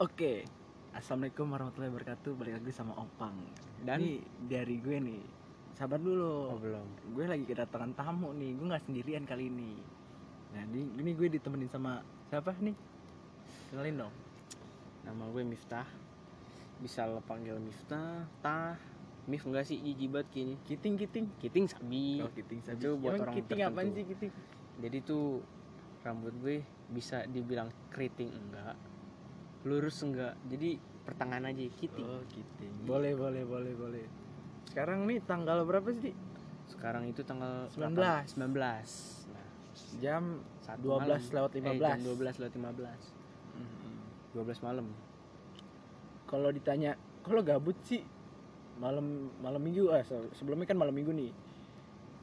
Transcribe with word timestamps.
Oke, 0.00 0.48
assalamualaikum 0.96 1.44
warahmatullahi 1.52 1.92
wabarakatuh. 1.92 2.32
Balik 2.32 2.56
lagi 2.56 2.72
sama 2.72 2.96
Opang. 2.96 3.36
Dan? 3.84 4.00
ini 4.00 4.24
dari 4.48 4.80
gue 4.80 4.96
nih. 4.96 5.20
Sabar 5.76 6.00
dulu. 6.00 6.56
Oh, 6.56 6.56
belum. 6.56 7.12
Gue 7.12 7.28
lagi 7.28 7.44
kedatangan 7.44 7.92
tamu 7.92 8.32
nih. 8.32 8.56
Gue 8.56 8.64
nggak 8.72 8.88
sendirian 8.88 9.28
kali 9.28 9.52
ini. 9.52 9.76
Nah, 10.56 10.64
ini, 10.72 10.88
ini 11.04 11.10
gue 11.12 11.28
ditemenin 11.36 11.68
sama 11.68 12.00
siapa 12.32 12.56
nih? 12.64 12.72
Kenalin 13.68 14.08
dong. 14.08 14.14
Nama 15.04 15.20
gue 15.36 15.42
Miftah. 15.44 15.84
Bisa 16.80 17.04
lo 17.04 17.20
panggil 17.20 17.60
Miftah, 17.60 18.24
Tah, 18.40 18.80
Mif 19.28 19.44
enggak 19.44 19.68
sih 19.68 19.84
jijibat 19.84 20.24
kini. 20.32 20.56
Kiting, 20.64 20.96
kiting. 20.96 21.28
Kiting 21.44 21.68
sabi. 21.68 22.24
Oh, 22.24 22.32
kiting 22.32 22.64
sabi. 22.64 22.80
Itu 22.80 22.96
buat 22.96 23.20
Emang 23.20 23.28
orang 23.28 23.36
kiting 23.36 23.60
tertentu. 23.60 23.76
apaan 23.76 23.88
sih 23.92 24.04
kiting? 24.08 24.32
Jadi 24.80 24.96
tuh 25.04 25.44
rambut 26.00 26.32
gue 26.40 26.64
bisa 26.88 27.28
dibilang 27.28 27.68
keriting 27.92 28.32
enggak, 28.32 28.80
lurus 29.62 30.00
enggak. 30.00 30.36
Jadi 30.44 30.76
pertengahan 31.02 31.44
aja 31.46 31.62
kiting. 31.70 32.04
Oh, 32.04 32.24
kiting. 32.26 32.72
Boleh, 32.82 33.12
boleh, 33.12 33.44
boleh, 33.44 33.74
boleh. 33.74 34.04
Sekarang 34.64 35.04
nih 35.04 35.20
tanggal 35.20 35.62
berapa 35.62 35.90
sih? 35.94 36.14
Sekarang 36.66 37.04
itu 37.04 37.20
tanggal 37.20 37.66
19. 37.68 37.92
8 37.92 38.38
19. 38.38 38.46
Nah, 39.28 39.48
Jam 39.98 40.24
satu 40.60 40.86
12 40.94 41.02
malam. 41.02 41.20
lewat 41.34 41.50
Eh, 41.50 41.58
15. 41.60 41.76
jam 41.82 42.00
12 42.00 42.36
lewat 42.36 42.52
15. 42.54 43.02
Mm-mm. 43.52 43.94
12 44.32 44.60
malam. 44.62 44.86
kalau 46.22 46.46
ditanya 46.48 46.94
kalau 47.20 47.42
gabut 47.42 47.74
sih 47.82 48.06
malam 48.78 49.02
malam 49.36 49.58
minggu 49.58 49.90
ah 49.90 49.98
se- 50.00 50.30
sebelumnya 50.32 50.62
kan 50.64 50.78
malam 50.78 50.94
minggu 50.94 51.10
nih 51.10 51.34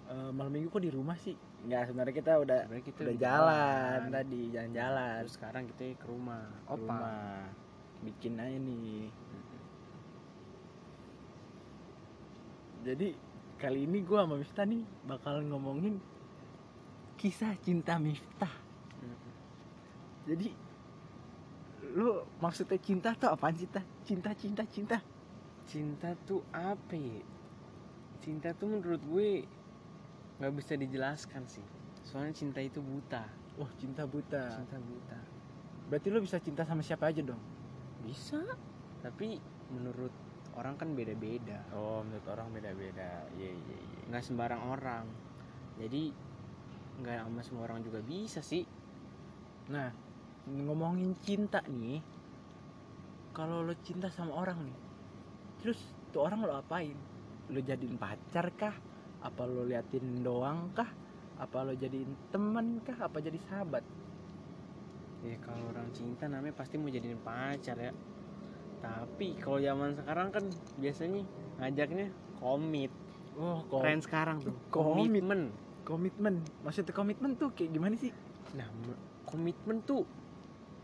Eh, 0.07 0.31
malam 0.31 0.47
minggu 0.47 0.71
kok 0.71 0.79
di 0.79 0.87
rumah 0.87 1.19
sih 1.19 1.35
nggak 1.57 1.81
sebenarnya 1.89 2.15
kita 2.15 2.33
udah 2.37 2.59
Sebenarnya 2.63 2.85
kita 2.85 2.99
udah 3.01 3.15
jalan 3.17 3.97
jalan. 3.97 4.13
tadi 4.13 4.41
jalan-jalan 4.53 5.17
Terus 5.25 5.33
sekarang 5.35 5.63
kita 5.73 5.83
ke 5.97 6.05
rumah. 6.05 6.45
ke 6.45 6.69
Opa. 6.69 6.77
rumah 6.77 7.17
bikin 7.97 8.37
aja 8.37 8.57
nih 8.57 9.09
jadi 12.85 13.07
kali 13.57 13.83
ini 13.83 14.05
gua 14.05 14.23
sama 14.23 14.37
Miftah 14.37 14.63
nih 14.63 14.85
bakal 15.03 15.41
ngomongin 15.43 15.97
kisah 17.17 17.57
cinta 17.57 17.97
Miftah 17.97 18.53
Mm-mm. 19.01 19.33
jadi 20.29 20.53
lu 21.97 22.21
maksudnya 22.37 22.77
cinta 22.77 23.17
tuh 23.17 23.33
apaan 23.33 23.57
sih 23.57 23.65
Tah? 23.65 23.81
cinta 24.05 24.29
cinta 24.37 24.61
cinta 24.69 25.01
cinta 25.65 26.13
tuh 26.23 26.45
apa 26.53 26.93
ya? 26.93 27.19
cinta 28.21 28.53
tuh 28.53 28.69
menurut 28.69 29.01
gue 29.03 29.43
nggak 30.37 30.53
bisa 30.53 30.73
dijelaskan 30.77 31.43
sih 31.49 31.65
soalnya 32.05 32.33
cinta 32.33 32.59
itu 32.61 32.79
buta 32.79 33.25
wah 33.57 33.71
cinta 33.81 34.05
buta 34.05 34.43
cinta 34.53 34.77
buta 34.77 35.19
Berarti 35.87 36.11
lo 36.11 36.19
bisa 36.19 36.35
cinta 36.43 36.67
sama 36.67 36.83
siapa 36.83 37.07
aja 37.07 37.23
dong? 37.23 37.39
bisa 38.03 38.43
tapi 38.99 39.39
menurut 39.71 40.11
orang 40.59 40.75
kan 40.75 40.91
beda-beda 40.91 41.63
Oh, 41.71 42.03
menurut 42.03 42.27
orang 42.27 42.51
beda-beda. 42.51 43.23
Iya, 43.39 43.55
iya, 43.55 43.75
iya. 43.79 44.01
nggak 44.11 44.23
sembarang 44.23 44.67
orang 44.67 45.07
jadi 45.79 46.11
nggak 46.99 47.17
sama 47.23 47.41
semua 47.45 47.63
orang 47.71 47.79
juga 47.87 48.03
bisa 48.03 48.43
sih 48.43 48.67
Nah, 49.67 49.91
ngomongin 50.47 51.11
cinta 51.19 51.59
nih. 51.67 51.99
Kalau 53.35 53.61
lo 53.67 53.75
cinta 53.83 54.07
sama 54.07 54.31
orang 54.39 54.63
nih. 54.63 54.77
Terus 55.59 55.79
tuh 56.15 56.23
orang 56.23 56.39
lo 56.47 56.55
apain? 56.55 56.95
Lo 57.51 57.59
jadiin 57.59 57.99
pacar 57.99 58.47
kah? 58.55 58.75
Apa 59.21 59.43
lo 59.43 59.63
liatin 59.63 60.21
doang 60.21 60.69
kah? 60.71 60.87
Apa 61.37 61.63
lo 61.63 61.73
jadiin 61.73 62.09
teman 62.29 62.81
kah? 62.81 62.97
Apa 63.01 63.17
jadi 63.19 63.37
sahabat? 63.41 63.83
ya 65.25 65.33
kalau 65.41 65.73
orang 65.73 65.89
cinta 65.91 66.29
namanya 66.29 66.53
pasti 66.53 66.77
mau 66.77 66.93
jadiin 66.93 67.17
pacar 67.19 67.73
ya 67.73 67.89
tapi 68.77 69.33
kalau 69.41 69.57
zaman 69.57 69.97
sekarang 69.97 70.29
kan 70.29 70.45
biasanya 70.77 71.25
ngajaknya 71.57 72.07
komit 72.37 72.93
Oh, 73.33 73.61
kom- 73.65 73.81
tren 73.81 73.97
sekarang 73.97 74.37
tuh 74.41 74.53
Komit. 74.69 75.09
komitmen 75.09 75.41
komitmen. 75.83 76.35
Maksudnya 76.61 76.91
komitmen 76.91 77.33
tuh 77.33 77.49
kayak 77.55 77.71
gimana 77.71 77.95
sih? 77.95 78.11
Nah, 78.53 78.67
me- 78.83 78.99
komitmen 79.23 79.79
tuh 79.81 80.03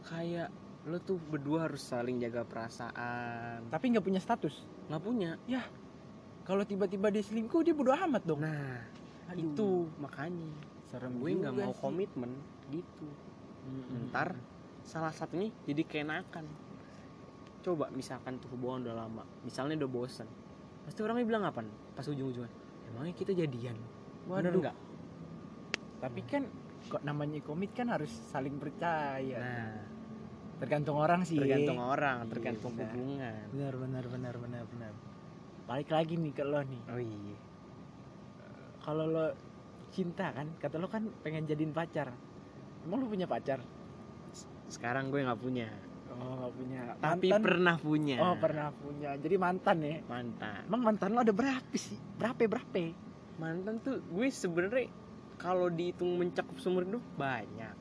kayak 0.02 0.47
lo 0.85 0.96
tuh 0.97 1.19
berdua 1.19 1.68
harus 1.68 1.84
saling 1.84 2.24
jaga 2.24 2.47
perasaan. 2.47 3.68
Tapi 3.68 3.85
nggak 3.91 4.06
punya 4.06 4.24
status. 4.24 4.63
Nggak 4.88 5.03
punya. 5.03 5.35
Kalau 6.44 6.64
tiba-tiba 6.64 7.08
dia 7.08 7.24
selingkuh, 7.24 7.64
dia 7.64 7.72
bodo 7.72 7.96
amat 7.96 8.24
dong. 8.24 8.44
Nah, 8.44 8.84
Aduh, 9.31 9.40
itu 9.40 9.68
makanya 9.96 10.44
serem 10.92 11.16
gue 11.16 11.31
nggak 11.31 11.54
mau 11.56 11.72
sih. 11.72 11.80
komitmen 11.80 12.31
gitu. 12.68 13.08
Mm-mm. 13.64 14.12
Ntar 14.12 14.36
salah 14.84 15.16
satunya 15.16 15.48
jadi 15.64 15.84
keenakan. 15.88 16.44
Coba 17.64 17.88
misalkan 17.96 18.44
tuh 18.44 18.52
hubungan 18.52 18.84
udah 18.84 18.96
lama, 19.08 19.24
misalnya 19.42 19.80
udah 19.80 19.90
bosan. 19.90 20.28
Pasti 20.84 21.00
orangnya 21.00 21.24
bilang 21.24 21.48
apa? 21.48 21.64
Pas 21.96 22.03
ujung-ujungnya, 22.03 22.52
emangnya 22.92 23.16
kita 23.16 23.32
jadian. 23.32 23.80
Bener 24.28 24.52
Waduh. 24.52 24.62
nggak? 24.68 24.78
Tapi 26.03 26.22
kan 26.28 26.44
kok 26.84 27.00
namanya 27.08 27.40
komit 27.40 27.72
kan 27.72 27.88
harus 27.88 28.12
saling 28.12 28.59
percaya. 28.59 29.40
Nah, 29.40 29.80
tergantung 30.59 31.00
orang 31.00 31.24
sih. 31.24 31.40
tergantung 31.40 31.80
orang, 31.80 32.28
Iya, 32.28 32.32
tergantung 32.36 32.72
benar. 32.76 32.92
hubungan. 32.92 33.44
Benar 33.56 33.74
benar 33.80 34.03
benar 34.12 34.36
benar 34.36 34.64
benar. 34.68 34.92
Balik 35.63 35.90
lagi 35.91 36.13
nih 36.19 36.34
ke 36.35 36.44
lo 36.44 36.59
nih. 36.62 36.81
Oh 36.91 37.00
iya. 37.00 37.38
Kalau 38.84 39.06
lo 39.07 39.25
cinta 39.94 40.34
kan, 40.35 40.51
kata 40.59 40.75
lo 40.75 40.91
kan 40.91 41.07
pengen 41.24 41.47
jadiin 41.47 41.72
pacar. 41.72 42.12
Emang 42.84 43.00
lo 43.00 43.07
punya 43.07 43.28
pacar? 43.29 43.63
Sekarang 44.68 45.07
gue 45.07 45.23
nggak 45.23 45.40
punya, 45.40 45.69
Oh, 46.13 46.46
nggak 46.46 46.53
punya. 46.53 46.81
tapi 47.00 47.28
Mantan? 47.31 47.41
pernah 47.41 47.75
punya. 47.79 48.18
Oh, 48.19 48.35
pernah 48.35 48.69
punya. 48.75 49.09
Jadi 49.16 49.35
mantan 49.40 49.78
ya. 49.81 49.97
mantan 50.06 50.62
Emang 50.68 50.81
mantan 50.84 51.09
lo 51.16 51.19
ada 51.23 51.34
berapa 51.34 51.73
sih? 51.73 51.96
Berapa 52.19 52.44
berapa? 52.46 52.84
mantan 53.34 53.81
tuh 53.81 53.97
gue 54.13 54.29
sebenarnya 54.29 54.94
kalau 55.41 55.66
dihitung 55.66 56.22
mencakup 56.22 56.53
seumur 56.62 56.85
hidup 56.85 57.02
banyak 57.18 57.73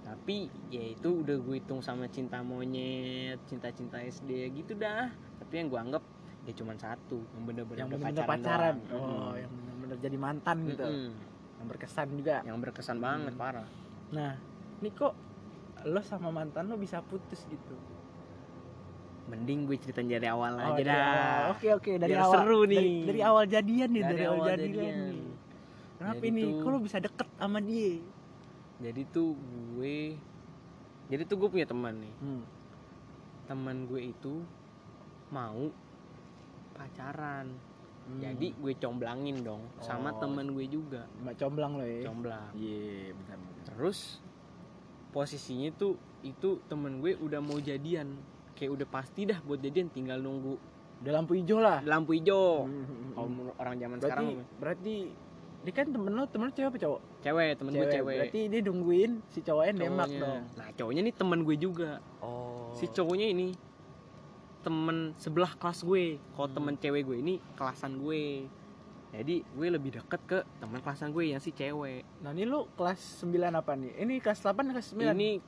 tapi 0.00 0.46
ya 0.70 0.94
itu 0.94 1.20
udah 1.20 1.36
gue 1.42 1.58
hitung 1.58 1.82
sama 1.82 2.06
cinta 2.06 2.38
monyet 2.40 3.42
cinta 3.50 3.68
cinta 3.74 3.98
SD 3.98 4.54
gitu 4.54 4.78
dah 4.78 5.10
tapi 5.42 5.52
yang 5.58 5.68
gue 5.68 5.80
anggap 5.82 6.02
ya 6.46 6.52
cuma 6.54 6.72
satu 6.74 7.18
yang 7.28 7.42
bener-bener 7.44 7.76
Yang 7.76 7.88
udah 7.88 7.98
benar-benar 8.00 8.26
pacaran. 8.30 8.74
doang. 8.80 8.94
Oh, 8.94 9.02
Mm-mm. 9.02 9.34
yang 9.36 9.52
benar-benar 9.52 9.96
jadi 9.98 10.16
mantan 10.16 10.56
gitu. 10.64 10.84
Mm-mm. 10.84 11.10
Yang 11.56 11.66
berkesan 11.68 12.08
juga. 12.12 12.36
yang 12.42 12.56
berkesan 12.56 12.98
banget 12.98 13.32
Hmm. 13.32 13.40
parah 13.40 13.68
Nah, 14.08 14.32
ini 14.78 14.90
kok 14.90 15.12
lo 15.84 16.00
sama 16.00 16.30
mantan 16.30 16.64
lo 16.64 16.76
bisa 16.76 17.00
putus 17.00 17.42
gitu? 17.44 17.74
mending 19.26 19.66
gue 19.66 19.74
ceritain 19.76 20.06
dari 20.06 20.22
awal 20.24 20.54
Oh, 20.54 20.70
aja 20.70 20.82
dah. 20.84 21.50
Oke 21.50 21.66
oke 21.68 21.98
dari 21.98 22.14
Biar 22.14 22.22
awal. 22.22 22.34
seru 22.38 22.60
nih. 22.62 22.78
Dari, 22.78 22.94
dari 23.04 23.20
awal 23.20 23.44
jadian 23.44 23.88
nih, 23.90 23.98
Dari 24.00 24.12
dari, 24.12 24.22
awal 24.24 24.38
awal 24.38 24.48
jadian, 24.48 24.70
jadian. 24.70 24.94
nih. 25.10 25.26
Kenapa 25.96 26.14
Jadi 26.14 26.28
ini? 26.28 26.42
tuh- 26.44 26.54
Kok 26.56 26.68
lo 26.68 26.78
bisa 26.80 26.98
deket 27.00 27.28
sama 27.34 27.58
dia? 27.60 27.92
jadi 28.76 29.02
tuh 29.08 29.32
gue 29.72 29.98
jadi 31.08 31.22
tuh 31.24 31.36
gue 31.36 31.48
punya 31.48 31.64
teman 31.64 31.96
nih 31.96 32.14
Hmm. 32.20 32.44
teman 33.46 33.76
gue 33.82 34.00
itu 34.06 34.44
mau 35.26 35.72
pacaran 36.76 37.46
Hmm. 38.06 38.22
jadi 38.22 38.54
gue 38.54 38.72
comblangin 38.76 39.42
dong 39.42 39.66
sama 39.80 40.10
Oh. 40.10 40.22
teman 40.22 40.46
gue 40.48 40.66
juga 40.68 41.10
Mbak 41.18 41.34
comblang 41.36 41.74
lo 41.74 41.82
ya. 41.82 42.06
comblang 42.06 42.54
Iya, 42.54 43.10
benar 43.12 43.36
benar. 43.36 43.64
terus 43.66 44.22
posisinya 45.10 45.72
tuh 45.72 45.94
itu 46.22 46.62
temen 46.66 47.00
gue 47.00 47.16
udah 47.16 47.40
mau 47.40 47.58
jadian 47.58 48.14
kayak 48.52 48.72
udah 48.72 48.86
pasti 48.86 49.24
dah 49.24 49.40
buat 49.40 49.58
jadian 49.58 49.88
tinggal 49.88 50.18
nunggu 50.18 50.54
Udah 50.96 51.12
lampu 51.12 51.34
hijau 51.34 51.58
lah. 51.58 51.82
lampu 51.82 52.14
hijau 52.14 52.64
Hmm, 52.64 53.26
menurut 53.26 53.56
orang 53.56 53.76
zaman 53.76 53.96
berarti 53.96 54.06
sekarang 54.06 54.28
berarti 54.56 54.94
dia 55.60 55.72
kan 55.74 55.86
temen 55.90 56.10
lo, 56.10 56.24
temen 56.24 56.46
lo 56.46 56.52
cewek 56.52 56.68
apa 56.68 56.78
cowok? 56.78 57.00
cewek 57.20 57.50
temen 57.52 57.72
gue 57.74 57.86
cewek 57.90 58.16
Berarti 58.22 58.40
dia 58.46 58.60
nungguin 58.62 59.10
si 59.26 59.38
cowoknya 59.40 59.72
nembak 59.74 60.06
cowoknya. 60.06 60.22
dong. 60.22 60.40
nah 60.54 60.68
cowoknya 60.72 61.02
nih 61.02 61.14
temen 61.16 61.38
gue 61.42 61.56
juga 61.58 61.90
Oh. 62.18 62.70
si 62.72 62.86
cowoknya 62.86 63.26
ini 63.28 63.50
temen 64.66 65.14
sebelah 65.14 65.54
kelas 65.54 65.80
gue 65.80 66.18
kalau 66.34 66.48
Hmm. 66.48 66.56
temen 66.56 66.74
cewek 66.74 67.02
gue 67.04 67.16
ini 67.16 67.34
kelasan 67.54 67.96
gue 67.96 68.50
jadi 69.08 69.46
gue 69.46 69.66
lebih 69.70 69.94
deket 69.94 70.20
ke 70.26 70.38
teman 70.58 70.82
kelasan 70.82 71.08
gue 71.08 71.24
yang 71.24 71.38
si 71.38 71.50
cewek 71.50 72.02
Nah, 72.18 72.34
ini 72.34 72.42
lu 72.42 72.66
kelas 72.74 73.22
9 73.22 73.30
apa 73.54 73.72
nih? 73.72 73.94
Ini 73.96 74.18
kelas 74.18 74.42
8 74.42 74.66
kelas 74.68 74.86
9? 74.92 75.14
ini 75.14 75.38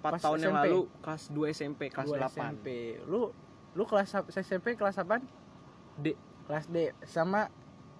4 0.00 0.08
Pas 0.08 0.18
tahun 0.18 0.38
yang 0.40 0.54
SMP. 0.54 0.64
lalu 0.64 0.80
kelas 0.98 1.22
2 1.28 1.52
SMP 1.52 1.80
kelas 1.86 2.08
Gua 2.08 2.18
8 2.18 2.32
SMP. 2.32 2.66
Lu 3.04 3.20
lu 3.70 3.82
kelas 3.84 4.08
SMP 4.32 4.74
kelas 4.74 4.96
apa? 4.96 5.20
D. 5.94 6.16
Kelas 6.42 6.66
D 6.66 6.76
sama 7.04 7.52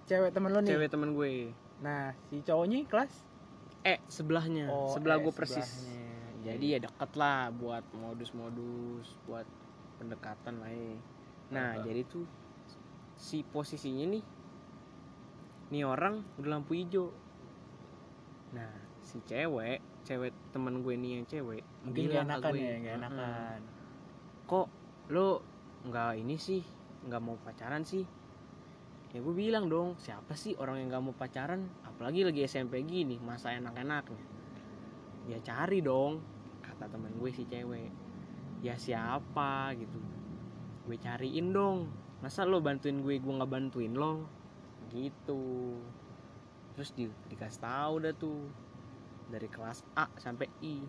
cewek 0.03 0.33
temen 0.33 0.49
lu 0.49 0.59
nih. 0.59 0.73
cewek 0.73 0.89
temen 0.89 1.13
gue 1.13 1.53
Nah, 1.79 2.17
si 2.25 2.41
cowoknya 2.41 2.83
kelas 2.83 3.13
eh 3.83 3.99
sebelahnya 4.07 4.67
Oh, 4.67 4.89
sebelah 4.89 5.15
eh, 5.15 5.21
gue 5.21 5.31
persis 5.31 5.61
sebelahnya. 5.63 6.41
jadi 6.43 6.65
ya 6.67 6.79
deket 6.81 7.11
lah 7.13 7.51
buat 7.51 7.83
modus-modus 7.93 9.07
buat 9.23 9.45
pendekatan 10.03 10.59
lah 10.59 10.69
ya. 10.69 10.95
nah 11.49 11.69
Heeh. 11.73 11.83
jadi 11.87 12.01
tuh 12.03 12.27
si 13.15 13.41
posisinya 13.41 14.03
nih 14.11 14.23
nih 15.71 15.83
orang 15.87 16.21
udah 16.37 16.49
lampu 16.59 16.75
hijau 16.75 17.09
nah 18.51 18.69
si 19.01 19.23
cewek 19.23 19.79
cewek 20.03 20.35
teman 20.51 20.83
gue 20.83 20.93
nih 20.93 21.11
yang 21.17 21.25
cewek 21.25 21.63
mungkin 21.81 22.11
gak 22.11 22.27
enakan 22.27 22.51
gue, 22.51 22.59
ya, 22.59 22.75
gak 22.77 22.95
"Mm-mm, 22.99 22.99
enakan. 22.99 23.59
kok 24.45 24.67
lo 25.09 25.29
nggak 25.87 26.11
ini 26.19 26.35
sih 26.37 26.61
nggak 27.07 27.21
mau 27.23 27.35
pacaran 27.39 27.83
sih 27.83 28.03
ya 29.13 29.19
gue 29.21 29.35
bilang 29.35 29.67
dong 29.67 29.95
siapa 29.97 30.33
sih 30.33 30.57
orang 30.57 30.83
yang 30.83 30.87
nggak 30.91 31.03
mau 31.03 31.15
pacaran 31.15 31.69
apalagi 31.85 32.25
lagi 32.25 32.43
SMP 32.43 32.81
gini 32.83 33.19
masa 33.21 33.53
enak-enaknya 33.53 34.23
ya 35.29 35.37
cari 35.39 35.79
dong 35.79 36.19
kata 36.59 36.89
temen 36.89 37.13
gue 37.15 37.31
si 37.31 37.45
cewek 37.45 37.89
ya 38.63 38.79
siapa? 38.79 39.75
gitu. 39.75 39.99
Gue 40.87 40.95
cariin 40.95 41.51
dong. 41.51 41.91
Masa 42.23 42.47
lo 42.47 42.63
bantuin 42.63 43.03
gue 43.03 43.19
gue 43.19 43.33
nggak 43.35 43.51
bantuin 43.51 43.91
lo? 43.91 44.23
Gitu. 44.87 45.75
Terus 46.73 46.89
di, 46.95 47.11
dikasih 47.27 47.61
tahu 47.61 47.93
dah 48.07 48.13
tuh 48.15 48.39
dari 49.27 49.51
kelas 49.51 49.83
A 49.99 50.07
sampai 50.15 50.47
I. 50.63 50.79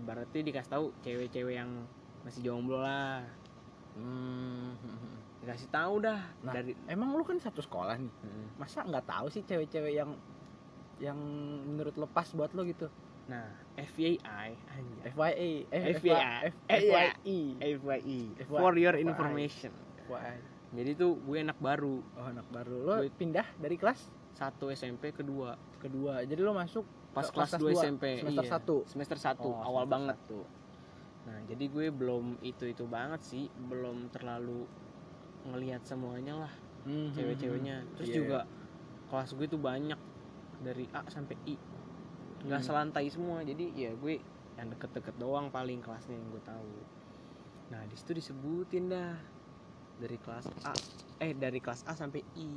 Ibaratnya 0.00 0.40
dikasih 0.40 0.72
tahu 0.72 0.84
cewek-cewek 1.04 1.54
yang 1.60 1.84
masih 2.24 2.40
jomblo 2.40 2.80
lah. 2.80 3.22
Hmm. 3.98 4.78
dikasih 5.42 5.74
tahu 5.74 6.06
dah 6.06 6.22
Nah, 6.46 6.54
dari 6.54 6.70
emang 6.86 7.14
lu 7.18 7.26
kan 7.26 7.38
satu 7.38 7.58
sekolah 7.58 7.98
nih. 7.98 8.12
Masa 8.60 8.86
nggak 8.86 9.06
tahu 9.06 9.26
sih 9.30 9.42
cewek-cewek 9.42 9.94
yang 9.94 10.14
yang 11.02 11.18
menurut 11.66 11.94
lo 11.98 12.06
pas 12.10 12.26
buat 12.34 12.50
lo 12.54 12.62
gitu? 12.66 12.86
Nah 13.28 13.44
FYI 13.76 14.18
FYI, 15.04 15.68
eh, 15.68 15.82
FYI. 16.00 16.48
FYI, 16.64 17.38
FYI 17.76 18.20
for 18.48 18.72
your 18.74 18.96
information 18.96 19.70
FYI. 20.08 20.36
jadi 20.72 20.90
tuh 20.96 21.20
gue 21.20 21.36
anak 21.38 21.60
baru 21.60 22.00
Oh 22.16 22.26
anak 22.26 22.48
baru 22.48 22.76
lo 22.80 22.94
Gue- 22.98 23.12
pindah 23.12 23.44
dari 23.54 23.76
kelas 23.76 24.00
satu 24.32 24.70
SMP 24.70 25.12
kedua 25.12 25.54
kedua, 25.78 26.24
jadi 26.24 26.40
lo 26.40 26.54
masuk 26.54 26.82
pas 27.12 27.22
ke 27.22 27.34
kelas 27.34 27.52
2 27.54 27.70
dua, 27.70 27.82
SMP 27.82 28.04
semester 28.18 28.44
iya. 28.44 28.50
satu. 28.50 28.76
semester 28.84 29.18
satu 29.18 29.48
Oh, 29.48 29.62
awal 29.62 29.84
semester 29.84 29.92
banget 29.92 30.16
satu. 30.18 30.40
nah 31.22 31.38
jadi 31.44 31.64
gue 31.68 31.86
belum 31.92 32.24
itu 32.40 32.64
itu 32.64 32.84
banget 32.86 33.20
sih 33.20 33.44
belum 33.52 34.08
terlalu 34.08 34.64
ngelihat 35.44 35.84
semuanya 35.84 36.48
lah 36.48 36.52
Hmm, 36.82 37.12
cewek-ceweknya 37.12 37.84
terus 37.94 38.08
Iya, 38.08 38.16
juga 38.16 38.38
kelas 39.06 39.30
gue 39.36 39.46
tuh 39.46 39.60
banyak 39.60 40.00
dari 40.58 40.88
A 40.90 41.04
sampai 41.06 41.36
I 41.44 41.54
nggak 42.40 42.60
Hmm. 42.60 42.68
selantai 42.68 43.06
semua 43.08 43.42
jadi 43.42 43.64
ya 43.72 43.90
gue 43.92 44.22
yang 44.54 44.68
deket-deket 44.68 45.14
doang 45.16 45.48
paling 45.48 45.78
kelasnya 45.78 46.14
yang 46.14 46.28
gue 46.28 46.40
tahu 46.40 46.74
nah 47.68 47.82
di 47.82 47.94
situ 47.94 48.12
disebutin 48.12 48.88
dah 48.88 49.14
dari 49.96 50.16
kelas 50.16 50.46
A 50.62 50.72
eh 51.18 51.32
dari 51.32 51.58
kelas 51.58 51.82
A 51.84 51.92
sampai 51.92 52.22
I 52.34 52.50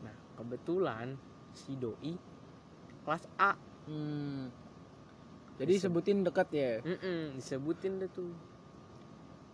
nah 0.00 0.12
kebetulan 0.34 1.16
si 1.52 1.74
doi 1.74 2.14
kelas 3.02 3.24
A 3.36 3.52
Hmm. 3.86 4.50
Jadi 5.56 5.72
Disebut- 5.72 6.02
sebutin 6.02 6.18
dekat 6.20 6.48
ya. 6.50 6.72
Mm-mm, 6.82 7.32
disebutin 7.32 7.96
deh 7.96 8.10
tuh 8.10 8.34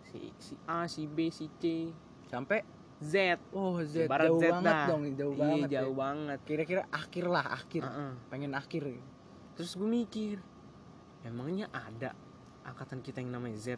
si 0.03 0.33
si 0.35 0.57
A 0.65 0.83
si 0.83 1.05
B 1.05 1.29
si 1.29 1.47
C 1.53 1.93
Sampai 2.25 2.65
Z 2.97 3.37
oh 3.51 3.77
Z 3.79 4.03
Ibarat 4.03 4.25
jauh 4.27 4.41
Z 4.41 4.45
banget 4.51 4.73
dah. 4.73 4.85
dong, 4.89 5.03
jauh 5.13 5.31
iya 5.31 5.39
banget. 5.39 5.69
ya. 5.69 5.79
jauh 5.79 5.93
banget 5.95 6.39
Kira-kira 6.43 6.81
akhir 6.89 7.25
lah, 7.25 7.45
akhir. 7.53 7.81
Heeh. 7.83 8.11
Pengen 8.27 8.51
akhir. 8.51 8.83
Terus 9.53 9.73
gue 9.73 9.85
mikir 9.85 10.37
emangnya 11.21 11.69
ada 11.69 12.11
angkatan 12.63 12.99
kita 12.99 13.19
yang 13.19 13.31
namanya 13.31 13.55
Z 13.55 13.77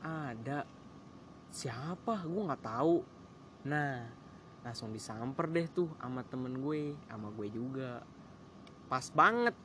ada 0.00 0.68
siapa 1.48 2.20
gue 2.20 2.42
nggak 2.42 2.62
tahu 2.62 2.96
nah 3.64 4.04
langsung 4.60 4.90
disamper 4.90 5.46
deh 5.46 5.66
tuh 5.66 5.88
sama 5.96 6.20
temen 6.22 6.58
gue 6.58 6.96
sama 7.06 7.28
gue 7.30 7.48
juga 7.48 8.04
pas 8.86 9.04
banget 9.10 9.56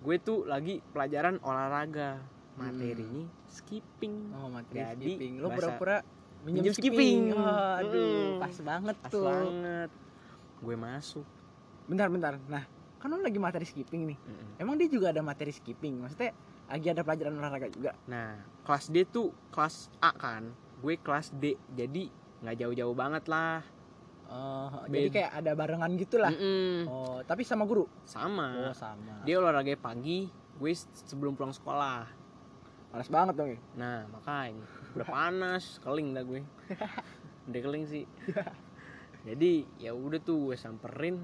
gue 0.00 0.16
tuh 0.18 0.44
lagi 0.44 0.80
pelajaran 0.86 1.40
olahraga 1.40 2.20
materinya 2.54 3.24
skipping 3.46 4.30
Oh, 4.32 4.46
materi 4.46 4.78
Jadi, 4.78 5.04
skipping. 5.04 5.32
Lo 5.38 5.48
pura-pura 5.50 5.98
minjem 6.44 6.70
skipping. 6.70 7.32
skipping. 7.32 7.34
Oh, 7.34 7.80
aduh, 7.80 8.04
Mm. 8.04 8.38
pas 8.38 8.56
banget 8.60 8.96
pas 9.00 9.10
tuh. 9.10 9.24
banget 9.24 9.90
gue 10.60 10.76
masuk 10.76 11.26
Bentar, 11.84 12.08
bentar. 12.08 12.34
Nah, 12.46 12.64
kan 13.04 13.12
lo 13.12 13.20
lagi 13.20 13.36
materi 13.36 13.68
skipping 13.68 14.08
nih. 14.08 14.16
Mm-mm. 14.16 14.56
Emang 14.56 14.80
dia 14.80 14.88
juga 14.88 15.12
ada 15.12 15.20
materi 15.20 15.52
skipping? 15.52 16.00
Maksudnya 16.00 16.32
lagi 16.72 16.88
ada 16.88 17.04
pelajaran 17.04 17.36
olahraga 17.36 17.68
juga? 17.68 17.92
Nah, 18.08 18.40
kelas 18.64 18.88
D 18.88 19.04
tuh 19.04 19.28
kelas 19.52 19.92
A 20.00 20.16
kan, 20.16 20.56
gue 20.80 20.96
kelas 20.96 21.36
D, 21.36 21.52
jadi 21.76 22.08
nggak 22.40 22.56
jauh-jauh 22.64 22.96
banget 22.96 23.28
lah. 23.28 23.60
Oh, 24.32 24.88
Beda. 24.88 24.96
jadi 24.96 25.08
kayak 25.12 25.30
ada 25.36 25.52
barengan 25.52 25.92
gitu 26.00 26.16
lah. 26.16 26.32
Mm-mm. 26.32 26.88
Oh, 26.88 27.20
tapi 27.28 27.44
sama 27.44 27.68
guru. 27.68 27.84
Sama. 28.08 28.72
Oh, 28.72 28.72
sama. 28.72 29.20
Dia 29.28 29.36
olahraga 29.36 29.76
pagi, 29.76 30.32
gue 30.32 30.72
sebelum 31.04 31.36
pulang 31.36 31.52
sekolah. 31.52 32.08
Panas 32.88 33.12
banget 33.12 33.34
dong 33.36 33.50
ya. 33.52 33.60
Nah, 33.76 34.08
makanya 34.08 34.64
udah 34.96 35.04
panas, 35.04 35.76
keling 35.84 36.16
dah 36.16 36.24
gue. 36.24 36.40
Udah 37.52 37.60
keling 37.60 37.84
sih. 37.84 38.08
jadi 39.28 39.68
ya 39.76 39.92
udah 39.92 40.16
tuh 40.24 40.48
gue 40.48 40.56
samperin, 40.56 41.20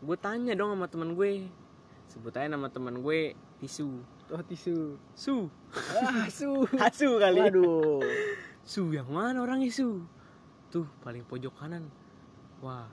gue 0.00 0.16
tanya 0.16 0.52
dong 0.56 0.72
sama 0.72 0.86
teman 0.88 1.12
gue. 1.14 1.46
Sebut 2.10 2.34
aja 2.34 2.48
nama 2.50 2.66
teman 2.72 3.00
gue 3.04 3.36
Tisu. 3.60 4.00
Oh, 4.32 4.40
tisu. 4.40 4.96
Su. 5.12 5.52
Ah, 6.00 6.24
su. 6.32 6.64
Hasu 6.80 7.20
kali. 7.20 7.44
Waduh. 7.44 8.00
Su 8.70 8.88
yang 8.88 9.08
mana 9.12 9.44
orangnya 9.44 9.68
Su? 9.68 10.00
Tuh 10.72 10.88
paling 11.04 11.26
pojok 11.28 11.52
kanan. 11.60 11.90
Wah, 12.64 12.88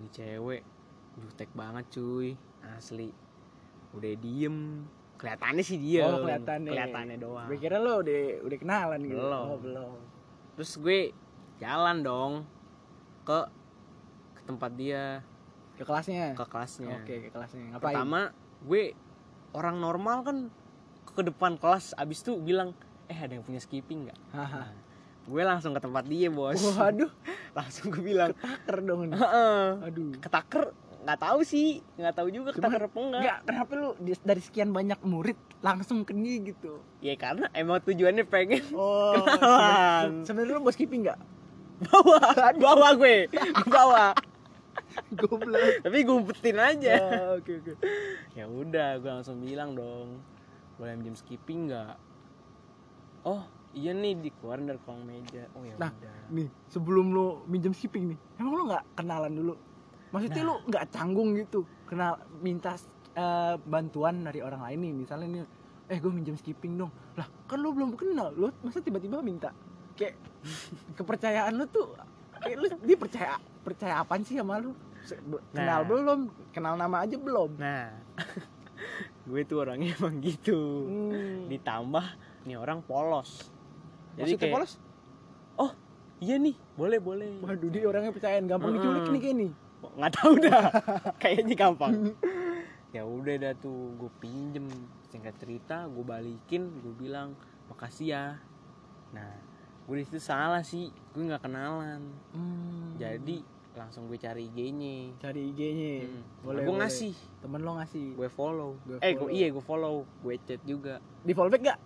ini 0.00 0.08
cewek 0.10 0.62
jutek 1.20 1.50
banget 1.54 1.84
cuy, 1.94 2.34
asli. 2.74 3.12
Udah 3.94 4.14
diem, 4.18 4.82
kelihatannya 5.20 5.62
sih 5.62 5.78
diem. 5.78 6.08
Oh, 6.08 6.26
kelihatannya. 6.26 6.70
Kelihatannya 6.72 7.16
doang. 7.20 7.46
Gue 7.46 7.58
kira 7.60 7.76
lo 7.78 8.02
udah 8.02 8.22
udah 8.42 8.58
kenalan 8.58 9.00
gitu. 9.06 9.20
Belum. 9.20 9.44
Oh, 9.46 9.58
belum. 9.60 9.94
Terus 10.58 10.72
gue 10.80 11.00
jalan 11.62 11.96
dong 12.02 12.32
ke 13.22 13.38
ke 14.34 14.42
tempat 14.42 14.70
dia, 14.74 15.22
Ke 15.74 15.82
kelasnya. 15.82 16.32
ke 16.32 16.44
kelasnya. 16.44 16.90
Oke, 16.94 17.14
ke 17.18 17.28
kelasnya. 17.28 17.62
Ngapain? 17.70 17.82
Pertama, 17.92 18.20
gue 18.60 18.94
orang 19.50 19.76
normal 19.76 20.18
kan 20.22 20.36
ke 21.08 21.22
depan 21.22 21.54
kelas 21.54 21.94
abis 21.94 22.20
itu 22.20 22.34
bilang, 22.36 22.74
"Eh, 23.04 23.16
ada 23.16 23.30
yang 23.30 23.42
punya 23.42 23.58
skipping 23.58 24.06
nggak?" 24.06 24.18
Nah, 24.30 24.70
gue 25.24 25.42
langsung 25.42 25.70
ke 25.70 25.80
tempat 25.80 26.04
dia, 26.04 26.28
Bos. 26.28 26.58
Waduh, 26.70 27.10
langsung 27.58 27.88
gue 27.88 28.02
bilang, 28.04 28.30
ketaker 28.32 28.78
dong. 28.80 29.00
nih. 29.06 29.18
Aduh. 29.82 30.10
ketaker 30.16 30.64
nggak 31.04 31.20
tahu 31.20 31.44
sih 31.44 31.68
nggak 31.94 32.16
tahu 32.16 32.28
juga 32.28 32.48
Cuman, 32.50 32.64
ketaker 32.64 32.82
apa 32.82 32.96
enggak 32.98 33.20
Enggak, 33.20 33.38
kenapa 33.44 33.72
lu 33.76 33.88
dari 34.24 34.40
sekian 34.40 34.72
banyak 34.72 34.96
murid 35.04 35.36
langsung 35.60 36.00
ke 36.00 36.16
dia 36.16 36.40
gitu? 36.42 36.80
ya 36.98 37.12
karena 37.14 37.52
emang 37.52 37.76
tujuannya 37.78 38.24
pengen 38.24 38.64
Oh, 38.72 39.12
Kenalan. 39.28 40.24
sebenarnya 40.24 40.56
lu 40.56 40.64
mau 40.64 40.72
skipping 40.72 41.04
enggak? 41.04 41.20
bawa 41.84 42.32
bawa 42.56 42.88
gue 42.96 43.28
bawa 43.66 44.16
Goblok. 45.20 45.82
tapi 45.82 45.98
gue 46.00 46.14
umpetin 46.14 46.56
aja 46.56 46.94
Oh, 46.98 47.38
Oke, 47.38 47.58
oke. 47.58 47.72
ya 48.32 48.44
udah 48.44 48.98
gue 48.98 49.10
langsung 49.12 49.38
bilang 49.38 49.74
dong 49.74 50.18
boleh 50.74 50.94
minjem 50.94 51.14
skipping 51.14 51.68
nggak 51.68 51.94
oh 53.24 53.42
iya 53.72 53.90
nih 53.90 54.18
dikeluarin 54.20 54.66
dari 54.66 54.80
kolong 54.80 55.02
meja 55.02 55.46
oh 55.52 55.62
ya 55.62 55.74
Nah, 55.76 55.90
udah 55.92 56.12
Nih, 56.24 56.48
sebelum 56.66 57.12
lu 57.12 57.26
minjem 57.44 57.70
skipping 57.70 58.08
nih, 58.08 58.18
emang 58.36 58.54
lu 58.54 58.62
nggak 58.66 58.84
kenalan 58.96 59.28
dulu? 59.30 59.54
Maksudnya 60.08 60.40
Nah. 60.40 60.48
lu 60.48 60.54
nggak 60.64 60.84
canggung 60.88 61.36
gitu, 61.36 61.60
kenal 61.84 62.16
minta 62.38 62.74
eh, 63.12 63.54
bantuan 63.60 64.24
dari 64.24 64.40
orang 64.40 64.62
lain 64.62 64.78
nih, 64.80 64.92
misalnya 64.96 65.26
nih, 65.28 65.42
eh 65.86 65.98
gue 66.00 66.08
minjem 66.08 66.34
skipping 66.34 66.74
dong. 66.74 66.88
Lah, 67.14 67.28
kan 67.44 67.60
lu 67.60 67.70
belum 67.70 67.92
kenal, 67.92 68.32
lu 68.32 68.50
masa 68.58 68.80
tiba-tiba 68.80 69.20
minta? 69.20 69.52
Kayak 69.94 70.16
kepercayaan 70.92 71.54
lu 71.54 71.68
tuh, 71.68 71.92
kayak 72.40 72.56
lu 72.56 72.66
dia 72.82 72.96
percaya 72.96 73.36
percaya 73.64 73.98
apaan 73.98 74.22
sih 74.22 74.36
sama 74.36 74.60
lu? 74.60 74.76
Be- 75.22 75.40
Kenal 75.50 75.80
Nah. 75.80 75.86
belum? 75.86 76.20
Kenal 76.50 76.74
nama 76.76 77.02
aja 77.02 77.16
belum? 77.16 77.56
nah 77.56 77.88
gue 79.24 79.40
tuh 79.42 79.58
orangnya 79.58 79.96
emang 79.96 80.20
gitu 80.20 80.84
Hmm. 80.84 81.48
ditambah 81.48 82.04
nih 82.44 82.56
orang 82.56 82.80
polos 82.80 83.48
Maksudnya 84.14 84.36
kayak, 84.38 84.54
polos? 84.54 84.72
iya 86.20 86.38
nih 86.38 86.56
boleh 86.72 86.98
boleh 86.98 87.42
Waduh, 87.42 87.68
dia 87.68 87.84
orangnya 87.84 88.08
percayaan, 88.08 88.46
gampang 88.46 88.70
Mm-mm. 88.70 88.80
diculik 88.80 89.04
nih 89.10 89.20
kayak 89.20 89.36
nih. 89.36 89.52
nggak 89.84 90.12
tahu 90.14 90.32
dah 90.38 90.64
kayaknya 91.20 91.54
gampang 91.54 91.92
ya 92.88 93.02
udah 93.02 93.34
dah 93.36 93.52
tuh 93.54 93.92
gue 93.94 94.08
pinjem 94.16 94.64
singkat 95.04 95.34
cerita 95.36 95.84
gue 95.84 96.00
balikin 96.00 96.80
gue 96.80 96.94
bilang 96.94 97.36
makasih 97.66 98.06
ya 98.08 98.24
nah 99.10 99.36
gue 99.84 99.94
di 99.94 100.04
situ 100.06 100.16
salah 100.16 100.62
sih 100.62 100.88
gue 101.10 101.22
nggak 101.22 101.42
kenalan 101.42 102.00
Hmm. 102.32 102.96
jadi 102.96 103.44
langsung 103.76 104.06
gue 104.06 104.16
cari 104.16 104.46
IG-nya 104.46 105.18
cari 105.18 105.50
IG-nya. 105.50 105.94
Hmm. 106.02 106.22
Boleh, 106.40 106.60
gue 106.60 106.68
boleh. 106.68 106.80
ngasih 106.80 107.14
Temen 107.38 107.60
lo 107.60 107.72
ngasih. 107.74 108.06
gue 108.14 108.28
follow 108.28 108.70
Gue 108.80 108.96
eh 108.96 109.12
follow. 109.12 109.18
gue 109.20 109.28
iya 109.32 109.46
gue 109.48 109.64
follow 109.64 109.94
gue 110.20 110.34
chat 110.40 110.60
juga 110.62 110.94
Di 111.20 111.32
fallback 111.32 111.62
gak? 111.64 111.78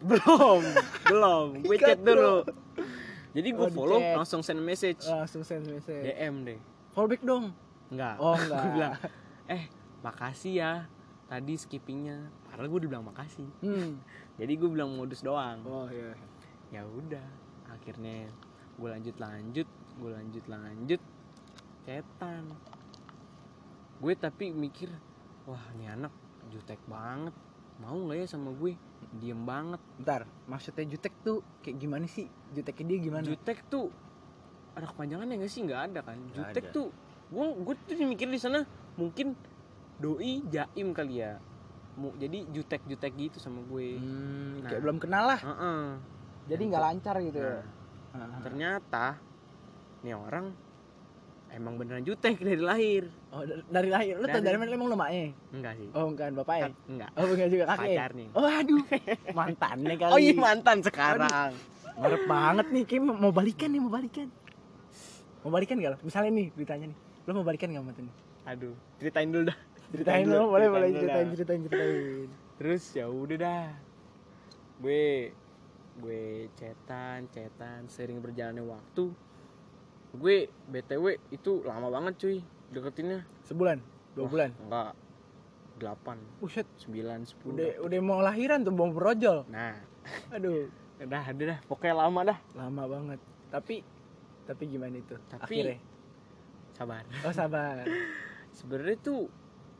belum 0.00 0.60
belum 1.06 1.46
gue 1.62 1.76
chat 1.78 1.98
dulu 1.98 2.44
jadi 3.30 3.48
gue 3.50 3.60
Oh, 3.62 3.70
follow 3.70 3.98
chat. 3.98 4.16
langsung 4.16 4.40
send 4.40 4.58
message 4.58 5.02
Langsung 5.02 5.40
send 5.40 5.64
message. 5.64 6.00
DM 6.02 6.34
deh 6.44 6.60
Fallback 6.90 7.20
dong. 7.20 7.52
enggak 7.88 8.16
Oh 8.16 8.32
gue 8.36 8.48
enggak. 8.48 8.72
bilang 8.72 8.94
eh 9.46 9.62
makasih 10.00 10.52
ya 10.54 10.72
tadi 11.24 11.54
skippingnya 11.54 12.16
padahal 12.44 12.66
gue 12.66 12.78
udah 12.80 12.90
bilang 12.90 13.06
makasih 13.06 13.48
Hmm. 13.58 14.00
jadi 14.40 14.52
gue 14.52 14.68
bilang 14.70 14.92
modus 14.92 15.20
doang 15.20 15.60
Oh 15.62 15.88
iya. 15.88 16.12
ya 16.70 16.82
udah 16.82 17.26
akhirnya 17.66 18.28
gue 18.74 18.88
lanjut 18.88 19.16
lanjut 19.16 19.68
gue 19.94 20.10
lanjut 20.10 20.44
lanjut 20.46 21.00
cetan 21.84 22.44
gue 24.00 24.14
tapi 24.16 24.50
mikir 24.50 24.88
wah 25.44 25.60
ini 25.72 25.86
anak 25.86 26.12
jutek 26.48 26.80
banget 26.84 27.32
mau 27.78 27.94
nggak 27.94 28.18
ya 28.20 28.26
sama 28.26 28.50
gue 28.52 28.72
diem 29.14 29.40
banget 29.40 29.80
Bentar, 29.94 30.22
maksudnya 30.48 30.84
jutek 30.88 31.14
tuh 31.20 31.38
kayak 31.60 31.76
gimana 31.76 32.06
sih? 32.08 32.26
Juteknya 32.50 32.84
dia 32.88 32.98
gimana? 32.98 33.24
jutek 33.24 33.62
tuh 33.68 33.92
ada 34.74 34.90
kepanjangannya 34.90 35.38
nggak 35.38 35.52
sih 35.52 35.62
nggak 35.62 35.80
ada 35.92 36.00
kan 36.02 36.18
Nggak 36.18 36.34
jutek 36.34 36.64
ada. 36.66 36.74
tuh 36.74 36.88
gue 37.30 37.44
gue 37.62 37.74
tuh 37.78 38.06
mikir 38.06 38.26
di 38.26 38.40
sana 38.40 38.64
mungkin 38.94 39.38
doi 39.96 40.42
jaim 40.48 40.90
kali 40.90 41.20
ya 41.20 41.38
jadi 41.94 42.38
jutek 42.50 42.82
jutek 42.84 43.12
gitu 43.14 43.38
sama 43.38 43.62
gue 43.62 44.00
Hmm, 44.00 44.64
Nah. 44.64 44.70
kayak 44.70 44.82
belum 44.82 44.98
kenal 44.98 45.24
lah. 45.28 45.40
Heeh. 45.40 45.82
Jadi 46.46 46.62
nggak 46.66 46.82
lancar 46.82 47.16
gitu 47.20 47.38
ya. 47.38 47.52
Nah, 47.52 47.62
Heeh. 48.16 48.40
ternyata 48.42 49.06
nih 50.00 50.14
orang 50.14 50.56
emang 51.54 51.74
beneran 51.74 52.02
jutek 52.02 52.36
dari 52.36 52.58
lahir 52.58 53.06
Oh, 53.30 53.42
dari, 53.66 53.88
lahir. 53.88 54.14
Lu 54.14 54.26
tau 54.26 54.38
Dari- 54.38 54.54
mana 54.54 54.70
emang 54.70 54.86
lu 54.86 54.94
maknya? 54.94 55.30
enggak 55.50 55.74
sih 55.74 55.88
Oh, 55.90 56.10
bukan 56.10 56.30
bapaknya. 56.34 56.62
Kan- 56.64 56.76
enggak 56.86 57.10
Oh, 57.14 57.24
bukan 57.24 57.46
juga 57.48 57.64
kakek. 57.66 57.88
pacarnya 57.88 58.26
Oh, 58.32 58.46
aduh. 58.46 58.82
Mantannya 59.38 59.94
kali. 59.96 60.10
oh 60.10 60.18
iya 60.18 60.32
mantan 60.34 60.78
sekarang 60.80 61.52
Ngarep 61.94 62.22
banget 62.26 62.66
nih, 62.68 62.82
kayak 62.84 63.02
mau 63.06 63.30
balikan 63.30 63.70
nih, 63.70 63.78
mau 63.78 63.88
balikan. 63.88 64.26
Mau 65.40 65.50
balikan 65.52 65.78
gak 65.78 65.92
lo? 65.94 65.98
Misalnya 66.02 66.30
nih, 66.34 66.46
ditanya 66.52 66.90
nih. 66.90 66.98
Lo 67.22 67.30
mau 67.32 67.46
balikan 67.46 67.70
gak 67.70 67.86
nih? 67.86 68.14
aduh 68.44 68.76
ceritain 69.00 69.32
dulu 69.32 69.48
dah 69.48 69.58
Ceritain 69.88 70.24
dulu, 70.28 70.36
lo, 70.36 70.44
boleh, 70.50 70.68
boleh. 70.68 70.88
dulu 70.90 71.00
Ceritain, 71.00 71.26
ceritain, 71.32 71.60
ceritain. 71.64 72.28
terus 72.60 72.82
ya 72.92 73.06
udah 73.08 73.36
dah 73.40 73.66
gue 74.76 75.32
gue 75.96 76.24
cetan 76.58 77.24
cetan 77.30 77.88
sering 77.88 78.20
berjalannya 78.20 78.66
waktu 78.66 79.14
gue 80.14 80.36
btw 80.68 81.04
itu 81.28 81.62
lama 81.62 81.90
banget 81.90 82.14
cuy 82.16 82.38
deketinnya 82.70 83.26
Sebulan? 83.42 83.78
Dua 84.14 84.24
Wah, 84.24 84.30
bulan? 84.30 84.50
enggak 84.58 84.92
delapan 85.74 86.18
Buset, 86.38 86.66
sembilan 86.76 87.26
sepuluh 87.26 87.58
udah, 87.58 87.70
udah 87.82 87.98
mau 88.00 88.20
lahiran 88.20 88.62
tuh, 88.62 88.70
mau 88.70 88.88
berojol. 88.88 89.42
nah 89.46 89.74
Aduh, 90.30 90.70
udah 91.02 91.22
udah 91.28 91.46
dah 91.48 91.58
pokoknya 91.66 91.94
lama 91.98 92.20
dah 92.24 92.38
lama 92.54 92.82
banget. 92.86 93.20
Tapi, 93.50 93.82
tapi 94.44 94.62
gimana 94.64 94.94
itu? 94.94 95.14
Tapi- 95.26 95.42
Akhirnya? 95.44 95.78
sabar 96.70 97.02
Oh, 97.22 97.30
sabar. 97.30 97.82
sebenarnya 98.52 98.98
tuh 99.00 99.26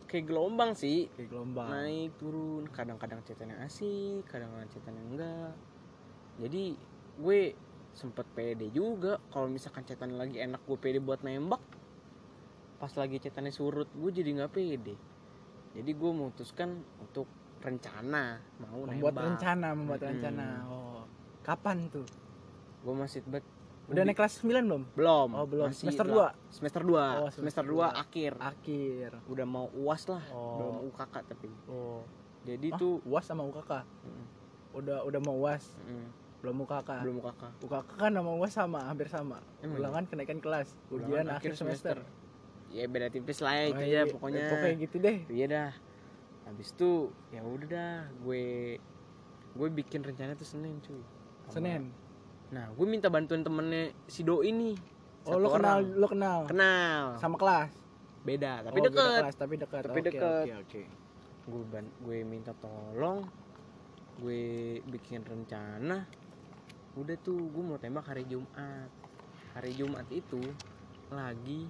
kayak 0.04 0.26
gelombang 0.26 0.74
sih 0.74 1.10
Kayak 1.10 1.26
gelombang. 1.28 1.68
naik 1.68 2.10
turun 2.16 2.66
kadang-kadang 2.68 3.18
cetannya 3.22 3.54
asik 3.62 4.22
kadang-kadang 4.24 4.66
cetannya 4.68 5.02
enggak 5.04 5.52
jadi 6.36 6.64
gue 7.16 7.40
sempet 7.94 8.26
pede 8.28 8.68
juga 8.68 9.22
kalau 9.28 9.46
misalkan 9.46 9.82
cetannya 9.82 10.14
lagi 10.16 10.36
enak 10.36 10.60
gue 10.60 10.76
pede 10.76 10.98
buat 10.98 11.22
nembak 11.22 11.62
pas 12.76 12.92
lagi 12.92 13.16
cetannya 13.16 13.50
surut 13.50 13.88
gue 13.88 14.10
jadi 14.12 14.30
nggak 14.34 14.52
pede 14.52 14.94
jadi 15.72 15.90
gue 15.90 16.10
memutuskan 16.12 16.70
untuk 16.98 17.26
rencana 17.58 18.38
mau 18.60 18.84
membuat 18.84 18.92
nembak 19.10 19.24
rencana, 19.32 19.68
membuat 19.72 20.00
Mm-mm. 20.00 20.12
rencana. 20.12 20.46
Oh, 20.64 21.02
kapan 21.40 21.88
tuh? 21.88 22.04
gue 22.80 22.94
masih 22.94 23.24
bet 23.24 23.40
Udah 23.84 24.00
naik 24.00 24.16
kelas 24.16 24.40
9 24.40 24.48
belum? 24.64 24.82
belum 24.92 25.28
Oh, 25.34 25.44
belum. 25.44 25.68
Masih 25.68 25.84
Semester 25.84 26.06
lah. 26.06 26.32
2? 26.32 26.50
semester 26.50 26.82
2 26.82 26.88
Oh, 26.88 27.28
semester 27.28 27.36
semester 27.36 27.64
2 27.64 27.68
dua. 27.70 27.86
akhir 27.94 28.32
Akhir. 28.38 29.10
udah 29.24 29.46
mau 29.46 29.66
uas 29.74 30.02
lah 30.06 30.24
Oh. 30.26 30.56
belum 30.56 30.76
UKK 30.88 31.14
tapi 31.26 31.48
Oh. 31.66 32.00
jadi 32.42 32.68
Ah, 32.70 32.76
tuh 32.76 33.00
UAS 33.02 33.24
sama 33.24 33.44
UKK. 33.44 33.72
mm, 34.02 34.24
Udah 34.74 34.98
udah 35.02 35.20
mau 35.20 35.36
UAS, 35.38 35.68
mm, 35.78 36.06
belum 36.44 36.60
UKK. 36.60 36.90
belum 37.00 37.16
UKK 37.18 37.42
UKK 37.64 37.90
kan 37.96 38.12
sama 38.12 38.30
UAS 38.34 38.52
sama, 38.52 38.80
hampir 38.84 39.08
sama. 39.08 39.40
Emang 39.58 39.80
Ulangan 39.80 40.04
kenaikan 40.04 40.38
kelas, 40.38 40.76
ujian 40.88 41.24
Ulangan 41.24 41.40
akhir 41.40 41.52
semester. 41.56 41.96
ya 42.68 42.84
beda 42.84 43.08
tipis 43.08 43.38
lah 43.38 43.54
ya 43.54 43.62
Oh, 43.64 43.70
itu 43.70 43.82
iya. 43.82 43.96
ya 43.96 44.10
pokoknya 44.10 44.40
Eh, 44.40 44.50
pokoknya 44.50 44.76
gitu 44.78 44.96
deh. 44.98 45.18
iya 45.28 45.46
dah 45.46 45.70
habis 46.44 46.68
itu 46.68 46.90
ya 47.30 47.40
udah 47.40 47.64
dah 47.66 47.96
gue 48.20 48.76
gue 49.50 49.68
bikin 49.72 50.02
rencana 50.02 50.34
tuh 50.34 50.44
senin 50.44 50.76
cuy 50.78 51.00
Senin. 51.46 51.88
nah 52.50 52.68
gue 52.68 52.84
minta 52.84 53.06
bantuan 53.06 53.40
temennya 53.40 53.88
si 54.04 54.20
doi 54.20 54.50
nih 54.50 54.76
Oh, 55.24 55.38
lo 55.38 55.48
kenal, 55.48 55.80
orang. 55.80 55.96
lo 55.96 56.06
kenal. 56.06 56.38
kenal 56.44 57.04
Sama 57.16 57.36
kelas. 57.36 57.72
beda 58.20 58.60
tapi 58.60 58.74
Oh, 58.74 58.76
beda 58.76 58.88
deket 58.90 59.20
kelas, 59.22 59.36
tapi 59.38 59.54
dekat. 59.56 59.82
Tapi 59.82 59.96
Oke, 59.96 60.06
deket. 60.06 60.44
Oke, 60.44 60.52
oke. 60.60 60.82
gue 61.46 61.62
gue 62.02 62.18
minta 62.22 62.52
tolong 62.54 63.24
gue 64.16 64.42
bikin 64.84 65.22
rencana 65.22 66.04
udah 66.94 67.16
tuh 67.18 67.38
gue 67.44 67.62
mau 67.64 67.76
tembak 67.76 68.06
hari 68.06 68.22
Jumat 68.24 68.90
hari 69.50 69.70
Jumat 69.72 70.06
itu 70.08 70.38
lagi 71.08 71.66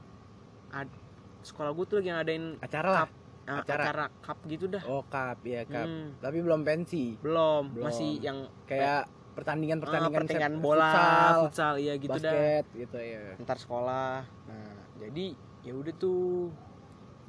ad- 0.71 1.01
sekolah 1.41 1.71
gue 1.71 1.85
tuh 1.87 1.97
lagi 1.99 2.09
ngadain 2.11 2.45
Acara 2.59 2.89
lah. 2.91 3.01
uh, 3.05 3.61
Acara. 3.61 3.83
acara 3.83 4.05
cup 4.21 4.39
gitu 4.45 4.65
dah 4.67 4.81
Oh, 4.83 5.05
cup, 5.05 5.41
ya 5.43 5.65
cup. 5.65 5.85
Hmm, 5.85 6.17
Tapi 6.17 6.39
belum 6.39 6.61
pensi. 6.63 7.13
belum. 7.19 7.73
Belum. 7.73 7.85
masih 7.85 8.17
yang 8.19 8.49
Kayak 8.65 9.05
ah, 9.05 9.05
pertandingan-pertandingan 9.35 10.13
pertandingan 10.23 10.53
set- 10.53 10.63
bola 10.63 10.89
futsal, 10.89 11.35
futsal 11.43 11.75
iya 11.77 11.95
gitu 11.97 12.15
dah 12.15 12.33
basket 12.33 12.65
gitu 12.73 12.97
ya. 12.97 13.25
ntar 13.37 13.59
sekolah 13.59 14.23
nah 14.47 14.73
jadi 14.97 15.27
ya 15.61 15.73
udah 15.75 15.95
tuh 15.95 16.55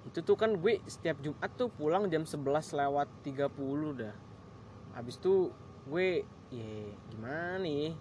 itu 0.05 0.19
tuh 0.21 0.37
kan 0.37 0.53
gue 0.53 0.79
setiap 0.85 1.17
Jumat 1.17 1.49
tuh 1.51 1.67
pulang 1.67 2.05
jam 2.07 2.21
11 2.21 2.45
lewat 2.45 3.09
30 3.25 3.49
dah 3.97 4.13
habis 4.93 5.17
tuh 5.17 5.49
gue 5.85 6.21
ya 6.55 6.71
gimana 7.09 7.59
nih 7.59 7.91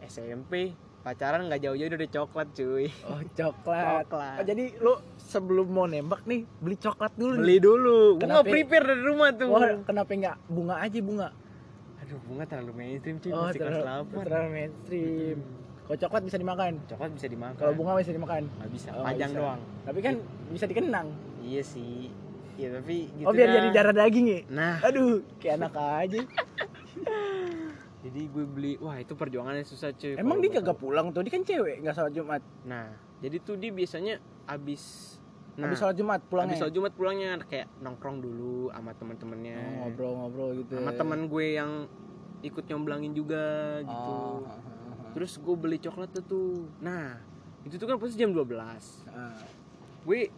SMP 0.00 0.70
pacaran 1.00 1.46
nggak 1.46 1.60
jauh-jauh 1.60 1.88
udah 1.90 2.10
coklat 2.12 2.48
cuy 2.52 2.86
Oh, 3.02 3.22
coklat. 3.32 4.04
Coklat. 4.04 4.36
Oh, 4.36 4.44
jadi 4.44 4.64
lu 4.76 4.92
sebelum 5.16 5.66
mau 5.66 5.84
nembak 5.84 6.22
nih 6.22 6.44
beli 6.58 6.76
coklat 6.76 7.12
dulu 7.14 7.32
nih. 7.34 7.40
beli 7.40 7.56
dulu 7.58 7.98
gue 8.14 8.20
Kenapa? 8.20 8.34
nggak 8.36 8.46
prepare 8.48 8.84
dari 8.84 9.02
rumah 9.02 9.28
tuh 9.32 9.46
Wah, 9.48 9.72
kenapa 9.82 10.10
enggak 10.10 10.36
bunga 10.46 10.74
aja 10.78 10.98
bunga? 11.00 11.28
aduh 11.98 12.18
bunga 12.24 12.44
terlalu 12.44 12.72
mainstream 12.74 13.16
cuy 13.18 13.30
Oh, 13.30 13.46
masih 13.46 13.60
terlalu, 13.60 13.84
8 14.06 14.24
terlalu 14.24 14.48
mainstream. 14.50 15.38
Kalau 15.80 15.98
coklat 15.98 16.22
bisa 16.22 16.36
dimakan. 16.36 16.72
coklat 16.86 17.10
bisa 17.10 17.26
dimakan 17.26 17.56
Kalau 17.56 17.72
bunga 17.72 17.92
bisa 17.96 18.12
dimakan. 18.12 18.42
nggak 18.50 18.70
bisa 18.70 18.88
Oh, 18.90 19.02
panjang 19.02 19.30
bisa. 19.30 19.38
doang 19.38 19.60
Tapi 19.82 19.98
kan 20.00 20.14
bisa 20.48 20.64
dikenang. 20.64 21.08
iya 21.40 21.62
sih 21.62 22.12
iya 22.54 22.68
tapi 22.70 23.06
gitu 23.12 23.22
oh, 23.22 23.32
biar 23.32 23.46
dah. 23.46 23.54
jadi 23.56 23.68
darah 23.72 23.94
daging 23.96 24.26
ya. 24.26 24.40
nah 24.50 24.74
Aduh, 24.82 25.22
kayak 25.38 25.54
anak 25.58 25.72
aja. 25.78 26.20
jadi 28.08 28.20
gue 28.26 28.44
beli 28.44 28.72
wah 28.76 28.96
itu 28.96 29.12
perjuangannya 29.12 29.62
susah 29.62 29.92
cuy 29.92 30.16
Emang 30.16 30.40
dia 30.40 30.48
kagak 30.50 30.74
pulang 30.74 31.12
tuh? 31.12 31.20
Dia 31.20 31.30
kan 31.30 31.42
cewek, 31.42 31.76
nggak 31.78 31.92
sholat 31.92 32.12
Jumat. 32.12 32.42
nah 32.64 32.88
jadi 33.18 33.36
tuh 33.38 33.54
dia 33.54 33.68
biasanya 33.68 34.16
abis 34.44 35.14
nah 35.54 35.66
Habis 35.66 35.78
sholat 35.78 35.94
Jumat 35.94 36.20
pulangnya. 36.22 36.48
abis 36.48 36.58
sholat 36.58 36.72
jumat 36.72 36.92
pulangnya 36.92 37.30
kayak 37.44 37.66
nongkrong 37.78 38.18
dulu 38.18 38.70
sama 38.70 38.90
teman-temannya 38.92 39.56
Oh, 39.58 39.72
ngobrol-ngobrol 39.84 40.48
gitu. 40.56 40.72
sama 40.72 40.88
ya. 40.88 40.96
teman 40.96 41.20
gue 41.26 41.46
yang 41.52 41.70
ikut 42.40 42.64
nyomblangin 42.64 43.12
juga 43.12 43.44
gitu 43.82 44.14
Oh, 44.14 44.46
terus 45.10 45.34
gue 45.34 45.54
beli 45.54 45.76
coklat 45.76 46.08
tuh 46.12 46.24
tuh 46.24 46.50
nah 46.78 47.18
itu 47.62 47.74
tuh 47.74 47.84
kan 47.84 47.98
pasti 47.98 48.14
jam 48.16 48.30
12 48.30 48.54
ah. 48.54 48.78
Ah, 49.10 49.34
gue 50.00 50.30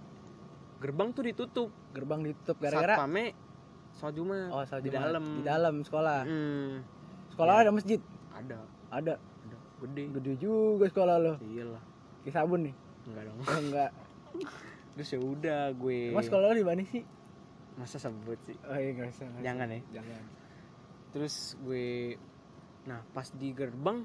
gerbang 0.81 1.13
tuh 1.13 1.23
ditutup 1.23 1.69
gerbang 1.91 2.25
ditutup 2.25 2.57
gara-gara 2.57 2.97
satpamnya 2.97 3.37
sholat 3.93 4.15
jumat 4.17 4.49
oh 4.49 4.65
sholat 4.65 4.81
di 4.81 4.89
Jumat. 4.89 5.03
dalam 5.05 5.25
Di 5.29 5.43
dalam 5.45 5.75
sekolah. 5.83 6.21
Hmm, 6.25 6.73
Sekolah 7.41 7.55
Ya. 7.55 7.63
ada 7.63 7.73
masjid? 7.73 8.01
ada 8.31 8.57
Ada. 8.91 9.15
ada 9.17 9.57
gede 9.81 10.03
Gede 10.13 10.33
juga 10.37 10.85
sekolah 10.87 11.17
lo. 11.17 11.33
iyalah 11.43 11.81
Kayak 12.21 12.35
sabun 12.37 12.61
nih. 12.63 12.75
enggak 13.03 13.23
dong 13.25 13.37
Oh, 13.41 13.59
enggak. 13.59 13.91
terus 14.93 15.09
ya 15.09 15.19
udah 15.19 15.61
gue 15.73 16.01
Emang 16.13 16.21
sekolah 16.23 16.47
lo 16.47 16.55
di 16.55 16.67
mana 16.67 16.85
sih? 16.85 17.01
masa 17.73 17.97
sebut 17.97 18.37
sih 18.45 18.61
Oh 18.63 18.77
iya 18.77 18.93
nggak 18.93 19.09
usah. 19.11 19.27
Jangan 19.41 19.69
ya. 19.71 19.81
Jangan. 19.95 20.23
terus 21.11 21.35
gue 21.59 22.21
nah 22.83 23.01
pas 23.09 23.27
di 23.31 23.51
gerbang 23.51 24.05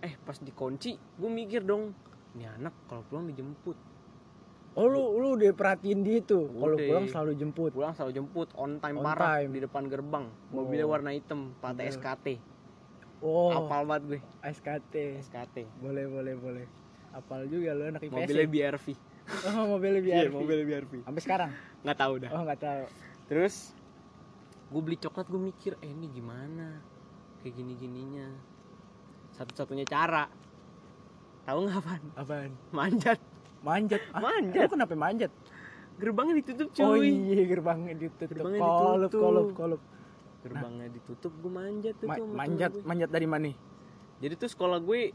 eh 0.00 0.14
pas 0.18 0.36
dikunci 0.36 0.90
gue 1.16 1.30
mikir 1.30 1.62
dong 1.62 1.94
ini 2.32 2.46
anak 2.46 2.74
kalau 2.84 3.02
pulang 3.04 3.26
dijemput 3.26 3.78
Oh 4.72 4.86
lu 4.86 5.02
lu 5.14 5.34
udah 5.34 5.50
perhatiin 5.50 6.00
dia 6.00 6.18
tuh. 6.20 6.46
Kalau 6.48 6.78
pulang 6.78 7.06
selalu 7.06 7.32
jemput. 7.34 7.70
pulang 7.70 7.90
selalu 7.90 8.12
jemput 8.14 8.48
on 8.54 8.78
time 8.78 8.96
On 8.96 9.04
parah 9.04 9.38
time. 9.38 9.50
di 9.50 9.60
depan 9.60 9.82
gerbang 9.84 10.24
mobilnya 10.48 10.84
Oh. 10.84 10.92
warna 10.92 11.10
hitam 11.10 11.54
plat 11.56 11.74
Iya. 11.74 11.90
SKT 11.90 12.26
Oh, 13.20 13.52
apal 13.52 13.84
banget 13.84 14.02
gue 14.06 14.20
SKT. 14.42 14.94
SKT 15.20 15.56
Boleh 15.76 16.06
boleh 16.06 16.34
boleh. 16.34 16.66
Apal 17.10 17.44
juga 17.44 17.74
lu 17.74 17.84
anak 17.84 18.00
IPS. 18.00 18.14
mobilnya 18.14 18.40
ya? 18.40 18.48
BRV 18.48 18.86
Oh, 19.50 19.64
mobilnya 19.68 20.00
biar. 20.00 20.16
iya 20.16 20.30
mobilnya 20.30 20.64
BRV 20.66 20.92
Sampai 21.02 21.20
sekarang. 21.20 21.50
nggak 21.82 21.98
tahu 21.98 22.12
dah 22.18 22.30
Oh, 22.30 22.42
nggak 22.42 22.60
tahu. 22.60 22.82
terus 23.26 23.54
gue 24.66 24.80
beli 24.80 24.96
coklat 24.96 25.26
gue 25.26 25.42
mikir 25.44 25.72
eh 25.76 25.88
ini 25.88 26.06
gimana 26.08 26.78
kayak 27.38 27.54
gini 27.54 27.74
gininya 27.74 28.30
satu-satunya 29.32 29.82
cara 29.84 30.30
tahu 31.42 31.58
nggak 31.64 31.78
apa 31.80 31.92
Apaan? 32.16 32.50
manjat 32.70 33.18
Manjat. 33.60 34.00
Ah, 34.10 34.20
Manjat. 34.20 34.62
Lu 34.62 34.70
kenapa 34.70 34.94
manjat? 34.94 35.32
gerbangnya 36.00 36.40
ditutup 36.40 36.72
cuy 36.72 36.80
Oh 36.82 36.96
iya, 36.96 37.44
gerbangnya 37.44 37.92
ditutup. 37.92 38.32
Gerbangnya 38.32 38.60
Kolup, 38.62 38.80
ditutup. 39.04 39.20
kolup, 39.20 39.48
kolup. 39.52 39.82
gerbangnya 40.40 40.88
ditutup 40.88 41.32
gue 41.36 41.52
manjat 41.52 41.94
tuh 42.00 42.08
Ma- 42.08 42.16
tuh 42.16 42.24
manjat, 42.24 42.70
gue. 42.72 42.80
manjat 42.80 43.10
dari 43.12 43.28
mana? 43.28 43.52
jadi 44.16 44.32
tuh 44.34 44.48
sekolah 44.48 44.80
gue 44.80 45.12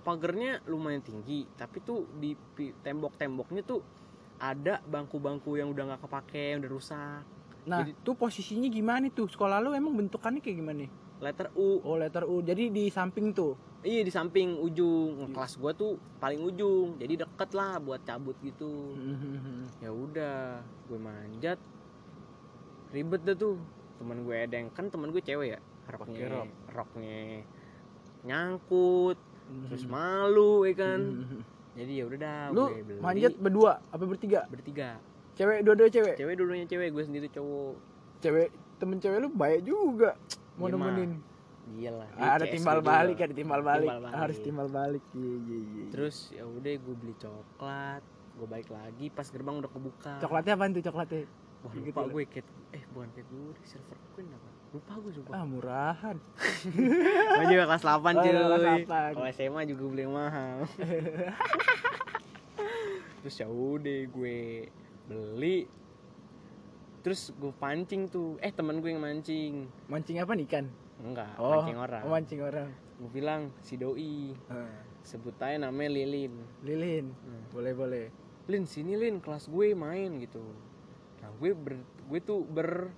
pagernya 0.00 0.62
lumayan 0.64 1.02
tinggi 1.02 1.50
tapi 1.52 1.82
tuh 1.82 2.06
di 2.14 2.38
tembok-temboknya 2.54 3.66
tuh 3.66 3.82
ada 4.38 4.78
bangku-bangku 4.80 5.58
yang 5.58 5.66
udah 5.66 5.90
nggak 5.90 6.02
kepake 6.06 6.54
yang 6.54 6.62
udah 6.62 6.70
rusak 6.70 7.22
Nah, 7.66 7.82
Jadi- 7.82 7.98
tuh 7.98 8.14
posisinya 8.14 8.70
gimana 8.70 9.10
tuh? 9.10 9.26
Sekolah 9.26 9.58
lu 9.58 9.74
emang 9.74 9.90
bentukannya 9.90 10.38
kayak 10.38 10.62
gimana? 10.62 10.86
Letter 11.18 11.48
U 11.54 11.80
Oh, 11.80 11.96
letter 11.96 12.24
U. 12.24 12.40
Jadi 12.40 12.68
di 12.68 12.84
samping 12.88 13.30
tuh. 13.30 13.56
iya 13.82 14.02
di 14.02 14.10
samping 14.10 14.58
ujung 14.58 15.30
kelas 15.30 15.56
gue 15.56 15.72
tuh 15.72 15.92
paling 16.18 16.42
ujung 16.42 16.98
jadi 16.98 17.22
deket 17.22 17.54
lah 17.54 17.78
buat 17.78 18.02
cabut 18.02 18.34
gitu 18.40 18.98
ya 19.78 19.88
udah 19.88 20.58
gue 20.82 20.98
manjat 20.98 21.54
ribet 22.90 23.22
dah 23.22 23.36
tuh 23.36 23.54
teman 23.96 24.20
gue 24.20 24.34
ada 24.34 24.54
yang 24.56 24.68
kan 24.68 24.90
teman 24.90 25.08
gue 25.08 25.20
cewek 25.20 25.54
ya 25.54 25.60
roknya 25.86 26.26
rok. 26.26 26.48
roknya 26.68 27.46
nyangkut 28.22 29.18
terus 29.70 29.86
malu 29.86 30.66
ya 30.66 30.74
kan 30.74 31.00
Mhm. 31.22 31.40
jadi 31.76 31.92
ya 31.94 32.04
udah 32.06 32.18
dah 32.18 32.40
Lu 32.50 32.64
gue 32.66 32.82
beli 32.82 32.98
manjat 32.98 33.32
berdua 33.36 33.72
apa 33.86 34.02
bertiga? 34.02 34.40
bertiga 34.48 34.98
Cewek 35.36 35.62
dua-dua 35.62 35.86
cewek. 35.86 36.16
cewek 36.16 36.34
dulunya 36.34 36.64
cewek 36.64 36.90
gue 36.90 37.04
sendiri 37.04 37.28
cowok 37.28 37.76
Cewek 38.18 38.48
temen 38.76 38.96
cewek 38.96 39.20
lu 39.20 39.28
baik 39.30 39.62
juga. 39.62 40.16
Mau 40.56 40.66
Iya, 40.66 40.74
nemenin. 40.74 41.10
iyalah 41.68 42.08
Ah, 42.14 42.34
ada 42.34 42.46
timbal 42.46 42.78
balik, 42.80 43.14
juga. 43.14 43.24
ada 43.24 43.34
timbal 43.34 43.60
balik. 43.60 43.84
Timbal 43.84 44.00
balik. 44.00 44.16
Harus 44.16 44.38
timbal 44.40 44.68
balik. 44.68 45.02
Iya, 45.12 45.34
iya, 45.40 45.58
iya. 45.58 45.84
terus 45.88 46.16
ya 46.30 46.44
udah 46.44 46.72
gue 46.74 46.94
beli 46.96 47.14
coklat 47.16 48.02
gue 48.32 48.46
balik 48.46 48.68
lagi 48.68 49.06
pas 49.08 49.24
gerbang 49.24 49.56
udah 49.56 49.66
kebuka 49.66 50.12
coklatnya 50.18 50.52
apaan 50.54 50.70
tuh 50.70 50.82
coklatnya? 50.82 51.24
wah 51.58 51.72
Gitu 51.72 51.88
lupa 51.88 52.00
lah. 52.02 52.10
gue 52.10 52.24
cat 52.26 52.46
eh 52.70 52.82
bukan 52.90 53.08
cat 53.10 53.26
gue 53.26 53.42
silver 53.62 53.96
queen 54.12 54.28
apa 54.28 54.48
lupa 54.68 54.92
gue 54.94 55.12
sumpah 55.14 55.32
Ah, 55.32 55.44
murahan. 55.44 56.16
gue 57.32 57.46
juga 57.48 57.64
kelas 57.66 57.82
8 57.82 57.96
Oh, 57.96 58.12
cuy 58.14 58.30
kelas 58.30 58.60
delapan. 58.62 59.10
kalau 59.10 59.28
SMA 59.30 59.60
juga 59.66 59.84
beli 59.86 60.04
mahal 60.06 60.58
terus 63.18 63.36
ya 63.36 63.48
udah 63.48 64.00
gue 64.06 64.38
beli 65.04 65.56
terus 67.06 67.30
gue 67.32 67.54
pancing 67.54 68.10
tuh 68.10 68.34
eh 68.36 68.50
temen 68.50 68.82
gue 68.82 68.90
yang 68.90 68.98
mancing 68.98 69.70
Mancing 69.86 70.18
apa 70.18 70.34
nih 70.34 70.42
ikan? 70.44 70.66
enggak 70.98 71.30
Oh, 71.38 71.54
mancing 71.54 71.78
orang 71.78 72.02
oh, 72.02 72.10
mancing 72.10 72.40
orang. 72.42 72.68
gue 72.96 73.10
bilang 73.12 73.54
si 73.60 73.78
doi 73.78 74.34
sebut 75.00 75.38
aja 75.38 75.54
namanya 75.60 75.94
Lilin 75.94 76.34
Lilin, 76.60 77.06
Hmm. 77.14 77.46
boleh 77.48 77.72
boleh. 77.72 78.04
Lin 78.46 78.66
sini 78.66 78.94
Lin 78.94 79.22
kelas 79.22 79.46
gue 79.46 79.70
main 79.72 80.18
gitu 80.18 80.42
nah 81.16 81.30
gue 81.32 81.50
ber 81.52 81.78
gue 81.78 82.18
tuh 82.20 82.42
ber 82.42 82.90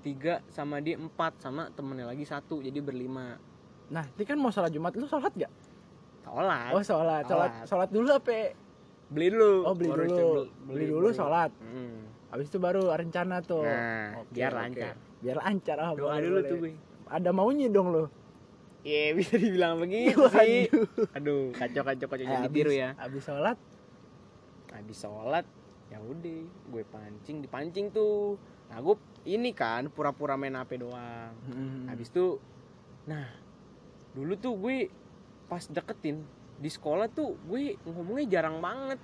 tiga 0.00 0.44
sama 0.46 0.78
dia 0.78 0.96
empat 0.96 1.36
sama 1.38 1.68
temennya 1.70 2.04
lagi 2.06 2.24
satu 2.24 2.60
jadi 2.60 2.78
berlima 2.78 3.40
Nah, 3.88 4.06
ini 4.06 4.22
kan 4.22 4.38
mau 4.38 4.48
sholat 4.48 4.70
Jumat, 4.70 4.94
lu 4.94 5.02
sholat 5.02 5.34
gak? 5.34 5.50
sholat 6.22 6.70
Oh, 6.70 6.78
sholat. 6.78 7.26
Sholat, 7.26 7.50
Sholat. 7.58 7.66
sholat 7.66 7.88
dulu 7.90 8.06
apa? 8.08 8.54
beli 9.08 9.28
dulu 9.28 9.66
Oh, 9.66 9.74
beli 9.74 9.88
Baru 9.88 10.04
dulu. 10.06 10.42
Beli 10.62 10.84
dulu 10.86 11.08
sholat. 11.10 11.50
Hmm. 11.58 12.06
Habis 12.30 12.46
itu 12.46 12.58
baru 12.58 12.88
rencana 12.88 13.38
tuh. 13.40 13.62
Nah, 13.62 14.22
Oke, 14.22 14.32
biar 14.32 14.50
oke. 14.50 14.60
lancar. 14.60 14.94
Biar 15.18 15.36
lancar. 15.36 15.76
Ah, 15.76 15.92
doa 15.92 16.14
dulu 16.16 16.38
boleh. 16.38 16.46
tuh 16.46 16.56
gue 16.58 16.72
Ada 17.06 17.30
maunya 17.30 17.66
dong 17.66 17.90
lo. 17.90 18.04
Iya 18.80 19.12
bisa 19.18 19.36
dibilang 19.36 19.76
begitu 19.76 20.24
sih 20.32 20.64
aduh 21.12 21.52
kacau 21.52 21.84
kacau 21.84 22.06
kacau 22.06 22.24
Eh, 22.24 22.32
jadi 22.32 22.48
tiru 22.48 22.72
ya 22.72 22.96
Habis 22.96 23.22
sholat, 23.22 23.58
habis 24.70 24.96
sholat 24.96 25.44
ya 25.86 25.98
udah 25.98 26.40
gue 26.46 26.82
pancing 26.86 27.42
dipancing 27.42 27.90
tuh 27.90 28.38
nah 28.70 28.78
gue 28.78 28.94
ini 29.26 29.50
kan 29.50 29.90
pura-pura 29.90 30.38
main 30.38 30.54
hp 30.54 30.70
doang 30.78 31.34
Hmm. 31.44 31.90
habis 31.90 32.08
itu 32.08 32.38
nah 33.04 33.26
dulu 34.12 34.38
tuh 34.38 34.54
gue 34.56 34.88
pas 35.44 35.60
deketin 35.60 36.22
di 36.56 36.70
sekolah 36.70 37.10
tuh 37.10 37.34
gue 37.44 37.74
ngomongnya 37.82 38.40
jarang 38.40 38.62
banget 38.62 38.96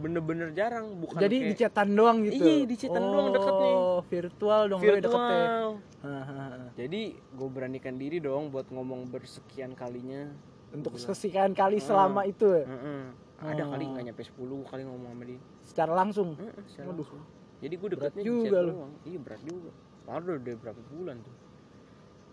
bener-bener 0.00 0.48
jarang 0.50 0.96
bukan 0.96 1.20
jadi 1.20 1.36
kayak 1.36 1.46
di 1.46 1.54
chatan 1.56 1.88
doang 1.92 2.18
gitu. 2.22 2.40
Iya, 2.40 2.64
di 2.64 2.76
chatan 2.76 3.02
doang 3.04 3.28
deketnya. 3.30 3.72
Oh, 3.72 4.00
virtual 4.02 4.62
dong 4.66 4.80
deketnya. 4.80 4.96
virtual 4.98 5.66
Hahaha. 6.00 6.46
jadi 6.72 7.00
gue 7.12 7.48
beranikan 7.48 7.94
diri 7.94 8.18
dong 8.18 8.48
buat 8.48 8.66
ngomong 8.66 9.06
bersekian 9.06 9.72
kalinya 9.72 10.32
Untuk 10.70 10.94
Gila. 10.94 11.12
sekian 11.12 11.52
kali 11.52 11.76
Hmm. 11.76 11.84
selama 11.84 12.22
itu 12.24 12.46
ya, 12.48 12.62
Heeh. 12.64 13.02
ada 13.44 13.62
Oh. 13.62 13.70
kali 13.70 13.84
nggak 13.86 14.04
nyampe 14.06 14.22
10 14.22 14.38
kali 14.64 14.82
ngomong 14.82 15.10
sama 15.10 15.24
dia 15.24 15.40
secara 15.60 15.92
langsung. 15.92 16.28
Heeh, 16.34 16.62
secara 16.64 16.86
Waduh. 16.88 17.02
langsung. 17.02 17.22
jadi 17.58 17.74
gue 17.74 17.88
Berat 17.88 18.00
deketnya 18.08 18.22
juga 18.24 18.48
chat 18.48 18.54
lu. 18.56 18.72
doang 18.72 18.92
iya 19.02 19.18
berat 19.18 19.42
juga 19.42 19.70
baru 20.02 20.30
udah 20.36 20.54
berapa 20.56 20.80
bulan 20.88 21.16
tuh 21.20 21.34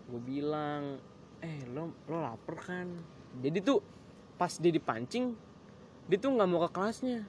gue 0.08 0.20
bilang 0.24 0.82
eh 1.38 1.60
lo 1.68 1.82
lo 2.04 2.16
lapar 2.18 2.56
kan 2.56 2.88
jadi 3.36 3.58
tuh 3.60 3.78
pas 4.34 4.50
dia 4.50 4.70
dipancing 4.70 5.36
dia 6.06 6.16
tuh 6.16 6.30
nggak 6.30 6.48
mau 6.48 6.62
ke 6.62 6.70
kelasnya 6.72 7.28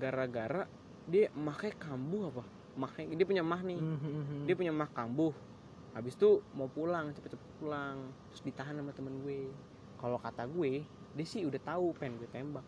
gara-gara 0.00 0.64
dia 1.04 1.28
makai 1.30 1.70
kambuh 1.70 2.32
apa? 2.32 2.44
Makai 2.74 3.04
dia 3.08 3.22
punya 3.22 3.44
mah 3.44 3.60
nih. 3.60 3.76
Mhm. 3.76 4.48
dia 4.48 4.54
punya 4.54 4.72
mah 4.72 4.88
kambuh. 4.88 5.36
Habis 5.90 6.14
itu 6.14 6.40
mau 6.50 6.66
pulang 6.66 7.12
cepet-cepet 7.12 7.50
pulang. 7.58 7.98
Terus 8.30 8.42
ditahan 8.42 8.72
sama 8.72 8.90
temen 8.90 9.20
gue. 9.20 9.52
Kalau 9.94 10.16
kata 10.16 10.48
gue 10.48 10.82
dia 11.10 11.26
sih 11.26 11.42
udah 11.42 11.60
tahu 11.60 11.92
pengen 11.92 12.16
gue 12.16 12.28
tembak. 12.28 12.64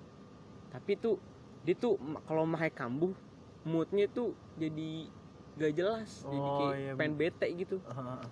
Tapi 0.68 0.92
tuh 0.97 1.16
dia 1.62 1.73
tuh 1.73 1.97
kalau 2.23 2.45
mahai 2.45 2.68
kambuh 2.68 3.14
moodnya 3.62 4.05
tuh 4.07 4.31
jadi 4.55 5.07
gak 5.55 5.73
jelas. 5.73 6.11
Jadi 6.23 6.38
Oh, 6.42 6.59
kayak 6.61 6.77
iya, 6.77 6.92
pengen 6.92 7.14
bete 7.16 7.47
gitu. 7.55 7.79
Hahaha. 7.83 8.27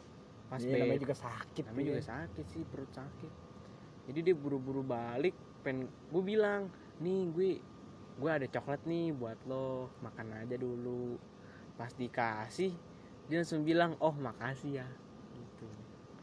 pas 0.51 0.59
Iya, 0.59 0.83
namanya 0.83 0.99
juga 1.01 1.15
sakit. 1.17 1.63
namanya 1.65 1.79
ya. 1.81 1.89
juga 1.89 2.03
sakit 2.05 2.47
sih 2.49 2.63
perut 2.67 2.91
sakit. 2.91 3.33
Jadi 4.11 4.19
dia 4.21 4.35
buru-buru 4.35 4.83
balik 4.83 5.33
pengen 5.63 5.87
gue 5.87 6.23
bilang 6.27 6.67
nih 6.99 7.21
gue 7.31 7.51
gue 8.21 8.31
ada 8.31 8.47
coklat 8.47 8.85
nih 8.85 9.11
buat 9.11 9.41
lo 9.45 9.89
makan 9.99 10.37
aja 10.37 10.55
dulu 10.55 11.17
pas 11.75 11.89
dikasih 11.91 12.77
dia 13.27 13.37
langsung 13.39 13.63
bilang 13.63 13.97
oh 13.97 14.13
makasih 14.13 14.79
ya 14.79 14.87
gitu 15.33 15.67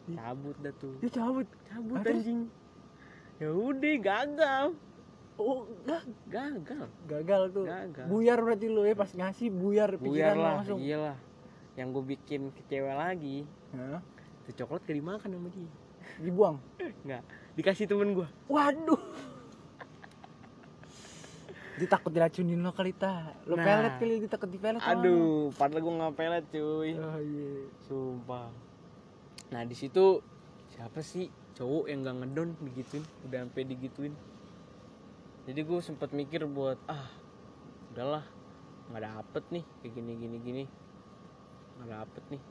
cabut 0.10 0.56
dah 0.58 0.74
tuh 0.74 0.94
Dia 1.00 1.10
cabut. 1.12 1.48
cabut 1.66 1.98
terus? 2.00 2.22
anjing 2.22 2.42
ya 3.38 3.50
udah 3.50 3.96
gagal 3.98 4.66
Oh, 5.38 5.70
gak 5.86 6.02
gagal 6.26 6.90
gagal 7.06 7.42
tuh. 7.54 7.70
gagal 7.70 8.06
Buyar 8.08 8.42
berarti 8.42 8.66
lu 8.68 8.82
ya 8.82 8.98
pas 8.98 9.06
ngasih 9.08 9.54
buyar 9.54 9.94
buyar 9.94 10.02
pikiran 10.02 10.34
lah 10.36 10.54
langsung. 10.58 10.82
iyalah 10.82 11.18
yang 11.74 11.94
gue 11.94 12.04
bikin 12.08 12.50
kecewa 12.52 12.94
lagi 12.96 13.46
Hah? 13.70 14.02
tuh 14.46 14.54
coklat 14.56 14.82
gak 14.84 14.98
dimakan 14.98 15.30
sama 15.30 15.50
dia 15.50 15.70
Dibuang. 16.18 16.58
nggak 17.04 17.22
dikasih 17.54 17.86
temen 17.86 18.14
gue 18.14 18.26
Waduh. 18.48 18.98
Dia 21.78 21.88
takut 21.88 22.10
diracunin 22.10 22.58
lo 22.58 22.74
kali 22.74 22.90
ta. 22.98 23.38
Lo 23.46 23.54
Nah. 23.54 23.62
pelet 23.62 23.94
kali 24.02 24.14
dia 24.26 24.30
takut 24.30 24.50
dipelet. 24.50 24.82
sama 24.82 24.98
lo. 24.98 24.98
aduh 24.98 25.42
padahal 25.54 25.82
gue 25.86 25.94
nggak 26.02 26.14
pelet 26.18 26.46
cuy 26.50 26.92
Oh 26.98 27.18
iya. 27.22 27.52
Sumpah. 27.86 28.50
Nah 29.54 29.62
di 29.64 29.76
situ 29.78 30.20
siapa 30.74 31.00
sih 31.06 31.30
cowok 31.58 31.86
yang 31.90 32.06
gak 32.06 32.18
ngedon 32.22 32.50
digituin, 32.62 33.06
udah 33.26 33.40
sampai 33.46 33.64
digituin. 33.66 34.14
Jadi 35.48 35.60
gue 35.64 35.80
sempet 35.80 36.12
mikir 36.14 36.46
buat 36.46 36.78
ah 36.86 37.08
udahlah 37.94 38.26
nggak 38.92 39.04
dapet 39.04 39.44
nih 39.52 39.66
kayak 39.82 39.94
gini 39.96 40.12
gini 40.20 40.38
gini 40.44 40.64
nggak 41.78 41.90
dapet 41.94 42.24
nih. 42.36 42.44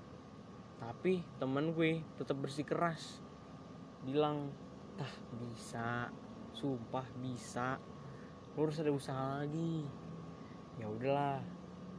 Tapi 0.77 1.13
teman 1.39 1.75
gue 1.75 2.03
tetap 2.15 2.39
bersikeras 2.39 3.21
bilang 4.07 4.55
tah 4.95 5.13
bisa, 5.35 6.09
sumpah 6.55 7.05
bisa. 7.21 7.77
Lu 8.57 8.65
harus 8.65 8.81
ada 8.81 8.91
usaha 8.91 9.45
lagi. 9.45 9.85
Ya 10.81 10.89
udahlah, 10.89 11.45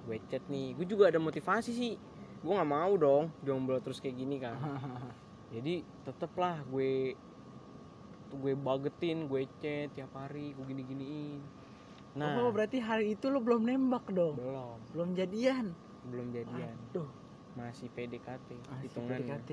gue 0.10 0.18
chat 0.28 0.42
nih. 0.50 0.74
Gue 0.74 0.86
juga 0.90 1.08
ada 1.14 1.22
motivasi 1.22 1.72
sih 1.72 1.94
gue 2.38 2.54
nggak 2.54 2.70
mau 2.70 2.94
dong 2.96 3.34
jomblo 3.42 3.82
terus 3.82 3.98
kayak 3.98 4.14
gini 4.14 4.38
kan 4.38 4.56
jadi 5.54 5.82
tetep 6.06 6.30
lah 6.38 6.62
gue 6.70 7.18
tuh 8.30 8.38
gue 8.38 8.54
bagetin 8.54 9.26
gue 9.26 9.42
chat 9.58 9.90
tiap 9.92 10.14
hari 10.14 10.54
gue 10.54 10.66
gini 10.68 10.84
giniin 10.86 11.42
nah 12.18 12.34
Oh 12.40 12.50
berarti 12.50 12.82
hari 12.82 13.14
itu 13.14 13.30
lo 13.30 13.38
belum 13.42 13.62
nembak 13.62 14.10
dong. 14.10 14.42
belum 14.42 14.80
Belum 14.94 15.10
jadian. 15.14 15.66
belum 16.08 16.28
jadian 16.34 16.74
Aduh. 16.90 17.10
masih 17.54 17.92
PDKT 17.94 18.50
Asik 18.74 18.90
hitungannya 18.90 19.38
PDKT. 19.38 19.52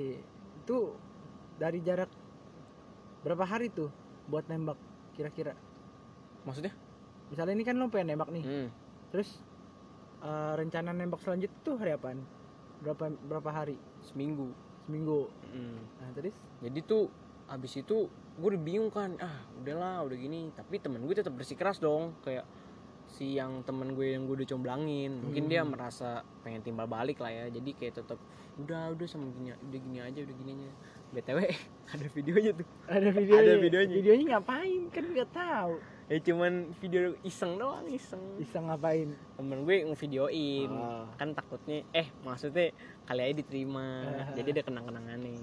Itu 0.65 0.97
dari 1.61 1.83
jarak 1.85 2.09
berapa 3.21 3.45
hari 3.45 3.69
tuh 3.69 3.89
buat 4.29 4.45
nembak 4.49 4.77
kira-kira? 5.13 5.53
maksudnya 6.45 6.73
Misalnya 7.35 7.53
ini 7.53 7.65
kan 7.65 7.75
lo 7.75 7.87
pengen 7.89 8.15
nembak 8.15 8.31
nih. 8.31 8.45
hmm. 8.45 8.69
Terus 9.11 9.43
eh, 10.21 10.53
rencana 10.55 10.91
nembak 10.91 11.19
selanjutnya 11.19 11.59
tuh 11.61 11.75
hari 11.75 11.93
apaan? 11.93 12.23
Berapa 12.79 13.11
berapa 13.21 13.51
hari? 13.53 13.75
seminggu 14.05 14.55
Seminggu. 14.83 15.27
Hmm. 15.49 15.81
Nah, 15.99 16.11
terus 16.13 16.31
jadi 16.61 16.79
tuh 16.81 17.11
abis 17.47 17.77
itu 17.77 18.07
gue 18.35 18.49
udah 18.49 18.59
bingung 18.59 18.89
kan 18.89 19.15
ah 19.19 19.33
udahlah 19.55 20.01
udah 20.03 20.15
gini 20.15 20.49
tapi 20.51 20.77
temen 20.77 21.01
gue 21.01 21.13
tetap 21.13 21.31
bersikeras 21.31 21.77
dong 21.77 22.17
kayak 22.21 22.43
si 23.07 23.35
yang 23.35 23.63
temen 23.63 23.93
gue 23.93 24.11
yang 24.11 24.25
gue 24.25 24.35
udah 24.35 24.49
comblangin 24.49 25.13
mungkin 25.21 25.47
dia 25.47 25.61
Hmm. 25.61 25.71
merasa 25.71 26.25
pengen 26.41 26.61
timbal 26.61 26.85
balik 26.85 27.17
lah 27.17 27.29
ya 27.29 27.47
jadi 27.49 27.71
kayak 27.73 27.95
tetap 27.97 28.19
udah 28.57 28.91
udah 28.91 29.07
sama 29.07 29.29
gini 29.31 29.53
udah 29.53 29.79
gini 29.79 29.99
aja 30.01 30.19
udah 30.21 30.35
gini 30.35 30.51
aja 30.57 30.71
btw 31.13 31.39
ada 31.95 32.07
videonya 32.11 32.51
tuh 32.55 32.67
ada 32.87 33.09
videonya 33.09 33.45
Ada 33.45 33.55
videonya. 33.61 33.95
videonya 33.95 34.25
ngapain 34.31 34.83
kan 34.89 35.05
nggak 35.07 35.31
tahu 35.31 35.73
ya 36.05 36.19
cuman 36.21 36.69
video 36.81 37.17
iseng 37.25 37.57
doang 37.57 37.89
iseng. 37.89 38.21
Bisa 38.37 38.61
ngapain? 38.61 39.17
Temen 39.37 39.59
gue 39.65 39.77
ngevideoin. 39.89 40.71
Oh. 40.71 41.09
kan 41.17 41.33
takutnya 41.33 41.81
eh 41.97 42.13
maksudnya 42.21 42.73
kali 43.09 43.21
aja 43.25 43.35
diterima. 43.41 43.87
Ah. 44.05 44.29
jadi 44.37 44.61
ada 44.61 44.63
kenang-kenangan 44.69 45.19
nih. 45.21 45.41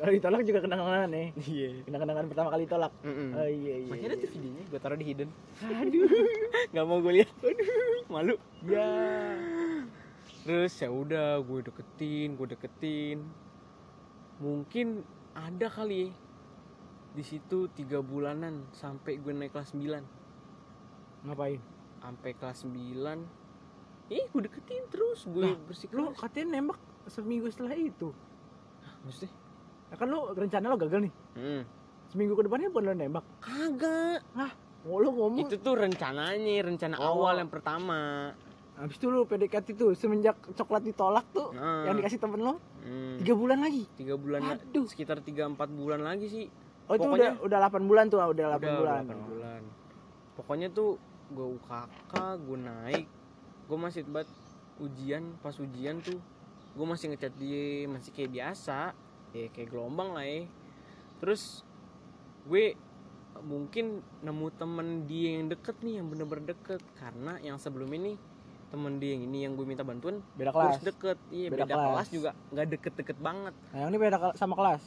Kalau 0.00 0.12
ditolak 0.16 0.40
juga 0.48 0.58
kenang-kenangan 0.64 1.10
nih. 1.12 1.28
Iya. 1.44 1.70
Kenang-kenangan 1.84 2.24
pertama 2.32 2.48
kali 2.48 2.64
tolak 2.64 2.92
Mm-mm. 3.04 3.36
oh 3.36 3.48
iya 3.48 3.74
iya 3.84 3.90
masih 3.92 4.06
ada 4.08 4.16
iya. 4.16 4.24
tuh 4.24 4.30
videonya 4.32 4.64
gue 4.64 4.80
taruh 4.80 4.98
di 4.98 5.06
hidden. 5.06 5.30
Aduh. 5.60 6.08
Nggak 6.72 6.84
mau 6.88 6.98
gue 7.04 7.12
lihat. 7.20 7.30
Aduh. 7.44 8.00
Malu. 8.08 8.34
Ya 8.64 8.88
terus 10.40 10.72
ya 10.80 10.88
udah 10.88 11.44
gue 11.44 11.60
deketin 11.68 12.28
gue 12.40 12.46
deketin. 12.56 13.18
Mungkin 14.40 15.04
ada 15.36 15.68
kali 15.68 16.08
ya 16.08 16.10
di 17.10 17.22
situ 17.22 17.66
tiga 17.68 17.98
bulanan 18.00 18.70
sampai 18.70 19.18
gue 19.18 19.32
naik 19.32 19.50
kelas 19.50 19.74
9 19.74 21.26
ngapain? 21.26 21.60
Sampai 22.00 22.30
kelas 22.32 22.64
9 22.64 22.72
ih 24.10 24.26
gue 24.26 24.42
deketin 24.42 24.84
terus 24.88 25.22
gue 25.24 25.42
Lah, 25.44 25.54
bersih 25.60 25.86
lu 25.90 26.10
katanya 26.12 26.58
nembak 26.58 26.78
seminggu 27.06 27.46
setelah 27.46 27.74
itu. 27.74 28.10
Maksudnya? 29.00 29.30
Ya 29.86 29.94
kan 29.94 30.06
lu 30.06 30.18
rencana 30.28 30.66
lo 30.66 30.76
gagal 30.76 31.00
nih. 31.02 31.14
Hmm. 31.34 31.62
seminggu 32.06 32.34
ke 32.34 32.42
depannya 32.42 32.66
bukan 32.68 32.84
lo 32.84 32.94
nembak? 32.96 33.24
Kagak. 33.38 34.26
Oh, 34.82 34.98
lu 34.98 35.12
ngomong. 35.12 35.46
Itu 35.46 35.62
tuh 35.62 35.78
rencananya 35.78 36.64
rencana 36.64 36.98
Oh. 36.98 37.22
awal 37.22 37.38
yang 37.38 37.46
pertama. 37.46 38.32
Habis 38.74 38.96
itu 38.96 39.06
lu 39.06 39.22
PDKT 39.22 39.76
tuh 39.76 39.92
semenjak 39.92 40.34
coklat 40.50 40.82
ditolak 40.82 41.22
tuh 41.30 41.52
Nah, 41.52 41.84
yang 41.84 41.94
dikasih 41.94 42.16
temen 42.16 42.40
lo 42.40 42.56
hmm, 42.80 43.20
tiga 43.20 43.34
bulan 43.36 43.60
lagi. 43.60 43.84
Tiga 43.92 44.16
bulan 44.16 44.40
la- 44.42 44.56
Aduh. 44.56 44.88
sekitar 44.88 45.20
tiga 45.20 45.44
empat 45.44 45.68
bulan 45.68 46.00
lagi 46.00 46.26
sih 46.26 46.46
oh 46.90 46.94
itu 46.96 47.06
Pokoknya- 47.06 47.38
udah 47.38 47.46
udah 47.46 47.58
8 47.62 47.86
bulan 47.86 48.04
tuh 48.06 48.18
udah 48.18 48.26
8 48.26 48.58
udah 48.58 48.72
bulan. 48.74 49.00
delapan 49.00 49.16
Oh. 49.16 49.28
bulan. 49.28 49.62
Pokoknya 50.34 50.68
tuh 50.68 50.90
gue 51.30 51.46
UKK 51.54 52.12
gue 52.40 52.58
naik 52.60 53.06
gue 53.64 53.78
masih 53.78 54.02
buat 54.04 54.26
ujian 54.78 55.22
pas 55.38 55.54
ujian 55.54 56.02
tuh 56.02 56.18
gue 56.70 56.82
masih 56.84 57.06
ngechat 57.08 57.30
dia 57.36 57.86
masih 57.86 58.10
kayak 58.10 58.30
biasa 58.32 58.90
ya 59.30 59.46
kayak 59.48 59.70
gelombang 59.70 60.10
lah 60.10 60.24
ya. 60.24 60.50
Terus 61.18 61.62
gue 62.44 62.74
mungkin 63.40 64.02
nemu 64.20 64.46
temen 64.52 64.86
dia 65.06 65.38
yang 65.38 65.46
deket 65.48 65.78
nih 65.80 66.02
yang 66.02 66.06
bener-bener 66.08 66.50
deket. 66.50 66.82
Karena 66.94 67.38
yang 67.38 67.56
sebelum 67.56 67.88
ini 67.88 68.18
temen 68.70 68.98
dia 68.98 69.14
yang 69.14 69.22
ini 69.24 69.38
yang 69.42 69.52
gue 69.52 69.62
minta 69.64 69.82
bantuan 69.82 70.18
beda 70.34 70.50
kelas. 70.50 70.78
deket. 70.80 71.18
Iya 71.28 71.48
Beda 71.48 71.62
beda, 71.64 71.74
kelas. 71.76 71.86
kelas. 71.86 72.08
juga. 72.10 72.30
Nggak 72.50 72.66
deket-deket 72.70 73.16
banget. 73.18 73.54
Nah 73.68 73.78
yang 73.78 73.88
ini 73.88 73.98
beda 74.00 74.16
sama 74.34 74.54
kelas 74.54 74.82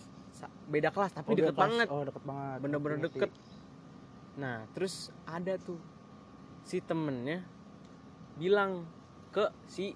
beda 0.66 0.90
kelas 0.90 1.12
tapi 1.12 1.28
Oh, 1.28 1.36
deket 1.36 1.52
kelas. 1.52 1.64
banget. 1.64 1.88
Oh 1.88 2.02
deket 2.02 2.24
banget. 2.24 2.58
Bener-bener 2.60 2.98
deket. 3.02 3.32
nah 4.34 4.66
terus 4.74 4.96
ada 5.24 5.54
tuh 5.56 5.78
si 6.62 6.80
temennya 6.80 7.46
bilang 8.34 8.82
ke 9.30 9.46
si 9.66 9.94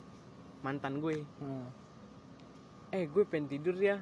mantan 0.59 0.99
gue. 0.99 1.25
Hmm. 1.37 1.67
eh 2.87 3.03
gue 3.03 3.23
pengen 3.23 3.49
tidur 3.49 3.75
ya. 3.75 3.99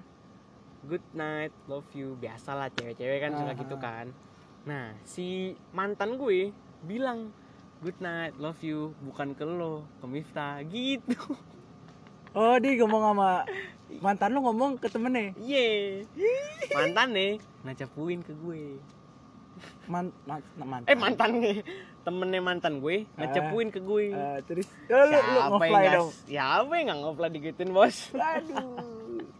Good 0.84 1.01
night 1.12 1.55
love 1.65 1.88
you. 1.91 2.13
Biasalah 2.15 2.69
cewek-cewek 2.71 3.19
kan 3.19 3.31
suka 3.34 3.49
Ah. 3.49 3.58
gitu 3.58 3.75
kan. 3.77 4.05
Nah 4.65 4.93
si 5.01 5.25
mantan 5.71 6.15
gue 6.15 6.51
bilang 6.81 7.31
good 7.79 7.97
night 7.97 8.36
love 8.36 8.60
you. 8.60 8.93
Bukan 9.01 9.34
ke 9.34 9.41
lo 9.41 9.88
ke 9.97 10.05
Miftah. 10.05 10.62
Gitu. 10.63 11.17
Oh 12.31 12.60
dia 12.60 12.75
ngomong 12.75 13.15
sama 13.15 13.47
mantan 14.02 14.30
lu 14.34 14.39
ngomong 14.43 14.78
ke 14.78 14.88
temennya. 14.89 15.34
Ye 15.39 16.02
mantan 16.74 17.13
nih 17.13 17.32
ngacapuin 17.63 18.21
ke 18.21 18.34
gue. 18.36 18.78
Man, 19.88 20.12
man, 20.28 20.43
mantan 20.60 20.89
eh 20.91 20.98
mantan 21.00 21.32
nih 21.39 21.58
temennya 22.04 22.41
mantan 22.43 22.74
gue 22.84 23.08
ngacapuin 23.15 23.69
ke 23.71 23.80
gue. 23.80 24.06
Eh, 24.12 24.39
terus 24.43 24.67
ya, 24.91 25.06
lu, 25.06 25.15
lu 25.15 25.58
nggak- 25.62 25.95
dong. 25.95 26.10
Siapa 26.28 26.74
yang 26.76 26.88
nggak 27.00 27.32
digituin 27.32 27.71
bos? 27.71 28.12
aduh. 28.13 28.84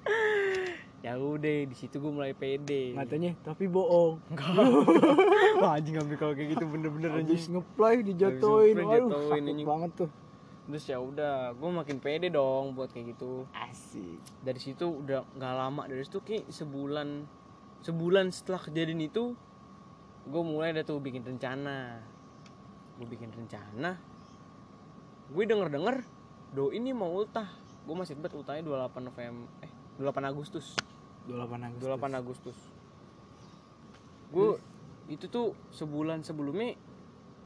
Ya 1.06 1.22
udah 1.22 1.70
di 1.70 1.76
situ 1.78 2.02
gue 2.02 2.10
mulai 2.10 2.34
pede. 2.34 2.98
matanya 2.98 3.38
tapi 3.46 3.70
bohong. 3.70 4.18
Enggak. 4.34 4.58
Anjing 5.78 6.02
ngambil 6.02 6.18
kalau 6.18 6.34
kayak 6.34 6.58
gitu 6.58 6.66
bener-bener 6.66 7.10
anjing. 7.14 7.38
ngefly 7.54 7.96
dijatuhin. 8.02 8.76
waduh 8.82 9.06
ngefly, 9.14 9.38
sakit 9.38 9.70
banget 9.70 9.92
tuh 9.94 10.10
Terus 10.66 10.86
ya 10.90 10.98
udah, 10.98 11.54
gue 11.54 11.70
makin 11.70 12.02
pede 12.02 12.34
dong 12.34 12.74
buat 12.74 12.90
kayak 12.90 13.14
gitu. 13.14 13.46
asik 13.54 14.18
Dari 14.42 14.58
situ 14.58 14.90
udah 15.06 15.22
nggak 15.38 15.54
lama 15.54 15.86
dari 15.86 16.02
situ 16.02 16.26
kayak 16.26 16.50
sebulan 16.50 17.30
sebulan 17.86 18.34
setelah 18.34 18.66
kejadian 18.66 19.06
itu 19.06 19.38
gue 20.26 20.42
mulai 20.42 20.74
ada 20.74 20.82
tuh 20.82 20.98
bikin 20.98 21.22
rencana. 21.22 22.02
Gue 22.98 23.06
bikin 23.06 23.30
rencana. 23.30 23.94
Gue 25.30 25.46
denger 25.46 25.70
denger 25.70 25.96
do 26.58 26.74
ini 26.74 26.98
mau 26.98 27.14
ultah. 27.14 27.46
Gue 27.86 27.94
masih 27.94 28.18
bet 28.18 28.34
ultahnya 28.34 28.66
28 28.66 29.06
November 29.06 29.46
eh 29.62 29.72
28 30.02 30.34
Agustus. 30.34 30.74
28 31.30 31.62
Agustus 31.62 31.86
28 31.86 32.22
Agustus. 32.22 32.58
Gue 34.34 34.58
itu 35.06 35.30
tuh 35.30 35.54
sebulan 35.70 36.26
sebelumnya 36.26 36.74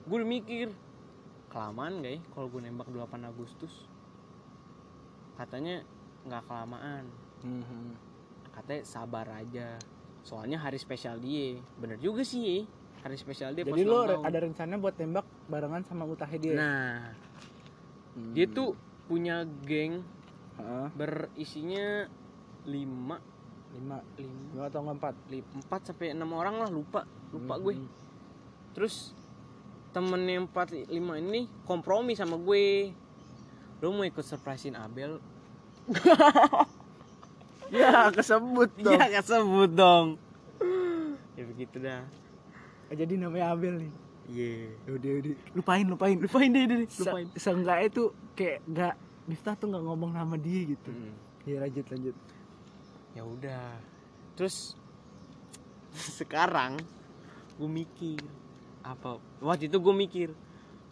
gue 0.08 0.16
udah 0.16 0.30
mikir 0.30 0.72
kelamaan 1.50 2.00
gak 2.00 2.14
ya 2.16 2.22
kalau 2.32 2.48
gue 2.48 2.62
nembak 2.62 2.88
28 2.88 3.26
Agustus. 3.26 3.74
Katanya 5.36 5.82
nggak 6.24 6.44
kelamaan. 6.46 7.04
Mhm. 7.42 7.96
Katanya 8.52 8.82
sabar 8.84 9.28
aja. 9.32 9.80
Soalnya 10.22 10.60
hari 10.60 10.76
spesial 10.76 11.18
dia. 11.18 11.58
Bener 11.80 11.96
juga 11.98 12.22
sih 12.22 12.42
ya. 12.44 12.60
Hari 13.00 13.16
spesial 13.16 13.56
dia 13.56 13.64
jadi 13.64 13.88
lo 13.88 14.04
tahun. 14.04 14.28
ada 14.28 14.38
rencana 14.44 14.74
buat 14.76 14.92
tembak 14.94 15.24
barengan 15.48 15.88
sama 15.88 16.04
Utahe 16.04 16.36
dia 16.36 16.52
Nah, 16.52 17.16
Hmm. 18.12 18.36
dia 18.36 18.44
tuh 18.44 18.76
punya 19.08 19.48
geng 19.64 20.04
Heeh. 20.60 20.88
berisinya 20.92 22.12
5 22.68 22.76
lima 22.76 23.18
5 23.72 24.04
lima 24.20 24.68
atau 24.68 24.84
empat 24.84 25.16
4 25.32 25.80
sampai 25.88 26.12
6 26.12 26.28
orang 26.28 26.60
lah 26.60 26.70
lupa. 26.70 27.08
Lupa 27.32 27.56
gue. 27.58 27.80
Mhm. 27.80 27.88
terus 28.70 29.12
temen 29.90 30.22
yang 30.26 30.46
45 30.48 30.90
ini 30.94 31.50
kompromi 31.66 32.14
sama 32.14 32.38
gue. 32.38 32.94
Lo 33.80 33.96
mau 33.96 34.06
ikut 34.06 34.26
surprisein 34.26 34.76
Abel? 34.76 35.18
Ya 37.70 38.10
kesebut 38.10 38.70
dong. 38.82 38.98
iya 38.98 39.06
kesebut 39.22 39.72
dong. 39.78 40.18
Ya 41.38 41.44
begitu 41.46 41.78
dah. 41.78 42.02
Jadi 42.90 43.14
namanya 43.22 43.54
Abel 43.54 43.86
nih? 43.86 43.92
Iya. 44.30 44.74
Udah 44.90 45.12
udah. 45.22 45.34
Lupain 45.54 45.86
lupain 45.86 46.18
lupain 46.18 46.50
deh 46.50 46.66
deh 46.66 46.90
Lupain. 46.90 47.30
Se 47.38 47.46
seenggaknya 47.46 47.88
tuh 47.94 48.10
kayak 48.34 48.66
nggak 48.66 48.96
Miftah 49.30 49.54
tuh 49.54 49.70
nggak 49.70 49.86
ngomong 49.86 50.18
nama 50.18 50.34
dia 50.42 50.66
gitu. 50.66 50.90
Mm. 50.90 51.14
ya 51.46 51.58
lanjut 51.62 51.86
lanjut. 51.94 52.16
Ya 53.14 53.22
udah. 53.22 53.78
Terus 54.34 54.74
sekarang 56.20 56.82
gue 57.62 57.70
mikir 57.70 58.18
apa? 58.84 59.20
Waktu 59.44 59.68
itu 59.68 59.78
gue 59.80 59.96
mikir 59.96 60.30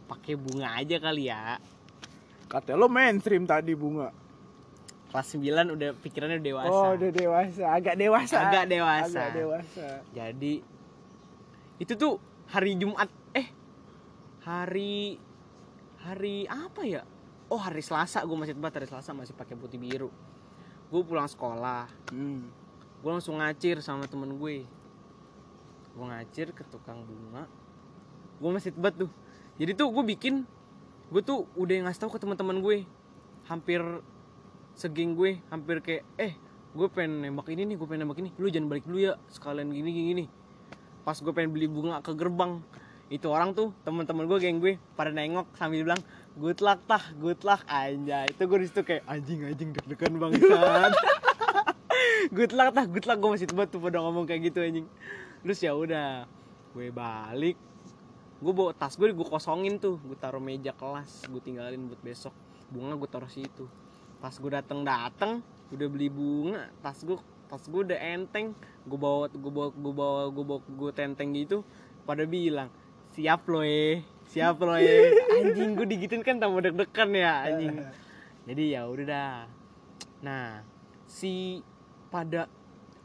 pakai 0.07 0.33
bunga 0.39 0.79
aja 0.79 0.97
kali 0.97 1.27
ya. 1.27 1.59
Kata 2.47 2.79
lo 2.79 2.87
mainstream 2.87 3.43
tadi 3.43 3.75
bunga. 3.75 4.11
Kelas 5.07 5.27
9 5.39 5.75
udah 5.75 5.89
pikirannya 6.03 6.39
udah 6.39 6.47
dewasa. 6.47 6.71
Oh 6.71 6.89
udah 6.95 7.11
dewasa. 7.11 7.63
Agak 7.71 7.95
dewasa. 7.95 8.37
Agak 8.43 8.65
dewasa. 8.67 9.19
Agak 9.23 9.35
dewasa. 9.35 9.87
Jadi 10.11 10.53
itu 11.79 11.93
tuh 11.95 12.19
hari 12.51 12.75
Jumat. 12.79 13.07
Eh 13.35 13.47
hari 14.43 15.19
hari 16.03 16.47
apa 16.47 16.81
ya? 16.83 17.03
Oh 17.47 17.59
hari 17.59 17.83
Selasa. 17.83 18.23
Gue 18.23 18.35
masih 18.35 18.55
tempat 18.55 18.79
hari 18.79 18.87
Selasa 18.87 19.15
masih 19.15 19.35
pakai 19.35 19.55
putih 19.55 19.79
biru. 19.79 20.11
Gue 20.87 21.03
pulang 21.03 21.27
sekolah, 21.27 21.91
hmm. 22.15 22.47
gue 23.03 23.11
langsung 23.11 23.43
ngacir 23.43 23.83
sama 23.83 24.07
temen 24.07 24.39
gue. 24.39 24.63
Gue 25.91 26.05
ngacir 26.07 26.55
ke 26.55 26.63
tukang 26.71 27.03
bunga. 27.03 27.43
Gue 28.37 28.49
masih 28.53 28.71
tebet 28.73 28.93
tuh. 29.07 29.11
Jadi 29.57 29.71
tuh 29.73 29.89
gue 29.89 30.03
bikin, 30.05 30.45
gue 31.09 31.21
tuh 31.25 31.49
udah 31.57 31.89
ngasih 31.89 32.05
tahu 32.05 32.17
ke 32.17 32.19
teman-teman 32.21 32.61
gue, 32.61 32.77
hampir 33.49 33.81
segeng 34.77 35.17
gue, 35.17 35.41
hampir 35.49 35.81
kayak 35.81 36.03
eh 36.21 36.37
gue 36.77 36.87
pengen 36.93 37.25
nembak 37.25 37.49
ini 37.49 37.65
nih, 37.73 37.75
gue 37.75 37.87
pengen 37.89 38.05
nembak 38.05 38.21
ini, 38.21 38.29
lu 38.37 38.53
jangan 38.53 38.69
balik 38.69 38.85
dulu 38.85 39.01
ya, 39.01 39.17
sekalian 39.33 39.73
gini 39.73 39.89
gini. 39.89 40.03
gini. 40.13 40.25
Pas 41.01 41.17
gue 41.17 41.33
pengen 41.33 41.49
beli 41.49 41.65
bunga 41.65 42.05
ke 42.05 42.13
gerbang, 42.13 42.61
itu 43.07 43.27
orang 43.31 43.55
tuh 43.55 43.71
teman-teman 43.87 44.27
gue 44.27 44.37
geng 44.43 44.59
gue 44.59 44.75
pada 44.99 45.15
nengok 45.15 45.47
sambil 45.55 45.87
bilang 45.87 46.01
good 46.35 46.59
luck 46.59 46.83
tah 46.91 46.99
good 47.15 47.39
luck 47.47 47.63
anjay 47.71 48.27
itu 48.27 48.43
gue 48.43 48.57
di 48.59 48.67
situ 48.67 48.81
kayak 48.83 49.03
anjing 49.07 49.47
anjing 49.47 49.71
deg-degan 49.71 50.19
banget 50.19 50.43
good 52.35 52.51
luck 52.51 52.75
tah 52.75 52.83
good 52.83 53.07
luck 53.07 53.17
gue 53.23 53.29
masih 53.39 53.47
tebet 53.47 53.71
tuh 53.71 53.79
pada 53.79 54.03
ngomong 54.03 54.27
kayak 54.27 54.51
gitu 54.51 54.59
anjing 54.59 54.87
terus 55.39 55.63
ya 55.63 55.71
udah 55.71 56.27
gue 56.75 56.91
balik 56.91 57.55
gue 58.37 58.53
bawa 58.53 58.71
tas 58.73 58.93
gue 58.93 59.09
gue 59.09 59.27
kosongin 59.27 59.81
tuh. 59.81 59.97
Gue 60.01 60.17
taruh 60.17 60.41
meja 60.41 60.73
kelas 60.73 61.25
gue 61.25 61.41
tinggalin 61.41 61.89
buat 61.89 62.01
besok. 62.05 62.33
Bunga 62.69 62.93
gue 62.93 63.09
taruh 63.09 63.31
situ. 63.31 63.65
Pas 64.21 64.33
gue 64.33 64.51
dateng 64.51 64.85
dateng 64.85 65.41
udah 65.73 65.87
beli 65.89 66.09
bunga. 66.09 66.69
Tas 66.85 67.01
gue 67.01 67.17
pas 67.49 67.61
gue 67.61 67.81
udah 67.81 67.99
enteng. 67.99 68.53
Gue 68.85 68.99
bawa 68.99 69.25
gue 69.29 69.51
bawa 69.51 69.69
gue 69.73 69.93
bawa 69.93 70.21
gue 70.29 70.45
bawa 70.45 70.59
gue 70.61 70.91
tenteng 70.93 71.33
gitu 71.33 71.65
pada 72.07 72.23
bilang 72.23 72.71
siap 73.11 73.43
lo 73.51 73.59
eh 73.65 73.99
siap 74.31 74.63
lo 74.63 74.79
eh 74.79 75.11
anjing 75.43 75.75
gue 75.75 75.87
digituin 75.89 76.23
kan 76.23 76.39
tambah 76.39 76.63
deg-degan 76.63 77.11
ya 77.11 77.33
anjing. 77.51 77.75
jadi 78.47 78.63
ya 78.79 78.81
udah 78.87 79.05
dah. 79.09 79.37
Nah 80.23 80.63
si 81.03 81.59
pada 82.07 82.47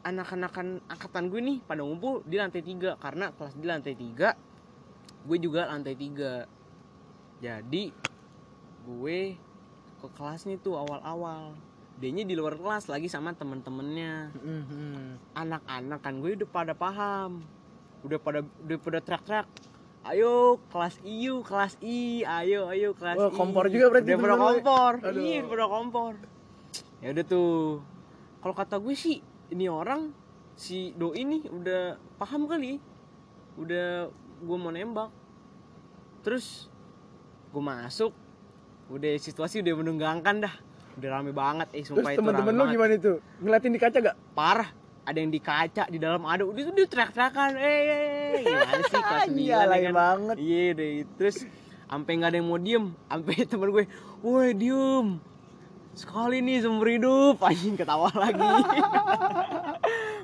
anak-anakan 0.07 0.83
angkatan 0.87 1.27
gue 1.33 1.40
nih 1.42 1.59
pada 1.66 1.83
ngumpul 1.83 2.23
di 2.23 2.38
lantai 2.38 2.62
tiga. 2.62 2.95
Karena 3.01 3.35
kelas 3.35 3.59
di 3.59 3.66
lantai 3.66 3.97
tiga 3.99 4.38
gue 5.23 5.39
juga 5.39 5.71
lantai 5.71 5.95
tiga. 5.95 6.47
Jadi 7.43 7.91
gue 8.83 9.21
ke 10.03 10.09
kelas 10.19 10.47
nih 10.47 10.59
tuh 10.59 10.75
awal-awal. 10.79 11.55
Dia 12.03 12.11
di 12.11 12.35
luar 12.35 12.59
kelas 12.59 12.91
lagi 12.91 13.07
sama 13.07 13.31
temen-temennya. 13.31 14.35
Mhm. 14.35 15.35
anak-anak 15.39 16.01
kan 16.03 16.19
gue 16.19 16.35
udah 16.43 16.49
pada 16.51 16.75
paham. 16.75 17.43
Udah 18.03 18.19
pada 18.19 18.43
udah 18.43 18.79
pada 18.83 18.99
teriak-teriak 18.99 19.47
ayo 20.03 20.59
kelas 20.67 20.99
IU 21.07 21.47
kelas 21.47 21.79
I 21.79 22.27
ayo 22.27 22.67
ayo 22.75 22.91
kelas 22.99 23.15
Wah, 23.23 23.31
I. 23.31 23.39
kompor 23.39 23.71
juga 23.71 23.87
berarti 23.95 24.11
udah 24.11 24.19
pada 24.19 24.35
lu. 24.35 24.43
kompor. 24.43 24.93
Iya 25.15 25.39
udah 25.47 25.51
pada 25.51 25.67
kompor. 25.71 26.13
Ya 26.99 27.09
udah 27.15 27.25
tuh. 27.27 27.79
Kalau 28.43 28.55
kata 28.59 28.83
gue 28.83 28.95
sih 28.99 29.23
ini 29.55 29.71
orang 29.71 30.11
si 30.59 30.91
doi 30.99 31.23
nih 31.23 31.47
udah 31.47 31.83
paham 32.19 32.51
kali. 32.51 32.83
Udah 33.55 34.11
gue 34.42 34.57
mau 34.59 34.68
nembak. 34.68 35.11
Terus 36.20 36.66
gue 37.48 37.62
masuk. 37.62 38.12
Udah 38.87 39.14
situasi 39.16 39.62
udah 39.62 39.74
menenggangkan 39.74 40.42
dah. 40.42 40.55
Udah 40.92 41.09
rame 41.11 41.33
banget 41.33 41.72
eh 41.72 41.81
Terus 41.81 41.94
sumpah 41.94 42.12
itu 42.12 42.20
teman-teman 42.20 42.42
rame 42.44 42.52
lu 42.52 42.61
banget. 42.61 42.74
gimana 42.74 42.92
itu? 42.94 43.12
Ngeliatin 43.38 43.72
di 43.72 43.81
kaca 43.81 43.98
gak? 44.02 44.16
parah 44.33 44.68
ada 45.02 45.18
yang 45.18 45.31
di 45.31 45.40
kaca 45.40 45.85
di 45.88 45.98
dalam 45.98 46.22
ada 46.22 46.44
udah 46.44 46.62
dia 46.68 46.87
teriak-teriakan 46.87 47.50
eh 47.57 47.64
eh, 47.64 47.83
eh. 47.90 48.42
gimana 48.44 48.83
sih 48.87 49.02
kelas 49.09 49.26
9 49.26 49.35
Iya, 49.35 49.50
ya 49.50 49.59
lagi 49.66 49.83
kan? 49.83 49.94
banget. 49.96 50.37
iya 50.38 50.62
deh 50.72 50.92
terus 51.12 51.37
sampai 51.85 52.12
nggak 52.14 52.31
ada 52.31 52.38
yang 52.38 52.46
mau 52.46 52.57
diem 52.57 52.85
sampai 53.05 53.35
temen 53.50 53.68
gue 53.68 53.85
woi 54.20 54.50
diem. 54.52 55.07
Sekali 55.92 56.40
nih 56.40 56.62
seumur 56.62 56.88
hidup. 56.88 57.37
Anjing 57.44 57.74
ketawa 57.74 58.09
lagi. 58.12 58.40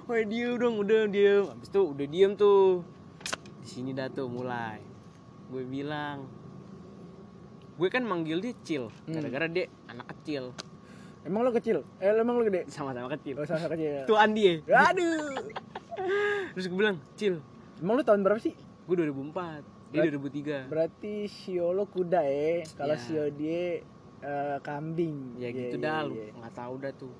Woi 0.05 0.23
diem 0.25 0.57
dong 0.57 0.79
udah 0.79 1.03
diem. 1.07 1.45
Habis 1.45 1.69
itu 1.69 1.81
udah 1.83 2.07
diem 2.07 2.33
tuh 2.35 2.81
di 3.69 3.75
sini 3.75 3.93
dah 3.93 4.09
tuh 4.09 4.25
mulai 4.27 4.81
gue 5.47 5.61
bilang 5.63 6.25
gue 7.77 7.89
kan 7.89 8.01
manggil 8.01 8.41
dia 8.41 8.57
cil 8.59 8.89
Hmm. 9.05 9.13
gara-gara 9.15 9.45
dia 9.47 9.69
anak 9.87 10.09
kecil 10.17 10.57
Emang 11.21 11.45
lu 11.45 11.53
kecil? 11.53 11.85
Eh, 11.99 12.15
emang 12.15 12.41
lu 12.41 12.49
gede? 12.49 12.65
sama-sama 12.67 13.13
kecil 13.13 13.37
Oh, 13.37 13.45
sama 13.45 13.69
kecil. 13.69 14.07
tuh 14.07 14.17
Andi 14.17 14.65
ya 14.65 14.89
Aduh. 14.89 15.37
Terus 16.57 16.65
gue 16.65 16.79
bilang, 16.79 16.97
Cil, 17.13 17.45
Emang 17.77 17.95
lu 17.95 18.03
tahun 18.03 18.25
berapa 18.25 18.41
sih? 18.41 18.57
gue 18.57 18.95
2004 18.97 19.93
Dia 19.93 20.09
2003 20.09 20.73
Berarti 20.73 21.29
Sio 21.29 21.71
lo 21.71 21.85
kuda 21.85 22.23
ya. 22.23 22.65
Kalau 22.73 22.97
Iya. 22.97 23.03
Sio 23.03 23.25
dia 23.31 23.85
eh, 24.19 24.57
kambing. 24.63 25.37
Ya 25.37 25.53
Iya, 25.53 25.69
gitu 25.69 25.77
iya, 25.77 25.85
dah 25.85 26.01
lu, 26.03 26.15
iya. 26.17 26.33
nggak 26.35 26.55
tahu 26.55 26.75
dah 26.81 26.93
tuh 26.97 27.13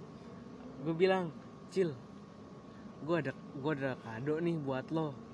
Gue 0.81 0.95
bilang, 0.97 1.29
Cil, 1.69 1.93
gue 3.05 3.17
ada 3.19 3.31
gue 3.35 3.73
ada 3.75 3.93
kado 3.99 4.39
nih 4.39 4.57
buat 4.57 4.89
lo. 4.89 5.11
Ya 5.11 5.28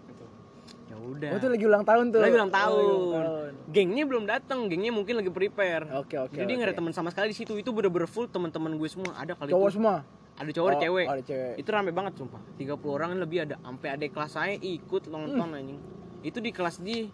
udah. 1.06 1.28
Oh, 1.30 1.36
itu 1.36 1.48
lagi 1.48 1.64
ulang 1.64 1.84
tahun 1.84 2.04
tuh. 2.08 2.20
Lagi 2.20 2.34
ulang 2.34 2.48
Oh, 2.48 2.56
tahun. 2.56 2.76
lagi 2.76 2.90
ulang 2.90 3.12
tahun. 3.14 3.52
Gengnya 3.68 4.04
belum 4.04 4.24
datang, 4.24 4.58
gengnya 4.66 4.90
mungkin 4.90 5.14
lagi 5.16 5.30
prepare. 5.30 5.84
Oke, 5.94 6.16
oke. 6.16 6.32
Jadi 6.32 6.50
nggak 6.50 6.66
ada 6.66 6.72
oke. 6.72 6.80
teman 6.80 6.92
sama 6.92 7.08
sekali 7.08 7.30
di 7.30 7.36
situ. 7.36 7.52
Itu 7.54 7.70
bener-bener 7.70 8.06
full 8.06 8.26
teman-teman 8.26 8.74
gue 8.74 8.88
semua. 8.88 9.12
Ada 9.14 9.32
kali 9.34 9.50
Cowok 9.50 9.66
itu. 9.66 9.76
semua. 9.76 9.96
Ada 10.34 10.50
cowok, 10.50 10.66
ada 10.66 10.74
Oh, 10.74 10.82
cewek. 10.82 11.06
ada 11.06 11.22
cewek. 11.22 11.54
Itu 11.56 11.68
rame 11.70 11.90
banget 11.90 12.12
sumpah. 12.16 12.42
30 12.54 12.90
orang 12.90 13.10
lebih 13.16 13.38
ada. 13.40 13.54
Sampai 13.56 13.88
adik 13.90 14.10
kelas 14.10 14.30
saya 14.32 14.54
ikut 14.54 15.02
nonton 15.06 15.38
Hmm. 15.40 15.54
anjing. 15.54 15.78
Itu 16.20 16.38
di 16.38 16.50
kelas 16.50 16.78
di. 16.78 17.06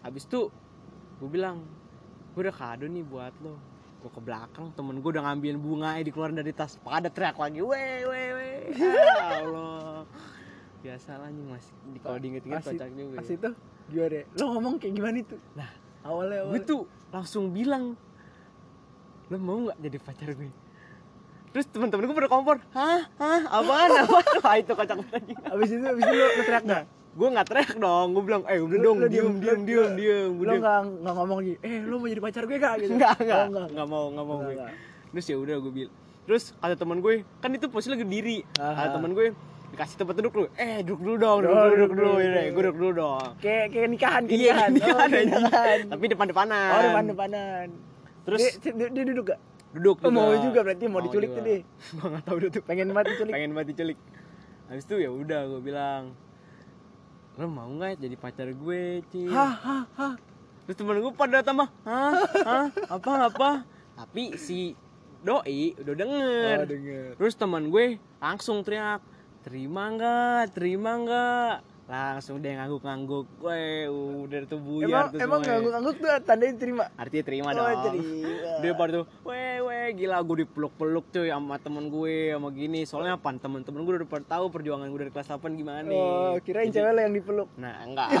Habis 0.00 0.24
itu 0.24 0.48
gue 1.18 1.28
bilang, 1.28 1.60
gue 2.32 2.40
udah 2.40 2.50
kado 2.50 2.84
nih 2.84 3.02
buat 3.02 3.34
lo. 3.38 3.60
Gue 3.98 4.08
ke 4.08 4.18
belakang, 4.18 4.72
temen 4.72 4.98
gue 4.98 5.10
udah 5.10 5.22
ngambilin 5.22 5.58
bunga 5.58 6.00
dikeluarin 6.00 6.34
dari 6.34 6.50
tas. 6.50 6.74
Pada 6.76 7.06
teriak 7.06 7.36
lagi, 7.36 7.60
weh, 7.60 8.02
weh, 8.02 8.28
weh. 8.32 8.54
Ya 8.80 9.38
Allah. 9.38 10.02
Biasa 10.82 11.10
lah 11.14 11.26
anjing 11.26 11.46
masih 11.46 11.72
di 11.86 11.98
kalau 11.98 12.18
diinget-inget 12.18 12.58
kocak 12.60 12.88
juga. 12.90 13.14
pas 13.14 13.24
ya. 13.24 13.36
itu 13.36 13.50
gimana? 13.88 14.18
Lo 14.32 14.44
ngomong 14.50 14.74
kayak 14.76 14.92
gimana 14.92 15.16
itu? 15.18 15.36
Nah, 15.52 15.70
awalnya 16.02 16.38
gue 16.40 16.42
awalnya. 16.48 16.64
tuh 16.64 16.80
langsung 17.08 17.44
bilang 17.48 17.94
lo 19.28 19.36
mau 19.38 19.58
nggak 19.62 19.78
jadi 19.78 19.98
pacar 19.98 20.28
gue 20.30 20.50
terus 21.48 21.66
teman-teman 21.66 22.04
gue 22.04 22.16
pada 22.16 22.28
kompor 22.28 22.56
hah 22.70 23.04
hah 23.14 23.40
apaan 23.46 23.90
apaan 24.02 24.36
wah 24.40 24.54
itu 24.56 24.72
kocak 24.72 24.96
banget. 25.00 25.36
Abis 25.46 25.68
itu 25.70 25.84
abis 25.84 26.02
itu 26.02 26.14
lo, 26.14 26.26
teriak 26.38 26.64
nggak? 26.64 26.84
gue 27.12 27.28
nggak 27.28 27.46
teriak 27.46 27.70
dong 27.76 28.06
gue 28.10 28.22
bilang 28.22 28.42
eh 28.46 28.56
udah 28.56 28.78
dong 28.78 28.96
diem 29.04 29.32
diem, 29.36 29.60
diem 29.62 29.90
diem 29.92 30.30
gue 30.32 30.44
Lo 30.44 30.52
nggak 30.58 30.80
nggak 30.98 31.14
ngomong 31.14 31.36
lagi. 31.38 31.54
Eh 31.60 31.74
lo 31.82 31.94
mau 31.96 32.08
jadi 32.08 32.20
pacar 32.20 32.42
gue 32.42 32.56
gak? 32.56 32.74
Gitu. 32.78 32.92
nggak 32.92 33.12
Oh, 33.12 33.22
nggak 33.22 33.40
enggak. 33.46 33.66
nggak 33.70 33.86
mau 33.86 34.04
nggak 34.08 34.26
mau 34.26 34.36
Nggak, 34.36 34.48
gue 34.48 34.56
nggak. 34.58 34.72
terus 35.12 35.26
ya 35.28 35.36
udah 35.38 35.56
gue 35.60 35.72
bilang 35.72 35.92
terus 36.22 36.44
kata 36.54 36.74
teman 36.74 36.98
gue 36.98 37.14
kan 37.38 37.50
itu 37.50 37.66
posisi 37.68 37.90
lagi 37.90 38.06
diri 38.06 38.36
kata 38.54 38.88
teman 38.96 39.12
gue 39.12 39.26
dikasih 39.72 39.96
tempat 39.96 40.14
duduk 40.14 40.32
lu 40.34 40.44
eh 40.54 40.80
duduk 40.80 41.00
dulu 41.00 41.14
dong 41.16 41.38
duduk 41.40 41.50
Oh, 41.50 41.64
dulu 41.64 41.72
duduk 41.72 41.90
duduk 41.90 41.96
dulu 41.98 42.12
ya 42.18 42.28
deh, 42.30 42.46
gue 42.46 42.62
duduk 42.62 42.76
dulu 42.76 42.90
dong 42.94 43.28
Kayak 43.38 43.66
kayak 43.68 43.88
nikahan, 43.88 44.22
kayak 44.22 44.36
iya 44.36 44.54
nikahan. 44.68 45.08
Oh, 45.08 45.24
nikahan. 45.24 45.78
tapi 45.88 46.04
depan-depanan 46.06 46.70
Oh 46.70 46.80
depan 46.82 47.04
depanan. 47.06 47.66
terus 48.22 48.40
dia, 48.54 48.70
dia, 48.70 48.88
dia 48.88 49.04
duduk 49.06 49.24
gak? 49.26 49.40
duduk 49.72 49.96
Oh, 49.98 50.10
mau 50.10 50.28
juga 50.36 50.60
berarti 50.60 50.84
mau 50.84 51.00
diculik 51.00 51.28
juga. 51.28 51.38
tuh 51.38 51.42
dia. 51.42 51.58
gue 51.94 52.06
nggak 52.06 52.22
tahu 52.22 52.36
tuh 52.46 52.62
Pengen 52.62 52.88
banget 52.90 53.06
diculik. 53.10 53.32
pengen 53.32 53.50
banget 53.50 53.68
diculik 53.70 53.98
habis 54.64 54.84
itu 54.84 54.94
ya 54.98 55.10
udah 55.10 55.40
gue 55.48 55.60
bilang 55.62 56.02
lo 57.32 57.46
mau 57.46 57.64
nggak 57.66 57.96
jadi 57.98 58.14
pacar 58.14 58.48
gue 58.48 59.00
hah. 59.26 60.14
terus 60.62 60.76
temen 60.76 60.96
gue 60.98 61.12
pada 61.12 61.40
tambah 61.40 61.68
hah 61.82 62.12
hah 62.44 62.66
apa 62.86 63.12
apa 63.26 63.50
tapi 63.94 64.36
si 64.36 64.76
doi 65.18 65.72
udah 65.74 65.94
denger 65.94 66.56
Oh 66.58 66.68
denger. 66.68 67.04
terus 67.16 67.32
teman 67.32 67.66
gue 67.66 67.86
langsung 68.18 68.60
teriak 68.60 69.00
terima 69.42 69.82
nggak? 69.88 70.42
Terima 70.52 70.90
nggak? 70.96 71.54
Langsung 71.82 72.40
dia 72.40 72.56
ngangguk-ngangguk. 72.56 73.26
Gue 73.36 73.90
udah 73.90 74.38
tuh 74.46 74.58
buyar 74.58 74.88
Emang 74.88 75.06
tuh 75.08 75.18
emang 75.20 75.40
ngangguk-ngangguk 75.42 75.94
tuh 75.98 76.08
tandanya 76.22 76.52
diterima. 76.54 76.84
artinya 76.94 77.24
terima 77.26 77.48
Oh, 77.48 77.54
dong. 77.54 77.82
terima. 77.84 78.30
dia 78.62 78.72
pada 78.72 78.90
tuh 78.94 79.06
weh 79.24 79.56
weh 79.60 79.86
gila 79.92 80.16
gue 80.22 80.36
dipeluk-peluk 80.40 81.04
cuy 81.10 81.28
sama 81.28 81.58
temen 81.58 81.84
gue 81.86 82.16
sama 82.32 82.48
gini. 82.50 82.80
Soalnya 82.82 83.12
apa? 83.14 83.28
Temen-temen 83.34 83.80
gue 83.82 83.94
udah 83.98 84.08
pada 84.08 84.24
tahu 84.30 84.44
perjuangan 84.48 84.86
gue 84.86 85.00
dari 85.00 85.12
kelas 85.12 85.28
8 85.28 85.42
gimana 85.52 85.82
nih. 85.82 85.92
Oh, 85.92 86.34
kirain 86.40 86.70
Jadi- 86.70 86.80
cewek 86.80 86.92
lo 86.92 87.00
yang 87.02 87.14
dipeluk. 87.14 87.48
nah 87.56 87.74
enggak. 87.82 88.08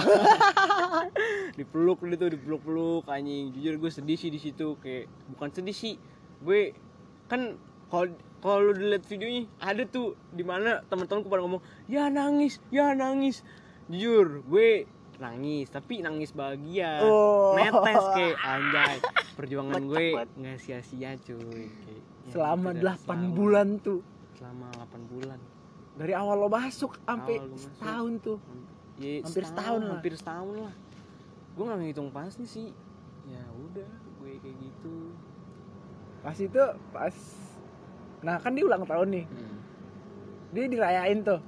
Dipeluk 1.54 1.98
dia 2.02 2.16
tuh 2.18 2.30
dipeluk-peluk 2.30 3.04
anjing. 3.06 3.52
Jujur 3.52 3.74
gue 3.78 3.90
sedih 3.90 4.16
sih 4.16 4.28
di 4.28 4.38
situ. 4.38 4.76
Kayak 4.76 5.06
bukan 5.30 5.48
sedih 5.50 5.72
sih. 5.72 5.94
Gue 6.40 6.74
kan 7.24 7.56
kalau 7.88 8.10
kalau 8.42 8.58
lu 8.60 8.72
dilihat 8.74 9.06
videonya 9.06 9.46
ada 9.56 9.82
tuh 9.84 10.18
di 10.28 10.42
mana 10.42 10.82
teman-temanku 10.84 11.26
pada 11.26 11.40
ngomong 11.40 11.62
ya 11.86 12.06
nangis 12.08 12.58
ya 12.68 12.90
nangis. 12.92 13.46
Jujur 13.86 14.42
gue 14.44 14.84
nangis 15.16 15.66
tapi 15.68 16.00
nangis 16.00 16.30
bahagia. 16.30 17.00
Oh. 17.00 17.54
netes 17.54 18.02
kayak 18.12 18.36
anjay. 18.50 18.96
Perjuangan 19.32 19.82
gue 19.84 20.06
nggak 20.34 20.58
sia-sia 20.58 21.14
cuy 21.16 21.38
kayak, 21.70 22.02
ya 22.26 22.30
Selama 22.30 22.68
dah, 22.72 22.82
8 22.92 22.98
selama- 22.98 23.30
bulan 23.32 23.68
tuh. 23.78 24.00
selama 24.34 24.66
8 24.76 25.06
bulan. 25.08 25.38
Dari 25.92 26.12
awal 26.12 26.36
lo 26.36 26.48
masuk 26.48 26.98
sampai 27.00 27.36
setahun 27.54 28.12
tuh. 28.18 28.38
ya, 28.96 29.20
Hampir 29.20 29.44
setahun 29.44 29.80
lah. 29.80 29.90
hampir 29.92 30.12
setahun 30.14 30.56
lah. 30.58 30.74
Gue 31.52 31.64
nggak 31.64 31.78
ngitung 31.80 32.10
pasti 32.10 32.42
sih 32.42 32.68
ya 33.24 33.38
udah 33.52 33.86
gue 34.18 34.32
kayak 34.36 34.56
gitu. 34.58 35.14
Pas 36.18 36.34
itu 36.34 36.62
pas 36.90 37.14
Nah, 38.22 38.38
kan 38.38 38.50
dia 38.52 38.62
ulang 38.62 38.82
tahun 38.82 39.08
nih. 39.10 39.24
Dia 40.50 40.64
dirayain 40.66 41.20
tuh. 41.20 41.40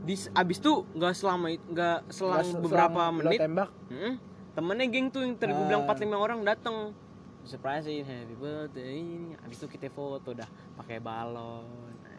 di 0.00 0.14
abis 0.14 0.58
tuh 0.58 0.86
nggak 0.92 1.12
selama 1.12 1.50
nggak 1.66 1.98
selang 2.08 2.38
Pas- 2.38 2.54
beberapa 2.56 2.94
selang 2.96 3.14
menit 3.18 3.40
tembak. 3.40 3.70
Mm-mm. 3.86 4.14
temennya 4.54 4.86
geng 4.86 5.10
tuh 5.10 5.20
yang 5.20 5.34
tadi 5.34 5.50
gue 5.50 5.58
Ah. 5.58 5.66
bilang 5.66 5.82
4 5.82 5.98
5 5.98 6.14
orang 6.16 6.38
datang 6.42 6.94
surprisein 7.42 8.00
happy 8.00 8.34
birthday 8.34 8.96
ini 8.96 9.34
abis 9.36 9.58
itu 9.58 9.66
kita 9.68 9.90
foto 9.90 10.30
dah 10.30 10.46
pakai 10.76 10.98
balon 10.98 11.66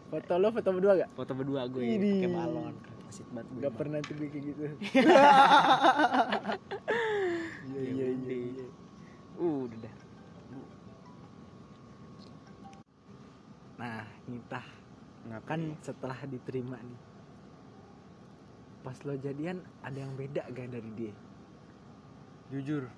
Foto 0.06 0.36
lo 0.36 0.48
foto 0.50 0.68
berdua 0.70 0.92
gak? 0.98 1.10
foto 1.14 1.32
berdua 1.32 1.64
gue 1.66 1.80
pakai 1.80 2.28
balon 2.28 2.76
asik 3.06 3.24
banget 3.30 3.48
gue 3.48 3.60
Gak 3.62 3.72
pernah 3.74 3.98
tuh 3.98 4.14
kayak 4.18 4.36
gitu. 4.36 4.62
Iya 7.68 7.80
Ya 7.80 7.88
iya 7.88 8.04
iya. 8.04 8.12
udah. 8.12 8.36
iya. 8.52 8.66
udah 9.40 9.78
dah 9.80 9.94
Nah, 14.48 14.64
Nita 14.64 14.64
nah 15.28 15.40
kan 15.44 15.60
setelah 15.80 16.16
diterima 16.24 16.80
nih. 16.80 17.00
Pas 18.80 18.96
lo 19.04 19.12
jadian 19.14 19.60
ada 19.82 19.98
yang 20.00 20.16
beda 20.16 20.48
gak 20.48 20.68
dari 20.70 20.90
dia? 20.96 21.12
jujur 22.48 22.88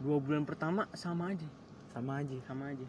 dua 0.00 0.16
bulan 0.24 0.48
pertama 0.48 0.88
sama 0.96 1.36
aja 1.36 1.44
Sama 1.92 2.24
aja. 2.24 2.32
sama 2.48 2.72
aja 2.72 2.86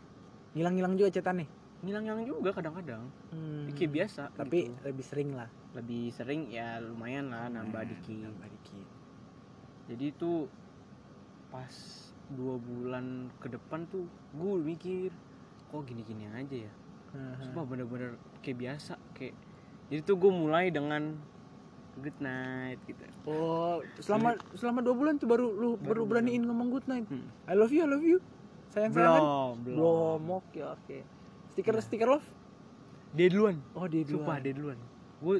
Ngilang-ngilang 0.55 0.95
juga 0.95 1.11
cetan 1.11 1.43
nih. 1.43 1.49
ngilang-ngilang 1.83 2.23
juga 2.23 2.55
kadang-kadang 2.55 3.11
Hmm. 3.35 3.67
kayak 3.75 3.91
biasa 3.91 4.31
Tapi 4.31 4.71
gitu. 4.71 4.79
lebih 4.87 5.03
sering 5.03 5.35
lah. 5.35 5.51
lebih 5.75 6.15
sering 6.15 6.47
ya 6.47 6.79
lumayan 6.79 7.27
lah 7.27 7.51
nambah 7.51 7.83
Nah, 7.83 7.91
dikit 7.91 8.23
Nambah 8.23 8.47
dikit. 8.47 8.87
jadi 9.91 10.05
itu 10.15 10.47
pas 11.51 11.75
dua 12.31 12.55
bulan 12.55 13.27
ke 13.43 13.51
depan 13.51 13.83
tuh 13.91 14.07
gue 14.31 14.53
mikir 14.63 15.11
kok 15.67 15.83
gini-gini 15.83 16.31
aja 16.31 16.71
ya 16.71 16.73
Sumpah 17.37 17.63
bener-bener 17.63 18.11
kayak 18.39 18.57
biasa 18.57 18.93
kayak 19.13 19.33
jadi 19.85 20.01
tuh 20.01 20.15
gue 20.15 20.31
mulai 20.31 20.67
dengan 20.67 21.15
good 21.95 22.17
night 22.17 22.81
gitu 22.83 23.03
Oh, 23.23 23.79
selama 23.97 24.35
selama 24.51 24.79
dua 24.79 24.93
bulan 24.93 25.13
tuh 25.15 25.25
baru 25.25 25.47
lu 25.47 25.69
baru, 25.75 25.79
Baru 25.79 26.01
beraniin 26.05 26.43
ngomong 26.43 26.69
good 26.69 26.85
night. 26.85 27.05
Hmm. 27.05 27.25
I 27.45 27.53
love 27.53 27.69
you, 27.69 27.81
I 27.81 27.89
love 27.89 28.03
you. 28.03 28.19
Sayang 28.69 28.91
sayangan. 28.91 29.17
belum 29.17 29.55
belum 29.63 30.19
Belum. 30.21 30.37
Oke, 30.37 30.59
oke. 30.61 30.97
Stiker 31.49 31.73
Nah. 31.73 31.81
stiker 31.81 32.09
love. 32.09 32.27
dia 33.11 33.27
duluan 33.27 33.55
Oh, 33.71 33.87
dia 33.87 34.03
duluan. 34.03 34.21
sumpah 34.21 34.37
dia 34.37 34.51
duluan 34.51 34.75
gue 35.17 35.37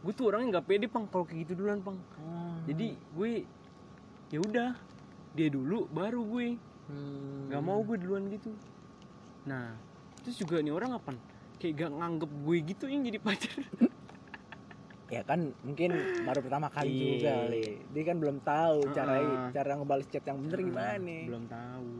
gue 0.00 0.12
tuh 0.12 0.24
orangnya 0.26 0.56
nggak 0.56 0.66
pede 0.66 0.86
pang 0.88 1.04
kalau 1.04 1.22
kayak 1.22 1.44
gitu 1.44 1.52
duluan 1.54 1.78
pang 1.78 2.00
Oh. 2.16 2.56
jadi 2.64 2.96
gue 2.96 3.30
ya 4.30 4.40
udah 4.40 4.70
dia 5.30 5.48
dulu 5.48 5.84
baru 5.86 6.24
gue 6.24 6.56
Hmm. 6.82 7.46
nggak 7.46 7.62
mau 7.62 7.78
gue 7.82 7.96
duluan 7.96 8.26
gitu 8.26 8.48
nah 9.44 9.76
terus 10.22 10.36
juga 10.36 10.58
nih 10.58 10.70
orang 10.70 10.94
apa 10.94 11.10
kayak 11.56 11.74
gak 11.76 11.92
nganggep 11.92 12.30
gue 12.32 12.56
gitu 12.64 12.84
yang 12.86 13.02
jadi 13.02 13.18
pacar 13.18 13.58
ya 15.08 15.20
kan 15.22 15.52
mungkin 15.60 15.92
baru 16.22 16.40
pertama 16.40 16.68
kali 16.68 16.88
Iya. 16.88 17.04
juga 17.12 17.32
kali. 17.44 17.64
Dia 17.90 18.02
kan 18.02 18.16
belum 18.16 18.36
tahu 18.40 18.78
cara 18.90 19.12
Heeh. 19.14 19.48
cara 19.52 19.70
ngebales 19.76 20.08
chat 20.08 20.24
yang 20.24 20.38
bener 20.40 20.58
gimana 20.58 20.96
nih. 20.96 21.22
belum 21.28 21.44
tahu 21.46 21.92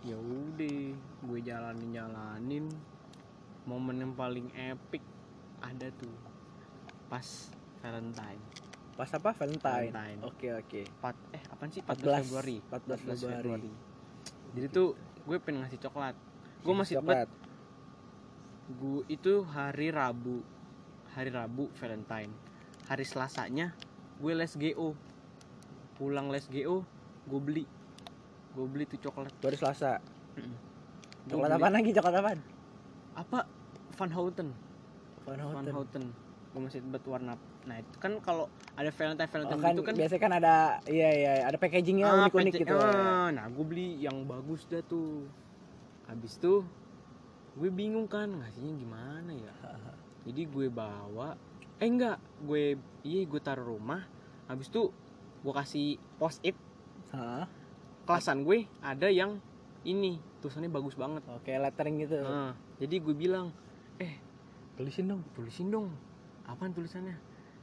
ya 0.00 0.16
udah 0.16 0.80
gue 1.22 1.38
jalanin 1.40 1.90
jalanin 1.90 2.64
momen 3.62 3.96
yang 3.98 4.12
paling 4.12 4.48
epic 4.52 5.00
ada 5.60 5.88
tuh 5.94 6.12
pas 7.06 7.24
Valentine 7.80 8.42
Pas 8.90 9.08
apa? 9.10 9.32
Valentine. 9.32 9.88
Valentine. 9.88 10.20
Oke, 10.20 10.48
oke. 10.54 10.80
Empat 10.84 11.16
eh 11.32 11.40
apaan 11.48 11.72
sih 11.72 11.80
14 11.80 12.04
14 12.04 12.20
Februari 12.20 12.56
14 12.60 13.00
Februari. 13.00 13.72
jadi 14.52 14.66
tuh 14.68 14.92
gue 15.24 15.36
pengen 15.38 15.64
ngasih 15.64 15.80
coklat 15.80 16.12
gue 16.60 16.74
masih 16.76 16.94
Coklat. 17.00 17.28
gue 18.70 19.00
itu 19.10 19.42
hari 19.48 19.88
Rabu. 19.90 20.44
Hari 21.10 21.30
Rabu 21.34 21.66
Valentine. 21.80 22.30
Hari 22.86 23.04
Selasanya 23.06 23.74
gue 24.20 24.32
les 24.36 24.52
GO 24.52 24.92
pulang 25.96 26.28
les 26.28 26.46
GO 26.46 26.86
gue 27.26 27.40
beli. 27.40 27.64
Gue 28.54 28.66
beli 28.66 28.84
tuh 28.86 28.98
coklat. 28.98 29.32
Baru 29.38 29.56
Selasa. 29.56 29.98
Gua 31.26 31.46
Coklat 31.46 31.50
apa 31.56 31.68
lagi? 31.70 31.90
Coklat 31.94 32.14
apa? 32.18 32.30
apa? 33.14 33.38
Van 33.98 34.10
Houten. 34.10 34.48
Van 35.26 35.38
Van 35.38 35.40
Houten. 35.44 35.74
Houten 35.74 36.04
gue 36.50 36.60
masih 36.66 36.82
bet 36.82 37.04
warna. 37.06 37.38
Nah 37.66 37.76
itu 37.78 37.96
kan 38.02 38.18
kalau 38.18 38.50
ada 38.74 38.90
Valentine 38.90 39.26
Oh, 39.26 39.30
Valentine 39.30 39.62
kan, 39.62 39.72
gitu 39.74 39.82
kan 39.86 39.94
biasanya 39.94 40.22
kan 40.22 40.32
ada 40.34 40.54
iya 40.90 41.10
iya 41.14 41.32
ada 41.46 41.56
packagingnya 41.60 42.06
ah, 42.10 42.26
unik-unik 42.26 42.52
PC 42.58 42.62
gitu. 42.66 42.74
ah, 42.74 43.28
nah 43.30 43.46
gue 43.46 43.64
beli 43.64 44.02
yang 44.02 44.26
bagus 44.26 44.66
dah 44.66 44.82
tuh 44.82 45.30
habis 46.10 46.34
tuh 46.36 46.66
gue 47.54 47.70
bingung 47.70 48.06
kan 48.06 48.26
ngasihnya 48.26 48.74
gimana 48.74 49.30
ya? 49.30 49.52
Jadi 50.26 50.42
gue 50.44 50.66
bawa 50.66 51.38
eh 51.78 51.86
enggak 51.86 52.18
gue 52.42 52.74
iya 53.02 53.22
gue 53.22 53.40
taruh 53.40 53.70
rumah. 53.70 54.02
Habis 54.46 54.68
tuh 54.68 54.90
gue 55.40 55.52
kasih 55.54 55.88
post 56.18 56.42
it 56.42 56.58
Hah? 57.10 57.46
kelasan 58.04 58.42
gue 58.42 58.66
ada 58.82 59.06
yang 59.06 59.38
ini 59.80 60.18
tulisannya 60.42 60.68
bagus 60.68 60.92
banget. 60.92 61.22
Oke, 61.30 61.54
lettering 61.54 62.02
gitu. 62.02 62.20
Nah, 62.20 62.52
jadi 62.76 62.98
gue 62.98 63.14
bilang 63.14 63.54
eh 63.96 64.18
Tulisin 64.74 65.08
dong. 65.08 65.22
tulisin 65.32 65.68
dong. 65.68 65.92
Apaan 66.44 66.72
tulisannya? 66.72 67.16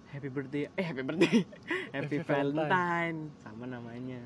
Happy 0.07 0.29
birthday. 0.29 0.71
Eh 0.73 0.85
happy 0.85 1.03
birthday. 1.03 1.43
Happy 1.95 2.15
Happy 2.15 2.17
Valentine. 2.23 2.67
valentine. 2.69 3.19
Sama 3.43 3.65
namanya. 3.65 4.21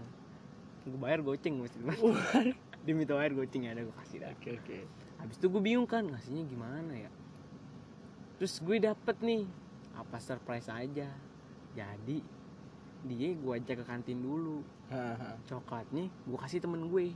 Gue 0.86 1.00
bayar 1.00 1.22
goceng 1.22 1.58
mesti 1.58 1.82
diminta 2.82 3.13
bayar 3.13 3.32
goceng 3.32 3.63
ya 3.63 3.72
ada 3.72 3.82
gue 3.82 3.96
kasih 3.96 4.17
dah 4.20 4.32
Oke, 4.34 4.50
oke. 4.56 4.78
habis 5.17 5.36
itu 5.38 5.48
gue 5.48 5.62
bingung 5.62 5.86
kan 5.86 6.02
ngasihnya 6.04 6.44
gimana 6.46 6.94
ya 6.98 7.12
terus 8.38 8.58
gue 8.58 8.78
dapet 8.78 9.15
nih 9.22 9.46
apa 9.94 10.17
surprise 10.17 10.65
aja 10.65 11.10
jadi 11.72 12.17
dia 13.02 13.30
gue 13.32 13.52
ajak 13.56 13.82
ke 13.82 13.86
kantin 13.86 14.17
dulu 14.17 14.65
coklatnya 15.44 16.10
gue 16.10 16.38
kasih 16.39 16.60
temen 16.60 16.88
gue 16.88 17.13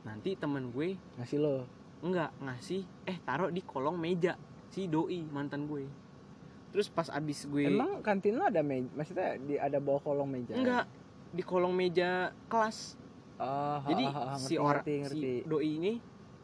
nanti 0.00 0.32
temen 0.32 0.68
gue 0.68 0.96
Ngasih 1.16 1.38
lo. 1.38 1.64
enggak 2.00 2.32
ngasih 2.38 2.84
eh 3.04 3.16
taruh 3.20 3.48
di 3.48 3.60
kolong 3.60 3.96
meja 3.96 4.36
si 4.68 4.84
doi 4.84 5.24
mantan 5.26 5.64
gue 5.64 5.84
terus 6.70 6.86
pas 6.86 7.08
abis 7.08 7.44
gue 7.44 7.66
Emang 7.66 7.98
kantin 8.00 8.36
lo 8.36 8.46
ada 8.46 8.62
meja? 8.62 8.86
Maksudnya 8.94 9.36
di 9.38 9.56
ada 9.56 9.76
bawah 9.76 10.00
kolong 10.02 10.28
meja? 10.30 10.54
enggak 10.54 10.84
di 11.30 11.42
kolong 11.42 11.72
meja 11.72 12.30
kelas 12.46 12.99
Oh, 13.40 13.80
jadi 13.88 14.04
ha, 14.12 14.20
ha, 14.20 14.34
si 14.36 14.60
orang 14.60 14.84
si 14.84 15.40
doi 15.48 15.80
ini 15.80 15.92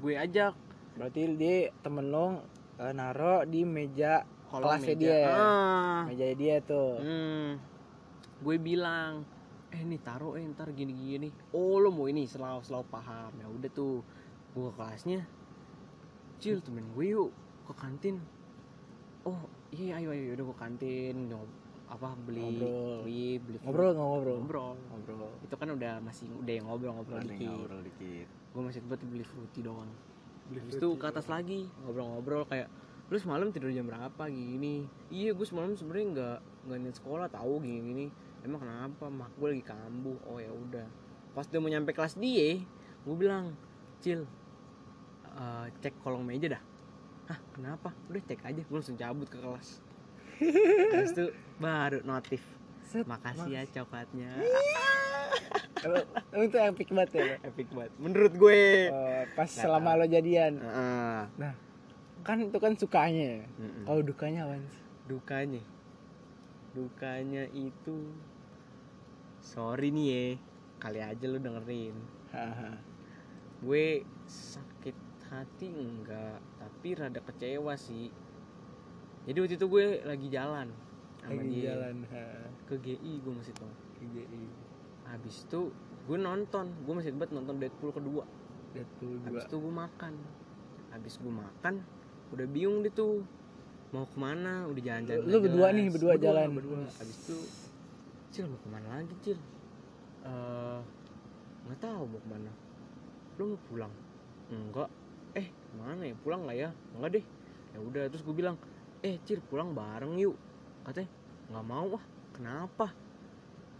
gue 0.01 0.17
ajak 0.17 0.57
Berarti 0.97 1.21
dia 1.37 1.69
temen 1.85 2.09
lo 2.09 2.41
eh, 2.81 2.93
naro 2.97 3.45
di 3.45 3.69
meja 3.69 4.25
kolong 4.49 4.81
Kelasnya 4.81 4.97
meja 4.97 5.01
dia. 5.05 5.21
Ah. 5.29 6.01
meja 6.09 6.27
dia 6.33 6.57
tuh. 6.65 6.97
Hmm. 6.97 7.51
Gue 8.41 8.57
bilang, 8.57 9.29
eh 9.69 9.83
nih 9.85 10.01
taruh 10.01 10.41
eh 10.41 10.45
ntar 10.57 10.73
gini-gini. 10.73 11.29
Oh 11.53 11.77
lo 11.77 11.93
mau 11.93 12.09
ini 12.09 12.25
selalu 12.25 12.65
selalu 12.65 12.87
paham 12.89 13.33
ya 13.37 13.47
udah 13.47 13.71
tuh. 13.77 14.01
Gue 14.57 14.73
ke 14.73 14.81
kelasnya, 14.81 15.21
cil 16.41 16.65
temen 16.65 16.89
gue 16.97 17.07
yuk 17.13 17.31
ke 17.69 17.73
kantin. 17.77 18.17
Oh 19.29 19.45
iya 19.69 20.01
ayo 20.01 20.17
ayo 20.17 20.33
udah 20.33 20.47
ke 20.49 20.57
kantin 20.57 21.29
apa 21.87 22.19
beli 22.19 22.43
Ngobrol. 22.43 22.99
beli 23.07 23.27
beli 23.39 23.57
Ngobrol 23.63 23.91
nggak 23.95 24.07
ngobrol? 24.07 24.37
ngobrol. 24.43 24.73
Ngobrol. 24.91 25.31
itu 25.41 25.55
kan 25.55 25.69
udah 25.71 25.93
masih 26.03 26.27
udah 26.35 26.53
yang 26.53 26.67
ngobrol-ngobrol 26.67 27.19
Ada 27.19 27.25
yang 27.25 27.39
dikit. 27.39 27.49
ngobrol 27.49 27.81
dikit. 27.87 28.27
gue 28.27 28.63
masih 28.63 28.81
buat 28.85 29.01
beli 29.03 29.25
fruity 29.25 29.61
doang. 29.63 29.91
Beli 30.47 30.59
Habis 30.63 30.75
itu 30.77 30.89
ke 30.99 31.07
atas 31.07 31.27
lagi 31.31 31.71
ngobrol-ngobrol 31.83 32.43
kayak 32.47 32.69
lu 33.07 33.17
semalam 33.17 33.55
tidur 33.55 33.71
jam 33.71 33.87
berapa 33.87 34.23
gini? 34.27 34.83
Iya 35.09 35.31
gue 35.31 35.47
semalam 35.47 35.79
sebenarnya 35.79 36.07
nggak 36.11 36.39
nggak 36.67 36.79
niat 36.83 36.97
sekolah 36.99 37.27
tahu 37.31 37.63
gini 37.63 37.79
gini 37.81 38.07
emang 38.43 38.67
kenapa? 38.67 39.07
Mak 39.07 39.31
gue 39.39 39.49
lagi 39.55 39.65
kambuh. 39.65 40.19
Oh 40.27 40.43
ya 40.43 40.51
udah. 40.51 40.87
Pas 41.33 41.47
dia 41.47 41.63
mau 41.63 41.71
nyampe 41.71 41.95
kelas 41.95 42.19
dia 42.19 42.59
gue 43.07 43.15
bilang 43.15 43.55
cil 44.03 44.27
eh, 45.31 45.67
cek 45.79 46.03
kolong 46.03 46.27
meja 46.27 46.51
dah. 46.51 46.63
Hah 47.31 47.39
kenapa? 47.55 47.95
Udah 48.11 48.23
cek 48.27 48.43
aja. 48.43 48.63
Gue 48.67 48.75
langsung 48.75 48.99
cabut 48.99 49.31
ke 49.31 49.39
kelas 49.39 49.86
Habis 50.39 51.13
itu 51.13 51.27
baru 51.57 51.99
notif 52.03 52.43
Set, 52.83 53.03
makasih 53.05 53.51
ya 53.51 53.63
coklatnya 53.67 54.31
Emang 55.77 56.03
emang 56.33 56.47
itu 56.49 56.57
epic 56.59 56.89
banget 56.91 57.11
ya. 57.15 57.35
Epic 57.45 57.69
banget 57.71 57.93
menurut 58.01 58.33
gue 58.33 58.89
Oh, 58.89 59.23
pas 59.37 59.45
Nggak 59.45 59.61
selama 59.61 59.91
tahu. 59.93 60.01
lo 60.01 60.07
jadian. 60.09 60.53
Heeh. 60.57 61.53
Kan 62.25 62.37
itu 62.43 62.59
kan 62.59 62.73
sukanya. 62.75 63.27
ya. 63.39 63.45
Mm-mm. 63.61 63.85
Oh, 63.87 64.01
dukanya 64.01 64.49
apa? 64.49 64.57
sih? 64.59 64.83
dukanya 65.07 65.63
dukanya 66.75 67.47
itu 67.55 68.11
sorry 69.39 69.95
nih 69.95 70.07
ya 70.11 70.25
kali 70.77 70.99
aja 70.99 71.25
lu 71.25 71.39
dengerin 71.39 71.95
gue 73.63 73.87
sakit 74.27 74.97
hati 75.31 75.71
enggak 75.71 76.43
tapi 76.59 76.89
rada 76.93 77.23
kecewa 77.23 77.79
sih 77.79 78.11
jadi 79.27 79.39
waktu 79.39 79.55
itu 79.57 79.67
gue 79.67 79.85
lagi 80.03 80.29
jalan 80.29 80.69
sama 81.19 81.35
Lagi 81.37 81.51
dia. 81.53 81.75
jalan. 81.75 81.97
ha. 82.07 82.23
ke 82.65 82.75
GI 82.79 83.13
gue 83.21 83.33
masih 83.33 83.55
tau. 83.55 83.71
GI. 84.01 84.45
habis 85.05 85.43
itu 85.43 85.61
gue 86.07 86.19
nonton 86.19 86.67
gue 86.83 86.95
masih 86.95 87.11
buat 87.13 87.31
nonton 87.31 87.59
Deadpool 87.59 87.91
kedua. 87.91 88.23
Deadpool 88.73 89.19
habis 89.25 89.43
2. 89.43 89.49
itu 89.49 89.57
gue 89.57 89.75
makan. 89.75 90.13
Habis 90.89 91.15
gue 91.17 91.33
makan 91.33 91.75
udah 92.27 92.47
bingung 92.47 92.83
deh 92.83 92.91
tuh 92.91 93.23
mau 93.91 94.03
ke 94.03 94.17
mana 94.17 94.67
udah 94.67 94.83
jalan-jalan 94.83 95.23
Lu 95.23 95.31
nggak 95.33 95.45
berdua 95.47 95.69
nih, 95.71 95.87
berdua 95.89 96.15
jalan. 96.17 96.47
berdua. 96.53 96.79
Habis 96.97 97.17
itu 97.23 97.37
cil 98.31 98.47
mau 98.47 98.59
ke 98.59 98.69
mana 98.69 98.87
lagi 98.93 99.15
cil? 99.21 99.39
Eh, 100.23 100.81
nggak 101.65 101.79
tahu 101.81 102.03
mau 102.05 102.19
ke 102.19 102.29
mana. 102.29 102.51
Lu 103.37 103.45
mau 103.49 103.59
pulang? 103.67 103.93
Enggak. 104.49 104.91
Eh 105.35 105.47
ke 105.47 105.75
mana 105.75 106.03
ya? 106.03 106.15
Pulang 106.17 106.47
nggak 106.47 106.59
ya? 106.61 106.71
Enggak 106.95 107.11
deh. 107.15 107.25
Ya 107.75 107.79
udah 107.81 108.05
terus 108.07 108.23
gue 108.23 108.35
bilang 108.35 108.55
eh 109.01 109.17
cil 109.23 109.41
pulang 109.43 109.73
bareng 109.73 110.17
yuk 110.17 110.37
katanya 110.83 111.11
nggak 111.49 111.65
mau 111.65 111.89
ah 111.93 112.05
kenapa 112.31 112.87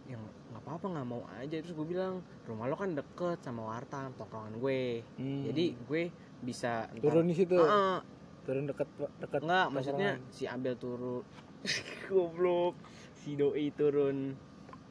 yang 0.07 0.23
nggak 0.49 0.63
apa-apa 0.63 0.87
nggak 0.89 1.09
mau 1.09 1.23
aja 1.33 1.57
terus 1.57 1.73
gue 1.73 1.87
bilang 1.87 2.15
rumah 2.45 2.67
lo 2.67 2.75
kan 2.75 2.93
deket 2.93 3.39
sama 3.41 3.67
warta 3.69 4.07
tongkrongan 4.15 4.55
gue 4.57 5.03
Hmm. 5.17 5.43
jadi 5.45 5.65
gue 5.77 6.03
bisa 6.39 6.87
ntar- 6.89 7.03
turun 7.03 7.27
di 7.27 7.35
situ. 7.35 7.57
Ah. 7.59 7.99
Turun 8.43 8.65
deket 8.65 8.87
deket. 9.19 9.41
enggak 9.43 9.67
maksudnya 9.69 10.11
si 10.29 10.47
Abel 10.47 10.77
turun 10.77 11.27
goblok 12.07 12.79
si 13.17 13.35
doi 13.35 13.73
turun 13.73 14.39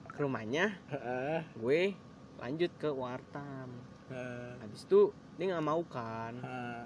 ke 0.06 0.20
rumahnya 0.20 0.76
Heeh. 0.90 1.40
gue 1.56 1.82
lanjut 2.38 2.72
ke 2.76 2.90
wartam 2.90 3.72
Heeh. 4.08 4.60
habis 4.60 4.84
itu 4.84 5.10
dia 5.36 5.46
nggak 5.50 5.64
mau 5.66 5.80
kan 5.86 6.36
Heeh. 6.38 6.84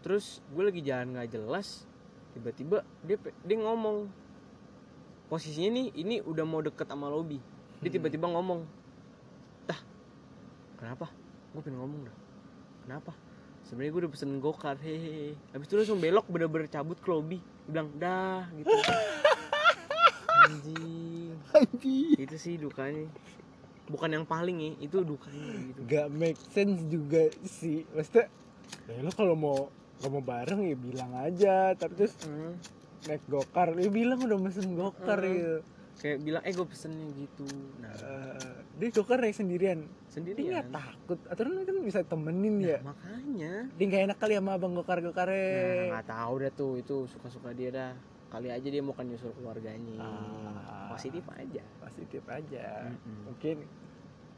terus 0.00 0.38
gue 0.48 0.62
lagi 0.62 0.80
jalan 0.80 1.10
nggak 1.12 1.30
jelas 1.32 1.82
tiba-tiba 2.34 2.78
dia 3.02 3.16
dia 3.46 3.56
ngomong 3.56 4.10
posisinya 5.26 5.70
nih 5.72 5.86
ini 5.96 6.16
udah 6.20 6.44
mau 6.44 6.60
deket 6.60 6.86
sama 6.86 7.08
lobby. 7.08 7.38
Dia 7.80 7.88
Hmm. 7.88 7.96
tiba-tiba 7.96 8.26
ngomong 8.28 8.60
dah 9.64 9.80
kenapa? 10.76 11.06
Gue 11.54 11.62
pengen 11.62 11.78
ngomong 11.80 12.00
dah. 12.04 12.16
Kenapa? 12.84 13.12
Sebenarnya 13.64 13.90
gue 13.90 14.00
udah 14.04 14.12
pesen 14.12 14.30
gokar 14.38 14.76
hehehe. 14.76 15.32
Habis 15.50 15.66
itu 15.66 15.74
langsung 15.74 15.96
belok 15.96 16.28
bener-bener 16.28 16.68
cabut 16.68 17.00
ke 17.00 17.08
lobby 17.08 17.38
Dia 17.64 17.70
bilang 17.72 17.88
dah 17.96 18.44
gitu. 18.52 18.68
Anjing. 20.44 21.32
Anjing. 21.50 22.12
itu 22.20 22.36
sih 22.36 22.54
dukanya. 22.60 23.08
Bukan 23.84 24.12
yang 24.12 24.24
paling 24.24 24.60
ya 24.60 24.70
itu 24.80 25.00
dukanya 25.00 25.72
gitu. 25.72 25.80
Gak 25.88 26.06
make 26.12 26.40
sense 26.52 26.84
juga 26.88 27.32
sih. 27.44 27.88
Maksudnya 27.92 28.28
ya 28.88 29.00
lo 29.00 29.12
kalau 29.12 29.32
mau 29.32 29.72
kalau 30.04 30.20
mau 30.20 30.24
bareng 30.26 30.60
ya 30.62 30.76
bilang 30.76 31.12
aja. 31.16 31.56
Tapi 31.72 31.92
terus 31.96 32.12
Hmm. 32.22 32.60
naik 33.04 33.24
gokar, 33.24 33.72
ya 33.74 33.88
bilang 33.88 34.20
udah 34.20 34.36
mesen 34.36 34.72
gokar 34.72 35.16
Hmm. 35.18 35.32
gitu. 35.32 35.56
kayak 35.94 36.20
bilang 36.20 36.42
eh 36.42 36.50
gue 36.50 36.66
pesennya 36.66 37.06
gitu 37.14 37.46
nah 37.78 37.94
Eh, 37.94 38.50
dia 38.74 38.88
gokar 38.92 39.16
naik 39.16 39.32
sendirian. 39.32 39.78
Dia 39.80 40.10
sendirian 40.10 40.50
nggak 40.50 40.68
takut. 40.68 41.18
Atau 41.24 41.46
lu 41.46 41.62
kan 41.62 41.76
bisa 41.80 42.02
temenin 42.02 42.58
Nah, 42.58 42.66
ya. 42.66 42.78
makanya 42.82 43.52
Dia 43.72 43.84
nggak 43.86 44.02
enak 44.04 44.18
kali 44.18 44.32
sama 44.34 44.50
abang 44.52 44.74
gokar 44.74 44.98
nah 44.98 45.06
gokarnya. 45.06 45.94
nggak 45.94 46.06
tahu 46.10 46.34
dah 46.36 46.52
tuh 46.52 46.72
itu 46.76 46.96
suka 47.06 47.28
suka 47.30 47.48
dia 47.50 47.70
dah 47.70 47.90
kali 48.28 48.50
aja 48.50 48.66
dia 48.66 48.82
mau 48.82 48.90
kan 48.90 49.06
nyusul 49.06 49.30
keluarganya 49.32 49.96
Ah. 49.96 50.90
positif 50.90 51.22
aja 51.30 51.62
Positif 51.80 52.22
aja. 52.26 52.66
Mm-mm. 52.84 53.30
Mungkin 53.30 53.56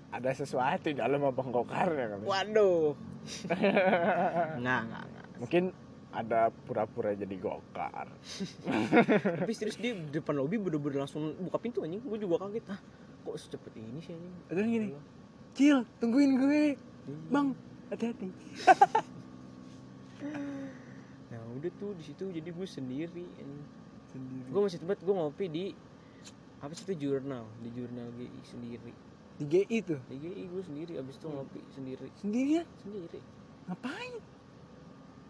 ada 0.09 0.31
sesuatu 0.31 0.87
di 0.87 0.95
dalam 0.95 1.25
abang 1.25 1.49
gokarnya 1.51 2.07
kali. 2.12 2.23
waduh 2.23 2.93
nggak 4.61 4.81
nggak 4.85 5.05
nggak 5.05 5.16
Mungkin 5.37 5.70
ada 6.11 6.49
pura-pura 6.64 7.12
jadi 7.12 7.37
gokar. 7.37 8.09
tapi 9.45 9.53
serius 9.53 9.76
dia 9.76 9.93
di 9.93 10.09
depan 10.11 10.32
lobby 10.34 10.57
bener-bener 10.57 11.05
langsung 11.05 11.37
buka 11.37 11.59
pintu 11.59 11.84
anjing 11.84 12.01
gue 12.01 12.18
juga 12.18 12.47
kaget 12.47 12.64
ah 12.72 12.80
kok 13.20 13.37
secepat 13.37 13.72
ini 13.74 14.01
sih 14.01 14.14
anjing 14.14 14.34
Terus 14.49 14.64
gini, 14.64 14.89
Cil, 15.53 15.78
tungguin 15.99 16.32
gue. 16.37 16.62
Iya. 17.05 17.16
Bang, 17.28 17.53
hati-hati. 17.89 18.28
nah 21.26 21.43
udah 21.53 21.70
tuh 21.76 21.93
di 21.93 22.05
situ 22.05 22.24
jadi 22.30 22.49
gue 22.49 22.66
sendiri 22.66 23.24
anjing. 23.37 23.64
Sendiri. 24.07 24.49
gue 24.49 24.61
masih 24.62 24.78
tempat 24.80 24.99
gue 25.03 25.12
ngopi 25.12 25.47
di 25.51 25.64
apa 26.57 26.72
sih 26.72 26.89
itu 26.89 26.95
jurnal 27.05 27.45
di 27.61 27.68
jurnal 27.68 28.09
GI 28.16 28.41
sendiri 28.43 28.93
Di 29.37 29.45
GI 29.45 29.78
tuh. 29.84 30.01
di 30.09 30.16
GI 30.16 30.43
gue 30.49 30.62
sendiri 30.64 30.93
abis 30.97 31.20
itu 31.20 31.26
ngopi 31.28 31.61
sendiri 31.68 32.07
Sendirian? 32.16 32.64
sendiri 32.80 33.20
Ngapain? 33.68 34.14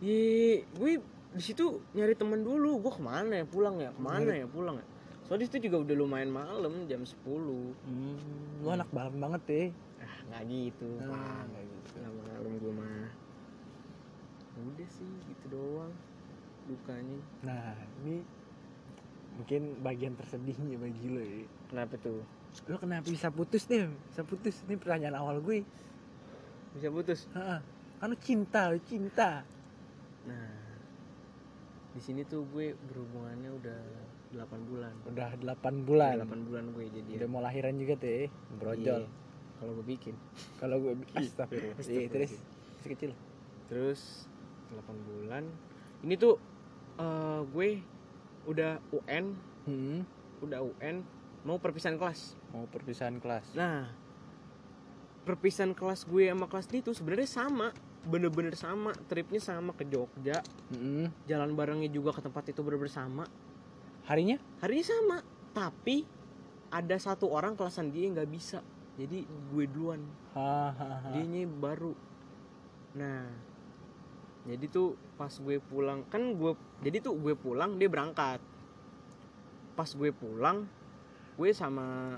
Ye, 0.05 0.61
gue 0.77 0.93
di 1.33 1.43
situ 1.43 1.81
nyari 1.97 2.13
teman 2.13 2.45
dulu. 2.45 2.81
Gue 2.85 2.93
ke 2.93 3.03
mana 3.03 3.41
ya 3.41 3.47
pulang 3.49 3.81
ya? 3.81 3.91
Ke 3.93 4.01
mana 4.03 4.33
ya 4.33 4.47
pulang 4.49 4.77
ya? 4.77 4.87
Soalnya 5.25 5.43
di 5.43 5.47
situ 5.51 5.59
juga 5.67 5.83
udah 5.83 5.95
lumayan 5.99 6.31
malam, 6.31 6.87
jam 6.87 7.03
10 7.03 7.19
Hmm, 7.27 8.15
lu 8.63 8.69
anak 8.71 8.87
malam 8.95 9.17
banget 9.19 9.43
deh. 9.49 9.69
Ah, 9.99 10.17
nggak 10.31 10.43
gitu. 10.47 10.89
Ah, 11.03 11.09
Pak. 11.11 11.43
nggak 11.51 11.65
gitu. 11.67 11.95
Nggak 11.99 12.15
malam 12.15 12.53
gue 12.63 12.73
mah. 12.73 13.09
Udah 14.57 14.89
sih, 14.89 15.11
gitu 15.27 15.45
doang. 15.51 15.93
Dukanya. 16.71 17.19
Nah, 17.43 17.75
ini 18.05 18.23
mungkin 19.37 19.63
bagian 19.83 20.15
tersedihnya 20.15 20.79
bagi 20.79 21.07
lo 21.11 21.21
ya. 21.21 21.43
Kenapa 21.73 21.95
tuh? 21.99 22.23
Lo 22.71 22.77
kenapa 22.79 23.11
bisa 23.11 23.29
putus 23.29 23.67
deh? 23.67 23.91
Bisa 24.13 24.23
putus? 24.23 24.63
Ini 24.69 24.79
pertanyaan 24.79 25.17
awal 25.19 25.43
gue. 25.43 25.67
Bisa 26.79 26.89
putus? 26.93 27.27
Heeh. 27.35 27.61
Kan 27.99 28.07
lo 28.13 28.17
cinta, 28.23 28.71
lo 28.71 28.79
cinta. 28.85 29.43
Nah, 30.27 30.51
di 31.91 32.01
sini 32.01 32.23
tuh 32.23 32.45
gue 32.47 32.75
berhubungannya 32.85 33.51
udah 33.53 33.81
8 34.37 34.43
bulan. 34.65 34.93
Udah 35.07 35.31
8 35.35 35.83
bulan. 35.83 36.15
Udah 36.19 36.29
8 36.29 36.45
bulan 36.45 36.65
gue 36.71 36.85
jadi. 36.91 37.11
Udah 37.17 37.29
mau 37.29 37.41
lahiran 37.41 37.75
juga 37.75 37.95
tuh, 37.97 38.27
brojol. 38.55 39.03
Kalau 39.57 39.73
gue 39.73 39.87
bikin. 39.87 40.15
Kalau 40.61 40.77
gue 40.79 40.93
astagfirullah. 41.15 41.79
Iya, 41.79 41.81
Astagfirullah. 41.81 42.11
terus 42.13 42.33
masih 42.77 42.91
kecil. 42.93 43.13
terus 43.67 44.01
8 44.71 44.79
bulan 45.03 45.43
ini 46.01 46.15
tuh 46.15 46.39
eh, 46.97 47.41
gue 47.45 47.69
udah 48.45 48.79
UN 48.93 49.35
Hmm. 49.65 50.07
udah 50.39 50.63
UN 50.63 51.03
mau 51.43 51.59
perpisahan 51.59 51.97
kelas 51.97 52.39
Mau 52.49 52.63
perpisahan 52.65 53.19
kelas. 53.19 53.51
nah 53.53 53.91
perpisahan 55.23 55.75
kelas 55.75 56.07
gue 56.07 56.31
sama 56.31 56.47
kelas 56.47 56.71
ini 56.71 56.79
tuh 56.81 56.95
sebenarnya 56.95 57.27
sama 57.27 57.75
bener-bener 58.07 58.55
sama 58.55 58.95
tripnya 59.11 59.43
sama 59.43 59.75
ke 59.75 59.83
Jogja. 59.91 60.41
Hmm. 60.71 61.11
jalan 61.27 61.53
barengnya 61.59 61.91
juga 61.91 62.15
ke 62.15 62.23
tempat 62.23 62.47
itu 62.49 62.63
bener-bener 62.63 62.95
sama. 62.95 63.25
Harinya? 64.07 64.39
harinya 64.63 64.87
sama 64.87 65.17
tapi 65.51 66.07
ada 66.71 66.95
satu 66.95 67.27
orang 67.35 67.59
kelasan 67.59 67.91
dia 67.91 68.07
nggak 68.07 68.31
bisa. 68.31 68.63
Jadi 68.97 69.27
gue 69.27 69.65
duluan. 69.67 70.01
Dianya 71.13 71.45
baru. 71.51 71.93
Nah 72.95 73.27
jadi 74.47 74.65
tuh 74.71 74.95
pas 75.19 75.35
gue 75.35 75.59
pulang 75.59 76.07
kan 76.07 76.23
gue 76.39 76.55
jadi 76.87 77.03
tuh 77.03 77.19
gue 77.19 77.35
pulang 77.35 77.75
dia 77.75 77.91
berangkat. 77.91 78.39
Pas 79.75 79.91
gue 79.91 80.11
pulang 80.15 80.71
gue 81.37 81.51
sama 81.53 82.17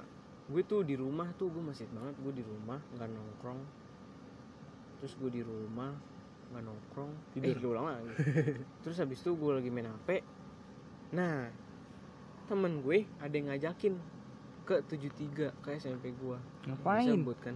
gue 0.48 0.62
tuh 0.64 0.80
di 0.84 0.96
rumah 0.96 1.28
tuh 1.36 1.52
gue 1.52 1.60
masih 1.60 1.84
banget 1.92 2.14
gue 2.24 2.32
di 2.40 2.44
rumah 2.46 2.80
nggak 2.96 3.08
nongkrong 3.12 3.60
terus 4.98 5.14
gue 5.14 5.30
di 5.30 5.42
rumah 5.42 5.94
nggak 6.48 6.62
nongkrong 6.62 7.12
Tidur. 7.30 7.54
eh, 7.54 7.68
ulang 7.68 7.86
lagi 7.86 8.08
terus 8.82 8.96
habis 8.96 9.18
itu 9.18 9.30
gue 9.30 9.52
lagi 9.52 9.68
main 9.68 9.86
hp 9.86 10.08
nah 11.10 11.48
temen 12.44 12.80
gue 12.80 13.04
ada 13.18 13.30
yang 13.30 13.48
ngajakin 13.48 13.94
ke 14.64 14.76
73 14.82 15.52
ke 15.54 15.68
SMP 15.76 16.12
gue 16.12 16.38
Ngapain? 16.66 17.04
disebut 17.06 17.36
kan 17.38 17.54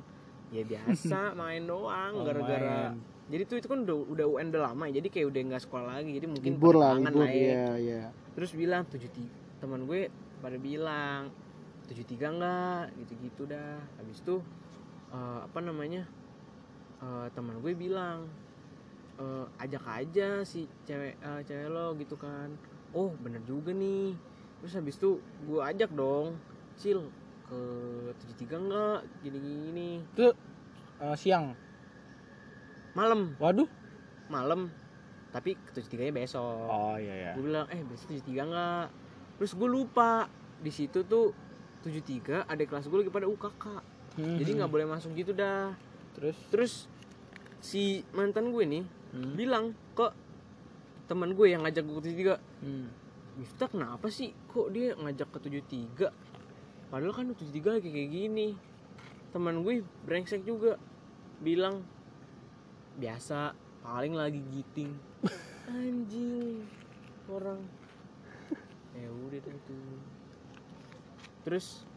ya 0.49 0.63
biasa 0.63 1.19
main 1.41 1.65
doang 1.65 2.13
Oh, 2.15 2.25
gara-gara 2.25 2.93
main. 2.93 3.01
jadi 3.27 3.43
tuh 3.45 3.57
itu 3.57 3.67
kan 3.67 3.81
udah 3.83 3.97
udah 4.07 4.27
UN 4.31 4.47
udah 4.51 4.63
lama 4.67 4.85
ya, 4.87 5.01
jadi 5.01 5.09
kayak 5.09 5.27
udah 5.29 5.41
nggak 5.47 5.63
sekolah 5.63 5.87
lagi 5.91 6.11
jadi 6.13 6.27
mungkin 6.27 6.51
libur 6.51 6.75
lah 6.75 6.93
libur 6.95 7.25
ya. 7.25 7.33
iya 7.33 7.67
iya 7.77 8.03
terus 8.33 8.53
bilang 8.53 8.85
tujuh 8.87 9.09
tiga 9.09 9.33
teman 9.59 9.85
gue 9.85 10.13
pada 10.39 10.57
bilang 10.57 11.33
tujuh 11.85 12.05
tiga 12.05 12.29
enggak 12.29 12.93
gitu 12.99 13.13
gitu 13.19 13.43
dah 13.47 13.81
habis 13.97 14.19
itu 14.19 14.37
eh, 15.11 15.39
apa 15.43 15.59
namanya 15.59 16.05
eh, 17.03 17.27
teman 17.31 17.59
gue 17.59 17.73
bilang 17.73 18.31
eh, 19.17 19.47
ajak 19.59 19.83
aja 19.85 20.43
si 20.43 20.65
cewek 20.83 21.15
eh, 21.17 21.41
cewek 21.43 21.69
lo 21.69 21.93
gitu 21.95 22.15
kan. 22.15 22.55
Oh 22.93 23.11
bener 23.19 23.43
juga 23.43 23.71
nih. 23.71 24.15
Terus 24.59 24.73
habis 24.75 24.95
itu 24.95 25.19
gue 25.43 25.61
ajak 25.61 25.91
dong 25.91 26.39
cil 26.75 27.11
ke 27.45 27.61
tujuh 28.15 28.37
tiga 28.39 28.57
enggak? 28.57 29.01
Gini 29.21 29.39
gini 29.39 29.91
Eh, 30.17 30.35
siang. 31.15 31.53
malam. 32.93 33.35
Waduh. 33.37 33.67
malam. 34.29 34.73
Tapi 35.29 35.57
ke 35.57 35.71
tujuh 35.73 35.89
tiganya 35.89 36.13
besok. 36.15 36.69
Oh 36.69 36.97
iya 36.97 37.15
ya. 37.19 37.33
gue 37.33 37.45
bilang 37.45 37.67
eh 37.69 37.81
besok 37.83 38.11
tujuh 38.11 38.25
tiga 38.25 38.43
nggak 38.45 38.87
terus 39.37 39.53
gue 39.53 39.67
lupa. 39.67 40.29
Di 40.63 40.71
situ 40.71 41.03
tuh 41.03 41.35
tujuh 41.83 41.99
tiga 42.01 42.47
ada 42.47 42.63
kelas 42.63 42.87
gue 42.87 42.95
lagi 42.97 43.11
pada 43.11 43.27
UKK 43.27 43.65
Hmm. 44.13 44.37
jadi 44.37 44.61
nggak 44.61 44.69
boleh 44.69 44.85
masuk 44.87 45.17
gitu 45.17 45.33
dah 45.33 45.73
terus? 46.15 46.37
Terus 46.49 46.73
si 47.63 48.03
mantan 48.13 48.51
gue 48.51 48.65
nih 48.67 48.85
Hmm. 49.13 49.37
bilang 49.37 49.77
ke 49.93 50.09
teman 51.05 51.37
gue 51.37 51.53
yang 51.53 51.69
ngajak 51.69 51.85
gue 51.85 51.97
ke 52.01 52.03
tujuh 52.09 52.19
tiga 52.19 52.37
Hmm. 52.65 52.89
Miftah 53.33 53.69
kenapa 53.69 54.13
sih? 54.13 54.33
Kok 54.49 54.69
dia 54.73 54.93
ngajak 54.93 55.29
ke 55.33 55.39
tujuh 55.41 55.65
tiga? 55.65 56.13
Padahal 56.93 57.17
kan 57.17 57.33
tujuh 57.33 57.49
tiga 57.49 57.77
lagi 57.77 57.89
kayak 57.89 58.11
gini. 58.13 58.53
Teman 59.33 59.65
gue 59.65 59.81
brengsek 60.05 60.45
juga 60.45 60.77
bilang 61.41 61.81
biasa 62.97 63.57
paling 63.81 64.13
lagi 64.13 64.41
giting. 64.53 64.93
Anjing 65.73 66.69
orang. 67.29 67.61
Ya 68.93 69.09
udah 69.09 69.41
deh 69.41 69.59
tuh. 69.65 69.97
Terus 71.49 71.89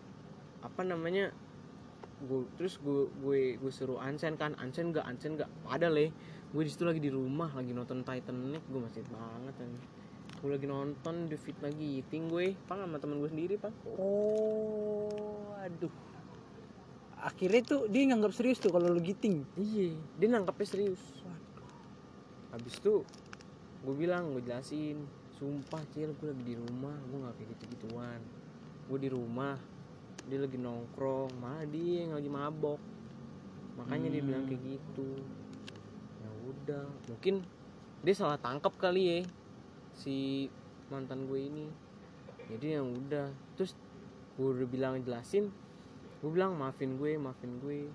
apa 0.63 0.87
namanya 0.87 1.35
gue 2.23 2.47
terus 2.55 2.79
gue 2.79 3.11
gue 3.19 3.41
gue 3.59 3.71
suruh 3.71 3.99
ansen 3.99 4.39
kan 4.39 4.55
ansen 4.55 4.95
gak 4.95 5.03
ansen 5.03 5.35
gak 5.35 5.51
ada 5.67 5.91
leh 5.91 6.09
gue 6.55 6.61
di 6.63 6.71
situ 6.71 6.87
lagi 6.87 7.03
di 7.03 7.11
rumah 7.11 7.51
lagi 7.51 7.75
nonton 7.75 8.07
Titanic 8.07 8.63
gue 8.71 8.79
masih 8.79 9.03
banget 9.11 9.55
kan 9.59 9.71
gue 10.45 10.49
lagi 10.53 10.67
nonton 10.69 11.25
Fit 11.41 11.57
lagi 11.59 12.05
eating 12.05 12.29
gue 12.29 12.55
pang 12.69 12.77
sama 12.77 13.01
temen 13.01 13.17
gue 13.17 13.29
sendiri 13.33 13.55
pang. 13.57 13.73
Oh, 13.97 15.57
aduh. 15.57 15.89
Akhirnya 17.17 17.65
tuh 17.65 17.81
dia 17.89 18.05
nganggap 18.05 18.29
serius 18.29 18.61
tuh 18.61 18.69
kalau 18.69 18.93
lu 18.93 19.01
giting. 19.01 19.41
iya 19.57 19.97
dia 20.21 20.27
nangkepnya 20.29 20.67
serius. 20.69 21.01
Habis 22.53 22.77
itu 22.77 23.01
gue 23.85 23.95
bilang 23.97 24.37
gue 24.37 24.45
jelasin 24.45 25.01
sumpah 25.35 25.81
cil 25.93 26.13
gue 26.13 26.27
lagi 26.29 26.43
di 26.45 26.55
rumah 26.57 26.95
gue 27.11 27.17
nggak 27.21 27.35
kayak 27.37 27.49
gitu 27.53 27.63
gituan 27.75 28.21
gue 28.87 28.97
di 28.97 29.09
rumah 29.11 29.59
dia 30.25 30.41
lagi 30.41 30.57
nongkrong 30.57 31.37
malah 31.37 31.65
dia 31.69 32.09
yang 32.09 32.17
lagi 32.17 32.29
mabok. 32.29 32.81
Makanya 33.77 34.09
dia 34.09 34.21
bilang 34.25 34.43
Hmm. 34.47 34.49
kayak 34.49 34.63
gitu. 34.65 35.09
Ya 36.21 36.29
udah 36.49 36.85
mungkin 37.11 37.45
dia 38.01 38.15
salah 38.17 38.39
tangkap 38.41 38.73
kali 38.77 39.03
ya 39.05 39.19
si 39.93 40.47
mantan 40.89 41.29
gue 41.29 41.39
ini. 41.39 41.65
Jadi 42.49 42.77
yang 42.77 42.89
udah. 42.89 43.29
Terus 43.57 43.77
gue 44.37 44.47
udah 44.49 44.67
bilang 44.69 44.93
jelasin. 45.05 45.53
Gue 46.21 46.29
bilang 46.33 46.57
maafin 46.57 46.97
gue 46.97 47.17
maafin 47.21 47.61
gue. 47.61 47.89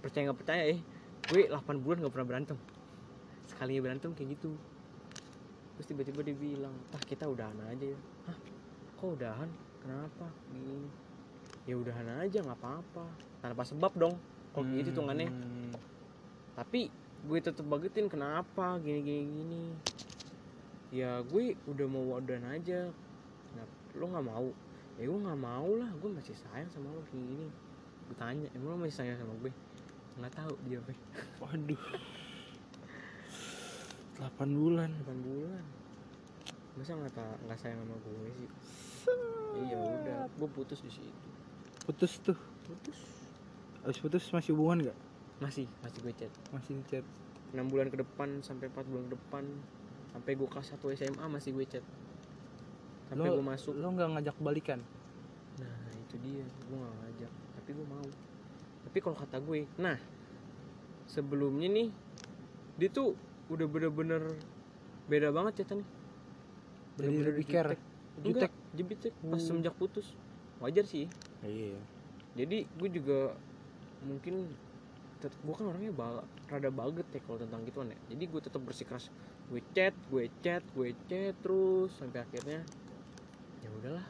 Percaya 0.00 0.32
nggak 0.32 0.40
percaya 0.40 0.62
eh 0.64 0.80
gue 1.28 1.42
8 1.52 1.76
bulan 1.84 2.00
nggak 2.00 2.14
pernah 2.14 2.28
berantem. 2.28 2.56
Sekali 3.44 3.76
berantem 3.84 4.16
kayak 4.16 4.40
gitu. 4.40 4.56
Terus 5.76 5.86
tiba-tiba 5.92 6.20
dia 6.24 6.36
bilang 6.36 6.72
ah 6.96 7.02
kita 7.04 7.28
udahan 7.28 7.56
aja 7.68 7.84
ya. 7.92 7.98
Hah? 8.28 8.38
Kok 8.96 9.16
udahan? 9.16 9.48
Kenapa? 9.80 10.28
Gini 10.52 11.09
ya 11.68 11.74
udahan 11.76 12.08
aja 12.20 12.38
nggak 12.40 12.58
apa-apa. 12.60 13.04
Tanpa 13.44 13.62
sebab 13.64 13.92
dong. 13.96 14.14
Kalau 14.50 14.66
gitu 14.74 14.90
hitungannya 14.90 15.30
Hmm. 15.30 15.70
tapi 16.58 16.90
gue 17.20 17.38
tetep 17.38 17.62
bagetin 17.70 18.10
kenapa 18.10 18.80
gini 18.82 19.00
gini 19.00 19.22
gini? 19.30 19.62
Ya 20.90 21.22
gue 21.22 21.54
udah 21.70 21.86
mau 21.86 22.18
udahan 22.18 22.58
aja. 22.58 22.90
Nah, 23.54 23.66
lo 23.94 24.04
nggak 24.10 24.26
mau? 24.26 24.48
Ya 24.98 25.06
gue 25.06 25.20
nggak 25.22 25.40
mau 25.40 25.70
lah. 25.78 25.90
Gue 26.02 26.10
masih 26.10 26.34
sayang 26.34 26.68
sama 26.74 26.90
lo 26.90 27.00
gini 27.14 27.24
gini. 27.38 27.48
Gue 28.10 28.16
tanya 28.18 28.48
emang 28.58 28.74
lo 28.74 28.78
masih 28.82 28.96
sayang 28.98 29.18
sama 29.22 29.32
gue? 29.38 29.52
Nggak 30.18 30.34
tahu 30.34 30.52
dia 30.66 30.78
apa 30.82 30.92
waduh. 31.46 31.82
8 34.18 34.50
bulan. 34.52 34.90
8 35.06 35.26
bulan. 35.26 35.64
Masa 36.74 36.98
nggak 36.98 37.14
nggak 37.46 37.58
sayang 37.62 37.78
sama 37.86 37.96
gue 38.02 38.30
sih? 38.34 38.50
Iya 39.70 39.78
udah 39.78 40.18
gue 40.26 40.48
putus 40.50 40.82
di 40.82 40.90
situ 40.90 41.30
putus 41.86 42.20
tuh. 42.20 42.38
Putus? 42.66 42.98
Habis 43.82 43.98
putus 43.98 44.24
masih 44.30 44.52
hubungan 44.52 44.88
nggak? 44.90 44.98
Masih 45.40 45.66
masih 45.80 45.98
gue 46.04 46.14
chat. 46.14 46.32
Masih 46.52 46.72
di 46.76 46.84
chat. 46.88 47.04
6 47.50 47.66
bulan 47.66 47.90
ke 47.90 47.98
depan 47.98 48.44
sampai 48.44 48.70
4 48.70 48.86
bulan 48.86 49.04
ke 49.08 49.12
depan. 49.16 49.44
Sampai 50.12 50.30
gue 50.36 50.48
kelas 50.48 50.66
1 50.76 50.98
SMA 50.98 51.24
masih 51.26 51.50
gue 51.56 51.66
chat. 51.66 51.84
Sampai 53.10 53.26
gue 53.26 53.42
masuk. 53.42 53.74
lo 53.74 53.90
nggak 53.90 54.08
ngajak 54.18 54.36
balikan 54.38 54.80
nah 55.58 55.76
itu 55.92 56.16
dia. 56.22 56.46
Gue 56.70 56.78
gak 56.78 56.94
ngajak. 57.04 57.32
Tapi 57.58 57.70
gue 57.74 57.86
mau. 57.90 58.06
Tapi 58.86 58.98
kalau 59.02 59.16
kata 59.18 59.36
gue 59.42 59.66
nah 59.76 59.98
sebelumnya 61.10 61.66
nih 61.68 61.88
dia 62.78 62.88
tuh 62.88 63.18
udah 63.50 63.66
bener-bener 63.66 64.30
beda 65.10 65.34
banget 65.34 65.66
cetannya 65.66 65.82
jadi 66.96 67.18
lebih 67.34 67.44
care. 67.50 67.74
jutek. 68.22 68.52
Jutek. 68.78 69.12
Pas 69.26 69.42
Hmm. 69.42 69.42
semenjak 69.42 69.74
putus. 69.74 70.14
Wajar 70.62 70.86
sih 70.86 71.10
iya. 71.48 71.80
Jadi 72.36 72.68
gue 72.68 72.88
juga 72.92 73.34
mungkin 74.04 74.48
gue 75.20 75.52
kan 75.52 75.68
orangnya 75.68 75.92
ba 75.92 76.24
rada 76.48 76.72
baget 76.72 77.04
ya 77.12 77.20
kalau 77.28 77.38
tentang 77.40 77.60
gituan 77.68 77.92
ya. 77.92 77.98
Jadi 78.16 78.24
gue 78.24 78.40
tetap 78.40 78.60
bersikeras 78.64 79.12
gue 79.52 79.60
chat 79.76 79.92
gue 80.08 80.30
chat 80.40 80.62
gue 80.72 80.94
chat 81.10 81.34
terus 81.44 81.90
sampai 82.00 82.24
akhirnya 82.24 82.64
ya 83.60 83.68
udahlah. 83.80 84.06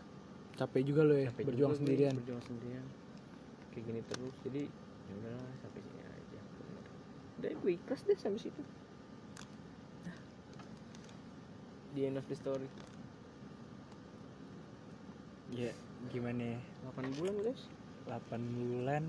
Capek 0.54 0.82
juga 0.84 1.02
lo 1.08 1.16
ya 1.16 1.32
Capek 1.32 1.44
berjuang 1.48 1.72
juga 1.72 1.74
gue, 1.74 1.80
sendirian. 1.82 2.14
berjuang 2.20 2.42
sendirian. 2.44 2.86
Kayak 3.74 3.84
gini 3.86 4.00
terus 4.06 4.34
jadi 4.46 4.62
ya 5.10 5.12
udahlah 5.18 5.50
sampai 5.64 5.80
sini 5.82 6.00
aja. 6.06 6.40
Bener 6.44 6.84
udah 7.40 7.50
gue 7.56 7.72
ikhlas 7.74 8.00
deh 8.06 8.18
sampai 8.20 8.40
situ. 8.42 8.62
The 11.98 12.06
end 12.06 12.22
of 12.22 12.26
the 12.30 12.36
story. 12.38 12.68
Ya 15.50 15.74
gimana 16.08 16.56
ya? 16.56 16.60
8 16.88 17.12
bulan 17.12 17.34
guys. 17.38 17.62
8 18.06 18.16
bulan. 18.50 19.04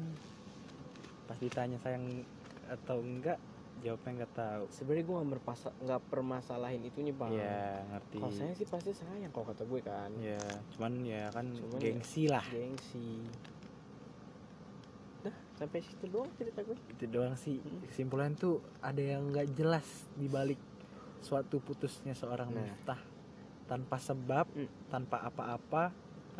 Pas 1.23 1.37
ditanya 1.37 1.79
sayang 1.79 2.27
atau 2.67 2.99
enggak 2.99 3.39
jawabnya 3.79 4.11
nggak 4.19 4.33
tahu. 4.33 4.63
Sebenarnya 4.69 5.03
gue 5.03 5.15
nggak 5.15 5.31
berpasa- 5.31 5.75
nggak 5.79 6.01
permasalahin 6.05 6.83
itunya 6.83 7.11
bang. 7.11 7.31
Ya 7.33 7.61
ngerti. 7.89 8.17
Kalau 8.19 8.31
saya 8.31 8.53
sih 8.53 8.67
pasti 8.67 8.91
sayang 8.91 9.31
kalau 9.31 9.47
kata 9.47 9.63
gue 9.63 9.81
kan. 9.81 10.11
Ya 10.15 10.37
cuman 10.75 10.93
ya 11.01 11.23
kan 11.29 11.45
Cuman 11.49 11.77
ya- 11.77 11.83
gengsi 11.89 12.23
lah. 12.27 12.45
gengsi. 12.45 13.25
Dah 15.21 15.35
sampai 15.55 15.79
situ 15.79 16.05
doang 16.07 16.29
cerita 16.35 16.61
gue. 16.61 16.77
Itu 16.89 17.05
doang 17.07 17.33
sih. 17.35 17.57
Hmm. 17.57 17.81
kesimpulan 17.83 18.33
tuh 18.33 18.55
ada 18.79 18.99
yang 18.99 19.29
nggak 19.29 19.53
jelas 19.53 19.85
di 20.13 20.27
balik 20.27 20.59
suatu 21.19 21.57
putusnya 21.57 22.13
seorang 22.13 22.49
Nah. 22.49 22.61
Miftah. 22.63 23.01
Tanpa 23.65 23.97
sebab 23.97 24.45
Hmm. 24.47 24.69
tanpa 24.89 25.23
apa-apa 25.23 25.89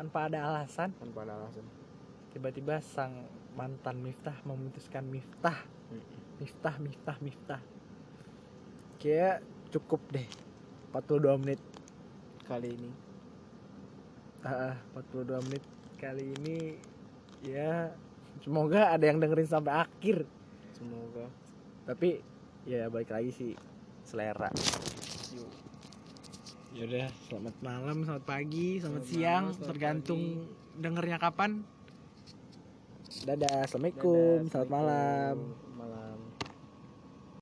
tanpa 0.02 0.26
ada 0.26 0.50
alasan. 0.50 0.90
Tanpa 0.98 1.22
ada 1.22 1.38
alasan. 1.38 1.62
Tiba-tiba 2.34 2.82
sang 2.82 3.22
mantan 3.54 4.02
Miftah 4.02 4.34
memutuskan 4.42 5.06
Miftah. 5.06 5.62
Miftah 6.42 6.74
Miftah 6.82 7.16
Miftah. 7.22 7.62
Kayak 8.98 9.46
cukup 9.70 10.02
deh 10.10 10.26
42 10.90 11.38
menit 11.38 11.62
kali 12.50 12.74
ini. 12.74 12.90
Ah 14.42 14.74
42 14.98 15.38
menit 15.46 15.62
kali 16.02 16.34
ini 16.34 16.58
ya 17.46 17.94
semoga 18.42 18.90
ada 18.90 19.06
yang 19.06 19.22
dengerin 19.22 19.46
sampai 19.46 19.86
akhir. 19.86 20.26
Semoga. 20.74 21.30
Tapi 21.86 22.18
ya 22.66 22.90
balik 22.90 23.14
lagi 23.14 23.30
sih 23.30 23.54
selera. 24.02 24.50
Yuk 25.30 25.71
ya 26.72 26.88
udah 26.88 27.08
selamat 27.28 27.56
malam 27.60 27.96
selamat 28.00 28.24
pagi 28.24 28.80
selamat, 28.80 29.04
Selamat 29.04 29.04
siang 29.12 29.44
malam, 29.44 29.56
selamat 29.56 29.68
tergantung 29.68 30.22
dengernya 30.80 31.18
kapan. 31.20 31.50
Dadah 33.28 33.68
Dadah, 33.68 33.68
assalamualaikum 33.68 34.48
selamat 34.48 34.70
malam 34.72 35.36
Assalamualaikum. 35.36 35.36
malam 35.52 35.61